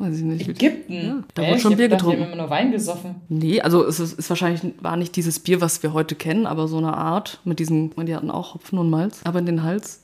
Weiß 0.00 0.16
ich 0.16 0.22
nicht. 0.24 0.48
Ägypten. 0.48 0.92
Ja, 0.92 1.18
da 1.34 1.42
Hä? 1.42 1.50
wurde 1.50 1.60
schon 1.60 1.72
ich 1.72 1.76
Bier 1.78 1.88
gedacht, 1.88 2.02
die 2.02 2.04
getrunken. 2.06 2.22
haben 2.24 2.32
immer 2.32 2.42
nur 2.42 2.50
Wein 2.50 2.70
gesoffen. 2.72 3.16
Nee, 3.28 3.60
also 3.60 3.84
es 3.84 3.98
ist, 3.98 4.12
ist 4.18 4.28
wahrscheinlich 4.30 4.62
war 4.80 4.96
nicht 4.96 5.16
dieses 5.16 5.40
Bier, 5.40 5.60
was 5.60 5.82
wir 5.82 5.92
heute 5.92 6.14
kennen, 6.14 6.46
aber 6.46 6.68
so 6.68 6.78
eine 6.78 6.96
Art 6.96 7.40
mit 7.44 7.58
diesen, 7.58 7.90
die 8.06 8.14
hatten 8.14 8.30
auch 8.30 8.54
Hopfen 8.54 8.78
und 8.78 8.90
Malz, 8.90 9.20
aber 9.24 9.40
in 9.40 9.46
den 9.46 9.62
Hals. 9.64 10.02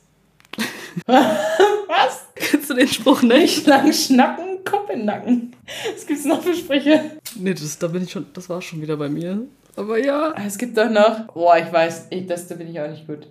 Kennst 2.37 2.71
du 2.71 2.75
den 2.75 2.89
Spruch 2.89 3.23
nicht? 3.23 3.41
Nicht 3.41 3.67
lang 3.67 3.93
schnacken, 3.93 4.65
Kopf 4.65 4.91
in 4.91 5.05
Nacken. 5.05 5.55
Was 5.95 6.07
gibt's 6.07 6.25
noch 6.25 6.43
für 6.43 6.55
Sprüche? 6.55 7.13
Nee, 7.37 7.55
das, 7.55 7.79
da 7.79 7.89
bin 7.89 8.03
ich 8.05 8.11
schon, 8.13 8.27
das 8.35 8.49
war 8.49 8.61
schon 8.63 8.81
wieder 8.83 8.97
bei 8.97 9.09
mir. 9.09 9.43
Aber 9.77 9.99
ja. 9.99 10.33
Ah, 10.35 10.43
Es 10.47 10.59
gibt 10.59 10.77
doch 10.77 10.91
noch. 10.91 11.27
Boah, 11.33 11.57
ich 11.59 11.73
weiß, 11.73 12.07
ich, 12.11 12.27
das, 12.27 12.47
da 12.49 12.55
bin 12.57 12.69
ich 12.71 12.81
auch 12.81 12.89
nicht 12.89 13.07
gut. 13.07 13.29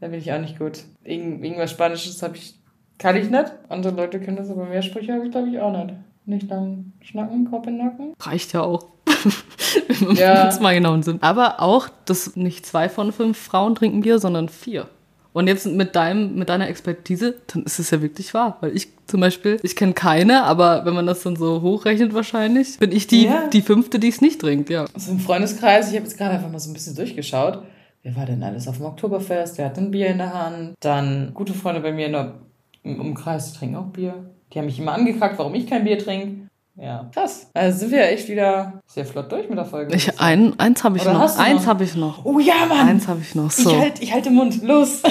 Da 0.00 0.08
bin 0.08 0.18
ich 0.18 0.32
auch 0.32 0.40
nicht 0.40 0.58
gut. 0.58 0.80
Irgend, 1.04 1.44
irgendwas 1.44 1.70
Spanisches 1.70 2.22
habe 2.22 2.36
ich. 2.36 2.54
Kann 2.98 3.16
ich 3.16 3.30
nicht. 3.30 3.52
Andere 3.68 3.94
Leute 3.94 4.20
können 4.20 4.36
das, 4.36 4.50
aber 4.50 4.64
mehr 4.66 4.82
Sprüche 4.82 5.12
habe 5.12 5.24
ich, 5.24 5.30
glaube 5.32 5.48
ich, 5.48 5.58
auch 5.58 5.72
nicht. 5.84 5.94
Nicht 6.24 6.48
lang 6.48 6.92
schnacken, 7.02 7.50
Kopf 7.50 7.66
in 7.66 7.78
Nacken. 7.78 8.14
Reicht 8.20 8.52
ja 8.52 8.62
auch. 8.62 8.86
Wenn 10.00 10.14
Ja. 10.16 10.52
wir 10.54 10.60
mal 10.62 10.74
genau 10.74 11.00
sind. 11.02 11.22
Aber 11.22 11.60
auch, 11.60 11.88
dass 12.04 12.36
nicht 12.36 12.64
zwei 12.66 12.88
von 12.88 13.12
fünf 13.12 13.38
Frauen 13.38 13.74
trinken 13.74 14.00
Bier, 14.02 14.18
sondern 14.20 14.48
vier. 14.48 14.88
Und 15.32 15.46
jetzt 15.46 15.66
mit, 15.66 15.96
deinem, 15.96 16.34
mit 16.34 16.48
deiner 16.50 16.68
Expertise, 16.68 17.36
dann 17.52 17.62
ist 17.62 17.78
es 17.78 17.90
ja 17.90 18.02
wirklich 18.02 18.34
wahr. 18.34 18.58
Weil 18.60 18.76
ich 18.76 18.88
zum 19.06 19.20
Beispiel, 19.20 19.58
ich 19.62 19.76
kenne 19.76 19.94
keine, 19.94 20.44
aber 20.44 20.84
wenn 20.84 20.94
man 20.94 21.06
das 21.06 21.22
dann 21.22 21.36
so 21.36 21.62
hochrechnet 21.62 22.12
wahrscheinlich, 22.12 22.78
bin 22.78 22.92
ich 22.92 23.06
die, 23.06 23.24
Ja. 23.26 23.48
die 23.48 23.62
fünfte, 23.62 23.98
die 23.98 24.08
es 24.08 24.20
nicht 24.20 24.40
trinkt, 24.42 24.68
ja. 24.68 24.84
Also 24.94 25.12
im 25.12 25.18
Freundeskreis, 25.20 25.88
ich 25.90 25.96
habe 25.96 26.04
jetzt 26.06 26.18
gerade 26.18 26.34
einfach 26.34 26.50
mal 26.50 26.58
so 26.58 26.70
ein 26.70 26.74
bisschen 26.74 26.94
durchgeschaut. 26.96 27.62
Wer 28.02 28.16
war 28.16 28.26
denn 28.26 28.42
alles 28.42 28.68
auf 28.68 28.76
dem 28.76 28.86
Oktoberfest? 28.86 29.58
Wer 29.58 29.66
hat 29.66 29.78
ein 29.78 29.90
Bier 29.90 30.08
in 30.08 30.18
der 30.18 30.34
Hand? 30.34 30.74
Dann 30.80 31.30
gute 31.34 31.54
Freunde 31.54 31.80
bei 31.80 31.92
mir 31.92 32.06
in 32.06 32.12
der, 32.12 32.34
im 32.82 33.00
Umkreis, 33.00 33.54
trinken 33.54 33.76
auch 33.76 33.86
Bier. 33.86 34.14
Die 34.52 34.58
haben 34.58 34.66
mich 34.66 34.78
immer 34.78 34.92
angekackt, 34.92 35.38
warum 35.38 35.54
ich 35.54 35.66
kein 35.66 35.84
Bier 35.84 35.98
trinke. 35.98 36.48
Ja, 36.76 37.10
krass. 37.12 37.48
Also 37.54 37.80
sind 37.80 37.90
wir 37.90 37.98
ja 38.00 38.06
echt 38.06 38.28
wieder 38.28 38.80
sehr 38.86 39.04
flott 39.04 39.30
durch 39.30 39.48
mit 39.48 39.58
der 39.58 39.64
Folge. 39.66 39.94
Ich, 39.94 40.18
ein, 40.18 40.58
eins 40.58 40.82
habe 40.84 40.96
ich 40.96 41.02
Oder 41.02 41.14
noch. 41.14 41.38
Eins 41.38 41.66
habe 41.66 41.84
ich 41.84 41.94
noch. 41.94 42.24
oh 42.24 42.38
ja, 42.38 42.66
Mann! 42.66 42.88
Eins 42.88 43.08
habe 43.08 43.20
ich 43.20 43.34
noch. 43.34 43.50
Ich 43.50 43.56
So. 43.56 43.78
halt, 43.78 44.00
ich 44.00 44.12
halt 44.12 44.24
den 44.24 44.34
Mund. 44.34 44.62
Los! 44.62 45.02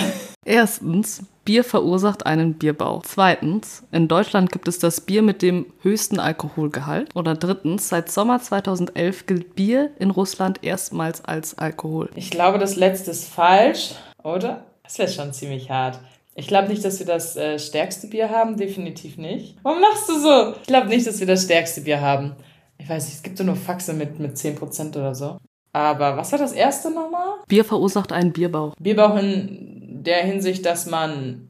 Erstens, 0.43 1.21
Bier 1.45 1.63
verursacht 1.63 2.25
einen 2.25 2.55
Bierbauch. 2.55 3.03
Zweitens, 3.03 3.83
in 3.91 4.07
Deutschland 4.07 4.51
gibt 4.51 4.67
es 4.67 4.79
das 4.79 5.01
Bier 5.01 5.21
mit 5.21 5.43
dem 5.43 5.67
höchsten 5.81 6.19
Alkoholgehalt. 6.19 7.15
Oder 7.15 7.35
drittens, 7.35 7.89
seit 7.89 8.11
Sommer 8.11 8.41
2011 8.41 9.27
gilt 9.27 9.55
Bier 9.55 9.91
in 9.99 10.09
Russland 10.09 10.63
erstmals 10.63 11.23
als 11.23 11.59
Alkohol. 11.59 12.09
Ich 12.15 12.31
glaube, 12.31 12.57
das 12.57 12.75
letzte 12.75 13.11
ist 13.11 13.27
falsch, 13.27 13.91
oder? 14.23 14.65
Das 14.83 14.97
wäre 14.97 15.09
schon 15.09 15.31
ziemlich 15.31 15.69
hart. 15.69 15.99
Ich 16.41 16.47
glaube 16.47 16.67
nicht, 16.69 16.83
dass 16.83 16.99
wir 16.99 17.05
das 17.05 17.37
äh, 17.37 17.57
stärkste 17.59 18.07
Bier 18.07 18.29
haben. 18.29 18.57
Definitiv 18.57 19.17
nicht. 19.17 19.55
Warum 19.63 19.79
lachst 19.79 20.09
du 20.09 20.19
so? 20.19 20.53
Ich 20.61 20.67
glaube 20.67 20.87
nicht, 20.87 21.05
dass 21.07 21.19
wir 21.19 21.27
das 21.27 21.43
stärkste 21.43 21.81
Bier 21.81 22.01
haben. 22.01 22.33
Ich 22.79 22.89
weiß 22.89 23.05
nicht, 23.05 23.15
es 23.15 23.23
gibt 23.23 23.37
so 23.37 23.43
nur 23.43 23.55
Faxe 23.55 23.93
mit, 23.93 24.19
mit 24.19 24.35
10% 24.35 24.97
oder 24.97 25.13
so. 25.13 25.37
Aber 25.73 26.17
was 26.17 26.31
war 26.31 26.39
das 26.39 26.51
erste 26.51 26.89
nochmal? 26.89 27.27
Bier 27.47 27.63
verursacht 27.63 28.11
einen 28.11 28.33
Bierbauch. 28.33 28.73
Bierbauch 28.79 29.15
in 29.17 30.01
der 30.03 30.23
Hinsicht, 30.23 30.65
dass 30.65 30.87
man 30.87 31.47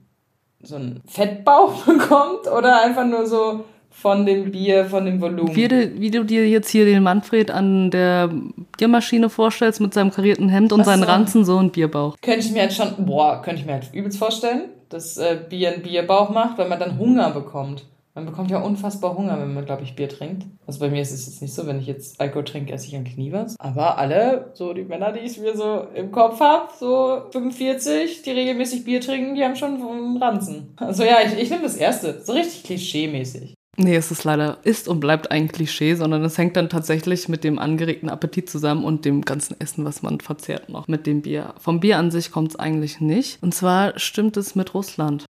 so 0.62 0.76
einen 0.76 1.02
Fettbauch 1.08 1.86
bekommt 1.86 2.48
oder 2.56 2.84
einfach 2.84 3.06
nur 3.08 3.26
so 3.26 3.64
von 3.90 4.26
dem 4.26 4.52
Bier, 4.52 4.86
von 4.86 5.06
dem 5.06 5.20
Volumen? 5.20 5.56
Wie, 5.56 5.68
du- 5.68 6.00
wie 6.00 6.12
du 6.12 6.24
dir 6.24 6.48
jetzt 6.48 6.70
hier 6.70 6.86
den 6.86 7.02
Manfred 7.04 7.50
an 7.50 7.92
der 7.92 8.30
Biermaschine 8.78 9.30
vorstellst 9.30 9.82
mit 9.82 9.94
seinem 9.94 10.12
karierten 10.12 10.50
Hemd 10.50 10.72
und 10.74 10.84
seinen. 10.86 11.04
Ranzen, 11.04 11.44
so 11.46 11.58
ein 11.58 11.72
Bierbauch. 11.72 12.16
Könnte 12.22 12.40
ich 12.46 12.52
mir 12.52 12.62
halt 12.62 12.74
schon, 12.74 12.94
boah, 13.06 13.42
könnte 13.42 13.62
ich 13.62 13.66
mir 13.66 13.74
halt 13.74 13.90
übelst 13.94 14.18
vorstellen, 14.18 14.70
dass 14.94 15.18
äh, 15.18 15.40
Bier 15.50 15.74
einen 15.74 15.84
Bierbauch 15.84 16.30
macht, 16.30 16.58
weil 16.58 16.70
man 16.70 16.80
dann 16.80 16.98
Hunger 16.98 17.32
bekommt. 17.32 17.86
Man 18.14 18.26
bekommt 18.26 18.52
ja 18.52 18.60
unfassbar 18.60 19.16
Hunger, 19.18 19.40
wenn 19.40 19.54
man, 19.54 19.66
glaube 19.66 19.84
ich, 19.84 19.96
Bier 19.96 20.10
trinkt. 20.10 20.46
Also 20.68 20.80
bei 20.82 20.90
mir 20.90 21.02
ist 21.02 21.14
es 21.14 21.28
jetzt 21.28 21.42
nicht 21.42 21.54
so, 21.54 21.66
wenn 21.66 21.80
ich 21.80 21.88
jetzt 21.88 22.20
Alkohol 22.20 22.44
trinke, 22.44 22.74
esse 22.74 22.88
ich 22.88 22.96
eigentlich 22.96 23.18
nie 23.18 23.32
was. 23.32 23.58
Aber 23.58 23.98
alle, 23.98 24.52
so 24.54 24.74
die 24.74 24.84
Männer, 24.84 25.14
die 25.14 25.22
ich 25.22 25.40
mir 25.40 25.56
so 25.56 25.88
im 25.96 26.12
Kopf 26.12 26.42
habe, 26.42 26.68
so 26.78 27.22
45, 27.32 28.22
die 28.24 28.32
regelmäßig 28.32 28.84
Bier 28.84 29.00
trinken, 29.00 29.36
die 29.36 29.44
haben 29.46 29.56
schon 29.56 29.82
einen 29.82 30.18
Ranzen. 30.18 30.74
Also 30.76 31.04
ja, 31.04 31.20
ich, 31.26 31.42
ich 31.42 31.50
nehme 31.50 31.64
das 31.64 31.78
erste. 31.78 32.22
So 32.22 32.34
richtig 32.34 32.66
klischee-mäßig. 32.66 33.54
Nee, 33.84 33.96
es 33.96 34.12
ist 34.12 34.24
leider, 34.26 34.60
ist 34.62 34.88
und 34.88 35.00
bleibt 35.00 35.32
ein 35.32 35.48
Klischee, 35.48 35.96
sondern 35.96 36.24
es 36.24 36.38
hängt 36.38 36.56
dann 36.56 36.70
tatsächlich 36.70 37.28
mit 37.28 37.44
dem 37.44 37.58
angeregten 37.58 38.10
Appetit 38.10 38.48
zusammen 38.48 38.84
und 38.84 39.06
dem 39.06 39.24
ganzen 39.24 39.60
Essen, 39.60 39.86
was 39.86 40.04
man 40.04 40.20
verzehrt 40.20 40.70
noch 40.70 40.88
mit 40.88 41.08
dem 41.08 41.24
Bier. 41.24 41.56
Vom 41.60 41.80
Bier 41.80 41.98
an 41.98 42.12
sich 42.12 42.32
kommt 42.32 42.52
es 42.52 42.60
eigentlich 42.60 43.02
nicht. 43.02 43.42
Und 43.42 43.56
zwar 43.56 43.98
stimmt 43.98 44.38
es 44.38 44.54
mit 44.54 44.76
Russland, 44.76 45.26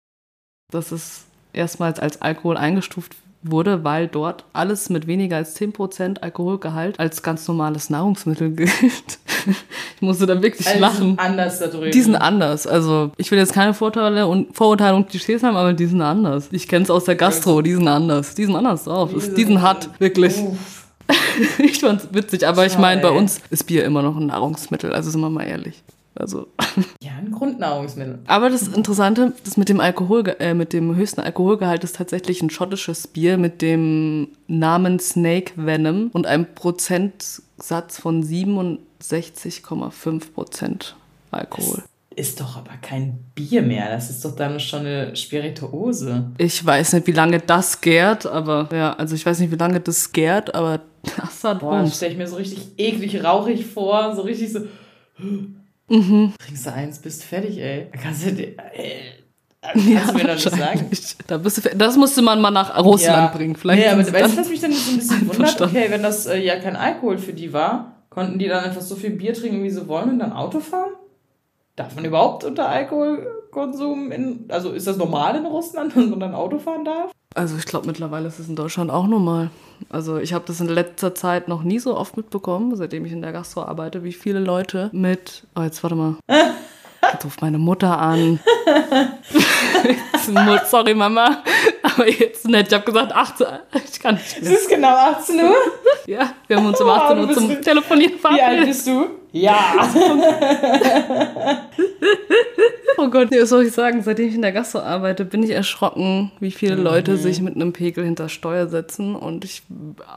dass 0.73 0.91
es 0.91 1.27
erstmals 1.53 2.01
als 2.01 2.23
Alkohol 2.23 2.57
eingestuft 2.57 3.15
wurde, 3.43 3.85
weil 3.85 4.07
dort 4.07 4.45
alles 4.53 4.91
mit 4.91 5.07
weniger 5.07 5.37
als 5.37 5.57
10% 5.59 6.19
Alkoholgehalt 6.21 7.01
als 7.01 7.23
ganz 7.23 7.49
normales 7.49 7.89
Nahrungsmittel 7.89 8.51
gilt. 8.57 8.71
ich 9.97 10.03
musste 10.03 10.27
da 10.27 10.43
wirklich 10.43 10.67
Also 10.67 10.79
lachen. 10.81 11.19
anders 11.19 11.59
da 11.59 11.69
drüben. 11.69 11.91
Die 11.91 12.03
sind 12.03 12.17
anders. 12.17 12.67
Also, 12.67 13.13
ich 13.17 13.31
will 13.31 13.39
jetzt 13.39 13.55
keine 13.55 13.73
Vorteile 13.73 14.27
und 14.27 14.55
Vorurteile 14.55 14.95
und 14.95 15.09
Klischees 15.09 15.43
haben, 15.43 15.57
aber 15.57 15.73
die 15.73 15.87
sind 15.87 16.03
anders. 16.03 16.49
Ich 16.53 16.69
kenne 16.69 16.83
es 16.85 16.91
aus 16.91 17.05
der 17.05 17.17
Gastro, 17.17 17.63
die 17.63 17.73
sind 17.75 17.89
anders. 17.89 18.35
Die 18.35 18.45
sind 18.45 18.57
anders 18.57 18.85
drauf. 18.85 19.11
Die, 19.15 19.35
die 19.35 19.45
sind 19.45 19.63
hart, 19.63 19.89
wirklich. 19.99 20.37
Uff. 20.39 20.59
Ich 21.59 21.81
fand's 21.81 22.07
witzig, 22.13 22.47
aber 22.47 22.67
ich 22.67 22.75
Schau, 22.75 22.81
meine, 22.81 23.01
bei 23.01 23.11
uns 23.11 23.41
ist 23.51 23.65
Bier 23.65 23.85
immer 23.85 24.01
noch 24.03 24.17
ein 24.17 24.27
Nahrungsmittel, 24.27 24.93
also 24.93 25.11
sind 25.11 25.21
wir 25.21 25.31
mal 25.31 25.43
ehrlich. 25.45 25.83
Also. 26.15 26.47
Ja, 27.03 27.11
ein 27.19 27.33
Grundnahrungsmittel. 27.33 28.21
Aber 28.27 28.49
das 28.49 28.69
Interessante, 28.69 29.33
das 29.45 29.57
mit 29.57 29.69
dem 29.69 29.81
Alkohol, 29.81 30.37
äh, 30.39 30.55
mit 30.55 30.73
dem 30.73 30.95
höchsten 30.95 31.21
Alkoholgehalt 31.21 31.83
ist 31.83 31.97
tatsächlich 31.97 32.43
ein 32.43 32.51
schottisches 32.51 33.09
Bier 33.09 33.39
mit 33.39 33.61
dem 33.61 34.29
Namen 34.47 35.01
Snake 35.01 35.55
Venom 35.57 36.11
und 36.13 36.27
einem 36.27 36.47
Prozentsatz 36.55 37.99
von 37.99 38.23
67,5 38.23 40.33
Prozent 40.33 40.95
Alkohol. 41.31 41.83
Das 42.11 42.29
ist 42.29 42.41
doch 42.41 42.57
aber 42.57 42.77
kein 42.81 43.19
Bier 43.35 43.63
mehr. 43.63 43.91
Das 43.91 44.11
ist 44.11 44.25
doch 44.25 44.37
dann 44.37 44.61
schon 44.61 44.81
eine 44.81 45.17
Spirituose. 45.17 46.31
Ich 46.39 46.65
weiß 46.65 46.95
nicht, 46.95 47.07
wie 47.07 47.13
lange 47.13 47.41
das 47.41 47.81
gärt, 47.81 48.27
aber 48.27 48.69
ja, 48.73 48.93
also 48.95 49.15
ich 49.15 49.25
weiß 49.25 49.41
nicht, 49.41 49.51
wie 49.51 49.57
lange 49.57 49.81
das 49.81 50.13
gärt, 50.13 50.55
aber 50.55 50.81
das 51.17 51.45
hat 51.45 51.61
Boah, 51.61 51.83
das 51.83 51.97
stelle 51.97 52.13
ich 52.13 52.19
mir 52.19 52.27
so 52.27 52.37
richtig 52.37 52.79
eklig 52.79 53.25
rauchig 53.25 53.67
vor, 53.67 54.15
so 54.15 54.23
richtig 54.23 54.53
so. 54.53 54.61
Mhm. 55.91 56.33
Trinkst 56.39 56.67
du 56.67 56.73
eins, 56.73 56.99
bist 57.01 57.25
fertig, 57.25 57.59
ey. 57.59 57.89
Kannst 58.01 58.25
du, 58.25 58.31
ey, 58.31 59.03
kannst 59.61 59.89
ja, 59.89 60.07
du 60.07 60.13
mir 60.15 60.25
doch 60.25 60.35
nicht 60.35 60.51
sagen. 60.51 60.91
Da 61.27 61.37
bist 61.37 61.65
du, 61.65 61.77
das 61.77 61.97
musste 61.97 62.23
man 62.23 62.41
mal 62.41 62.53
nach 62.53 62.79
Russland 62.79 63.33
ja. 63.33 63.37
bringen. 63.37 63.57
Vielleicht 63.57 63.83
nee, 63.83 63.89
aber 63.89 64.01
weißt 64.01 64.37
du, 64.37 64.41
was 64.41 64.49
mich 64.49 64.61
dann 64.61 64.73
so 64.73 64.93
ein 64.93 64.99
bisschen 64.99 65.29
wundert? 65.35 65.61
Okay, 65.61 65.87
wenn 65.89 66.03
das 66.03 66.27
äh, 66.27 66.39
ja 66.39 66.57
kein 66.61 66.77
Alkohol 66.77 67.19
für 67.19 67.33
die 67.33 67.53
war, 67.53 67.97
konnten 68.09 68.39
die 68.39 68.47
dann 68.47 68.65
einfach 68.65 68.81
so 68.81 68.95
viel 68.95 69.11
Bier 69.11 69.35
trinken, 69.35 69.65
wie 69.65 69.71
sie 69.71 69.89
wollen 69.89 70.11
und 70.11 70.19
dann 70.21 70.33
Auto 70.33 70.61
fahren? 70.61 70.93
Darf 71.75 71.97
man 71.97 72.05
überhaupt 72.05 72.45
unter 72.45 72.69
Alkoholkonsum 72.69 74.13
in, 74.13 74.45
also 74.49 74.71
ist 74.71 74.87
das 74.87 74.97
normal 74.97 75.35
in 75.37 75.47
Russland, 75.47 75.93
dass 75.97 76.07
man 76.07 76.21
dann 76.21 76.35
Auto 76.35 76.59
fahren 76.59 76.85
darf? 76.85 77.11
Also 77.35 77.57
ich 77.57 77.65
glaube 77.65 77.89
mittlerweile 77.89 78.29
ist 78.29 78.39
es 78.39 78.49
in 78.49 78.57
Deutschland 78.57 78.93
auch 78.93 79.09
normal. 79.09 79.51
Also 79.89 80.19
ich 80.19 80.33
habe 80.33 80.45
das 80.47 80.61
in 80.61 80.69
letzter 80.69 81.15
Zeit 81.15 81.49
noch 81.49 81.63
nie 81.63 81.79
so 81.79 81.97
oft 81.97 82.17
mitbekommen, 82.17 82.77
seitdem 82.77 83.05
ich 83.05 83.13
in 83.13 83.23
der 83.23 83.33
Gastro 83.33 83.63
arbeite, 83.63 84.05
wie 84.05 84.13
viele 84.13 84.41
Leute 84.41 84.91
mit, 84.93 85.45
oh 85.57 85.63
jetzt 85.63 85.83
warte 85.83 85.97
mal, 85.97 86.17
jetzt 87.13 87.25
ruft 87.25 87.43
meine 87.43 87.59
Mutter 87.59 87.99
an. 87.99 88.41
Sorry 90.67 90.95
Mama, 90.95 91.43
aber 91.83 92.09
jetzt 92.09 92.47
nicht. 92.47 92.69
Ich 92.69 92.75
habe 92.75 92.85
gesagt 92.85 93.13
18 93.13 93.47
Ich 93.75 94.01
kann 94.01 94.15
nicht 94.15 94.43
mehr. 94.43 94.53
Es 94.53 94.61
ist 94.61 94.69
genau 94.69 94.95
18 94.95 95.41
Uhr? 95.41 95.55
Ja, 96.07 96.33
wir 96.49 96.57
haben 96.57 96.67
uns 96.67 96.81
um 96.81 96.89
18 96.89 97.19
Uhr 97.19 97.33
zum 97.33 97.63
Telefonieren 97.63 98.19
verabredet. 98.19 98.51
Wie 98.51 98.59
alt 98.59 98.67
bist 98.67 98.87
du? 98.87 99.07
Ja. 99.33 99.59
oh 102.97 103.09
Gott, 103.09 103.29
was 103.31 103.49
soll 103.49 103.67
ich 103.67 103.73
sagen? 103.73 104.03
Seitdem 104.03 104.29
ich 104.29 104.35
in 104.35 104.43
der 104.43 104.51
Gastro 104.51 104.81
arbeite, 104.81 105.25
bin 105.25 105.45
ich 105.45 105.51
erschrocken, 105.51 106.33
wie 106.41 106.51
viele 106.51 106.77
mhm. 106.77 106.83
Leute 106.83 107.17
sich 107.17 107.41
mit 107.41 107.55
einem 107.55 107.73
Pegel 107.73 108.05
hinter 108.05 108.29
Steuer 108.29 108.67
setzen. 108.67 109.15
Und 109.15 109.45
ich, 109.45 109.63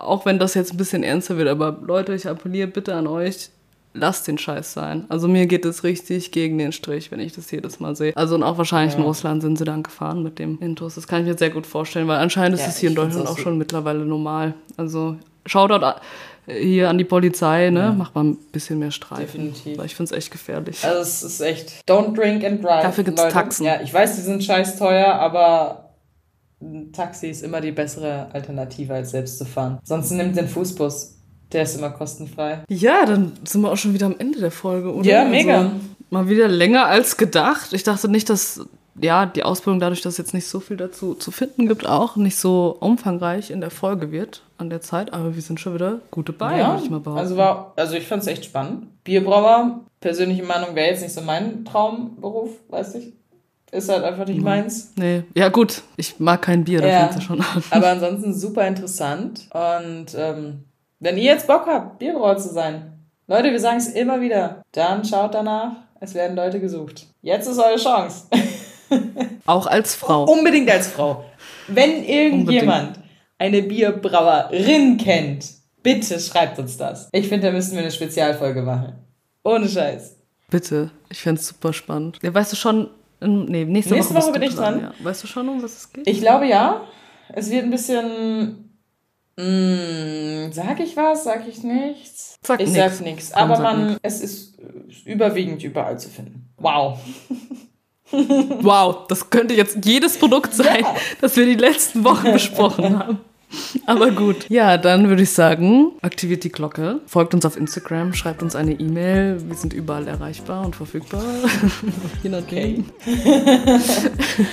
auch 0.01 0.25
wenn 0.25 0.39
das 0.39 0.55
jetzt 0.55 0.73
ein 0.73 0.77
bisschen 0.77 1.03
ernster 1.03 1.37
wird, 1.37 1.49
aber 1.49 1.77
Leute, 1.85 2.15
ich 2.15 2.27
appelliere 2.27 2.69
bitte 2.69 2.95
an 2.95 3.05
euch, 3.05 3.49
lasst 3.93 4.27
den 4.27 4.37
Scheiß 4.37 4.73
sein. 4.73 5.05
Also 5.09 5.27
mir 5.27 5.45
geht 5.45 5.65
es 5.65 5.83
richtig 5.83 6.31
gegen 6.31 6.57
den 6.57 6.71
Strich, 6.71 7.11
wenn 7.11 7.19
ich 7.19 7.33
das 7.33 7.51
jedes 7.51 7.79
Mal 7.79 7.95
sehe. 7.95 8.15
Also 8.15 8.35
und 8.35 8.43
auch 8.43 8.57
wahrscheinlich 8.57 8.93
ja. 8.93 8.99
in 8.99 9.05
Russland 9.05 9.41
sind 9.41 9.57
sie 9.57 9.65
dann 9.65 9.83
gefahren 9.83 10.23
mit 10.23 10.39
dem 10.39 10.59
Intus. 10.59 10.95
Das 10.95 11.07
kann 11.07 11.21
ich 11.21 11.27
mir 11.27 11.37
sehr 11.37 11.51
gut 11.51 11.67
vorstellen, 11.67 12.07
weil 12.07 12.17
anscheinend 12.17 12.59
ja, 12.59 12.65
ist 12.65 12.71
es 12.71 12.77
hier 12.79 12.89
in 12.89 12.95
Deutschland 12.95 13.27
auch, 13.27 13.33
auch 13.33 13.37
schon 13.37 13.57
mittlerweile 13.57 14.05
normal. 14.05 14.55
Also 14.77 15.17
Shoutout 15.45 15.85
hier 16.45 16.89
an 16.89 16.97
die 16.97 17.05
Polizei, 17.05 17.69
ne? 17.69 17.79
Ja. 17.79 17.91
Macht 17.93 18.15
mal 18.15 18.25
ein 18.25 18.37
bisschen 18.51 18.79
mehr 18.79 18.91
Streifen. 18.91 19.25
Definitiv. 19.25 19.77
Weil 19.77 19.85
ich 19.85 19.95
finde 19.95 20.11
es 20.11 20.17
echt 20.17 20.31
gefährlich. 20.31 20.83
Also 20.83 20.99
es 20.99 21.23
ist 21.23 21.41
echt, 21.41 21.83
don't 21.87 22.15
drink 22.15 22.43
and 22.43 22.63
drive. 22.63 22.83
Dafür 22.83 23.03
gibt 23.03 23.19
es 23.19 23.31
Taxen. 23.31 23.65
Ja, 23.65 23.81
ich 23.81 23.93
weiß, 23.93 24.15
die 24.15 24.21
sind 24.21 24.43
scheiß 24.43 24.77
teuer, 24.77 25.13
aber 25.13 25.95
ein 26.61 26.91
Taxi 26.91 27.27
ist 27.27 27.43
immer 27.43 27.61
die 27.61 27.71
bessere 27.71 28.29
Alternative, 28.33 28.93
als 28.93 29.11
selbst 29.11 29.37
zu 29.37 29.45
fahren. 29.45 29.79
Sonst 29.83 30.11
nimmt 30.11 30.35
den 30.35 30.47
Fußbus. 30.47 31.19
Der 31.53 31.63
ist 31.63 31.77
immer 31.77 31.91
kostenfrei. 31.91 32.63
Ja, 32.69 33.05
dann 33.05 33.33
sind 33.43 33.61
wir 33.61 33.71
auch 33.71 33.77
schon 33.77 33.93
wieder 33.93 34.07
am 34.07 34.15
Ende 34.17 34.39
der 34.39 34.51
Folge, 34.51 34.93
oder? 34.93 35.07
Ja, 35.07 35.25
mega. 35.25 35.57
Also, 35.57 35.71
mal 36.09 36.27
wieder 36.27 36.47
länger 36.47 36.85
als 36.87 37.17
gedacht. 37.17 37.73
Ich 37.73 37.83
dachte 37.83 38.09
nicht, 38.09 38.29
dass 38.29 38.61
ja, 39.01 39.25
die 39.25 39.43
Ausbildung, 39.43 39.79
dadurch, 39.79 40.01
dass 40.01 40.13
es 40.13 40.17
jetzt 40.17 40.33
nicht 40.33 40.47
so 40.47 40.59
viel 40.59 40.77
dazu 40.77 41.15
zu 41.15 41.31
finden 41.31 41.67
gibt, 41.67 41.87
auch 41.87 42.15
nicht 42.15 42.37
so 42.37 42.77
umfangreich 42.79 43.49
in 43.49 43.59
der 43.59 43.71
Folge 43.71 44.11
wird 44.11 44.43
an 44.57 44.69
der 44.69 44.81
Zeit. 44.81 45.13
Aber 45.13 45.35
wir 45.35 45.41
sind 45.41 45.59
schon 45.59 45.73
wieder 45.73 45.99
gut 46.11 46.29
dabei, 46.29 46.59
ja, 46.59 46.73
würde 46.73 46.83
ich 46.83 46.89
mal 46.89 46.99
behaupten. 46.99 47.21
Also, 47.21 47.37
war, 47.37 47.73
also 47.75 47.95
ich 47.95 48.07
fand 48.07 48.21
es 48.21 48.27
echt 48.27 48.45
spannend. 48.45 48.87
Bierbrauer, 49.03 49.79
persönliche 49.99 50.43
Meinung, 50.43 50.75
wäre 50.75 50.89
jetzt 50.89 51.01
nicht 51.01 51.13
so 51.13 51.21
mein 51.21 51.65
Traumberuf, 51.65 52.51
weiß 52.69 52.95
ich. 52.95 53.13
Ist 53.71 53.89
halt 53.89 54.03
einfach 54.03 54.27
nicht 54.27 54.41
meins. 54.41 54.91
Nee, 54.97 55.23
ja 55.33 55.49
gut, 55.49 55.81
ich 55.97 56.19
mag 56.19 56.43
kein 56.43 56.63
Bier, 56.63 56.79
da 56.79 56.87
ja, 56.87 56.99
fängt 57.07 57.17
es 57.17 57.23
schon 57.23 57.41
an. 57.41 57.63
Aber 57.71 57.87
ansonsten 57.91 58.31
super 58.31 58.67
interessant. 58.67 59.47
Und 59.51 60.15
ähm, 60.15 60.65
wenn 61.03 61.17
ihr 61.17 61.23
jetzt 61.23 61.47
Bock 61.47 61.65
habt, 61.67 61.99
Bierbrauer 61.99 62.37
zu 62.37 62.49
sein, 62.49 62.93
Leute, 63.27 63.51
wir 63.51 63.59
sagen 63.59 63.77
es 63.77 63.89
immer 63.89 64.21
wieder, 64.21 64.63
dann 64.71 65.03
schaut 65.03 65.33
danach, 65.33 65.73
es 65.99 66.13
werden 66.13 66.35
Leute 66.35 66.59
gesucht. 66.59 67.07
Jetzt 67.21 67.47
ist 67.47 67.59
eure 67.59 67.77
Chance. 67.77 68.27
Auch 69.45 69.67
als 69.67 69.95
Frau. 69.95 70.23
Unbedingt 70.23 70.69
als 70.69 70.87
Frau. 70.87 71.25
Wenn 71.67 72.03
irgendjemand 72.03 72.97
Unbedingt. 72.97 73.05
eine 73.37 73.61
Bierbrauerin 73.63 74.97
kennt, 74.97 75.45
bitte 75.81 76.19
schreibt 76.19 76.59
uns 76.59 76.77
das. 76.77 77.09
Ich 77.11 77.27
finde, 77.27 77.47
da 77.47 77.53
müssten 77.53 77.75
wir 77.75 77.81
eine 77.81 77.91
Spezialfolge 77.91 78.61
machen. 78.61 78.93
Ohne 79.43 79.67
Scheiß. 79.67 80.17
Bitte. 80.49 80.91
Ich 81.09 81.21
fände 81.21 81.41
es 81.41 81.47
super 81.47 81.73
spannend. 81.73 82.19
Ja, 82.21 82.33
weißt 82.33 82.53
du 82.53 82.55
schon, 82.55 82.89
nee, 83.19 83.65
nächste, 83.65 83.93
nächste 83.93 84.15
Woche, 84.15 84.27
Woche 84.27 84.31
bin 84.33 84.43
ich 84.43 84.55
dran. 84.55 84.79
dran. 84.79 84.93
Ja. 84.97 85.05
Weißt 85.05 85.23
du 85.23 85.27
schon, 85.27 85.49
um 85.49 85.61
was 85.61 85.75
es 85.75 85.91
geht? 85.91 86.07
Ich 86.07 86.21
glaube 86.21 86.47
ja. 86.47 86.81
Es 87.33 87.49
wird 87.49 87.63
ein 87.63 87.71
bisschen. 87.71 88.62
Mh, 89.37 89.43
hm, 89.43 90.53
sag 90.53 90.79
ich 90.79 90.95
was? 90.95 91.23
Sag 91.23 91.47
ich 91.47 91.63
nichts? 91.63 92.37
Sag 92.45 92.61
ich 92.61 92.69
nix. 92.69 92.97
sag 92.97 93.05
nichts. 93.05 93.33
Aber 93.33 93.59
man, 93.59 93.97
es 94.01 94.21
ist 94.21 94.57
überwiegend 95.05 95.63
überall 95.63 95.99
zu 95.99 96.09
finden. 96.09 96.49
Wow. 96.57 96.99
Wow, 98.61 99.07
das 99.07 99.27
könnte 99.31 99.55
jetzt 99.55 99.83
jedes 99.83 100.19
Produkt 100.19 100.53
sein, 100.53 100.81
ja. 100.81 100.95
das 101.19 101.35
wir 101.35 101.47
die 101.47 101.55
letzten 101.55 102.03
Wochen 102.03 102.31
besprochen 102.31 102.99
haben. 102.99 103.17
Aber 103.87 104.11
gut. 104.11 104.47
Ja, 104.49 104.77
dann 104.77 105.09
würde 105.09 105.23
ich 105.23 105.31
sagen, 105.31 105.93
aktiviert 106.03 106.43
die 106.43 106.51
Glocke, 106.51 107.01
folgt 107.07 107.33
uns 107.33 107.43
auf 107.43 107.57
Instagram, 107.57 108.13
schreibt 108.13 108.43
uns 108.43 108.55
eine 108.55 108.73
E-Mail. 108.73 109.41
Wir 109.47 109.55
sind 109.55 109.73
überall 109.73 110.07
erreichbar 110.07 110.63
und 110.63 110.75
verfügbar. 110.75 111.23
Je 112.23 112.29
nachdem. 112.29 112.85
Okay. 113.01 114.45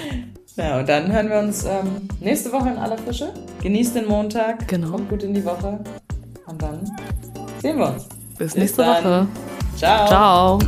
Ja, 0.61 0.79
und 0.79 0.89
dann 0.89 1.11
hören 1.11 1.31
wir 1.31 1.39
uns 1.39 1.65
ähm, 1.65 2.09
nächste 2.21 2.53
Woche 2.53 2.69
in 2.69 2.77
aller 2.77 2.99
Frische. 2.99 3.33
Genießt 3.63 3.97
den 3.97 4.07
Montag. 4.07 4.69
Genau. 4.69 4.91
Kommt 4.91 5.09
gut 5.09 5.23
in 5.23 5.35
die 5.35 5.45
Woche. 5.45 5.79
Und 6.47 6.63
dann 6.63 6.81
sehen 7.61 7.79
wir 7.79 7.89
uns. 7.89 8.09
Bis, 8.39 8.53
Bis 8.53 8.57
nächste 8.57 8.83
dann. 8.83 9.05
Woche. 9.05 9.29
Ciao. 9.77 10.07
Ciao. 10.07 10.59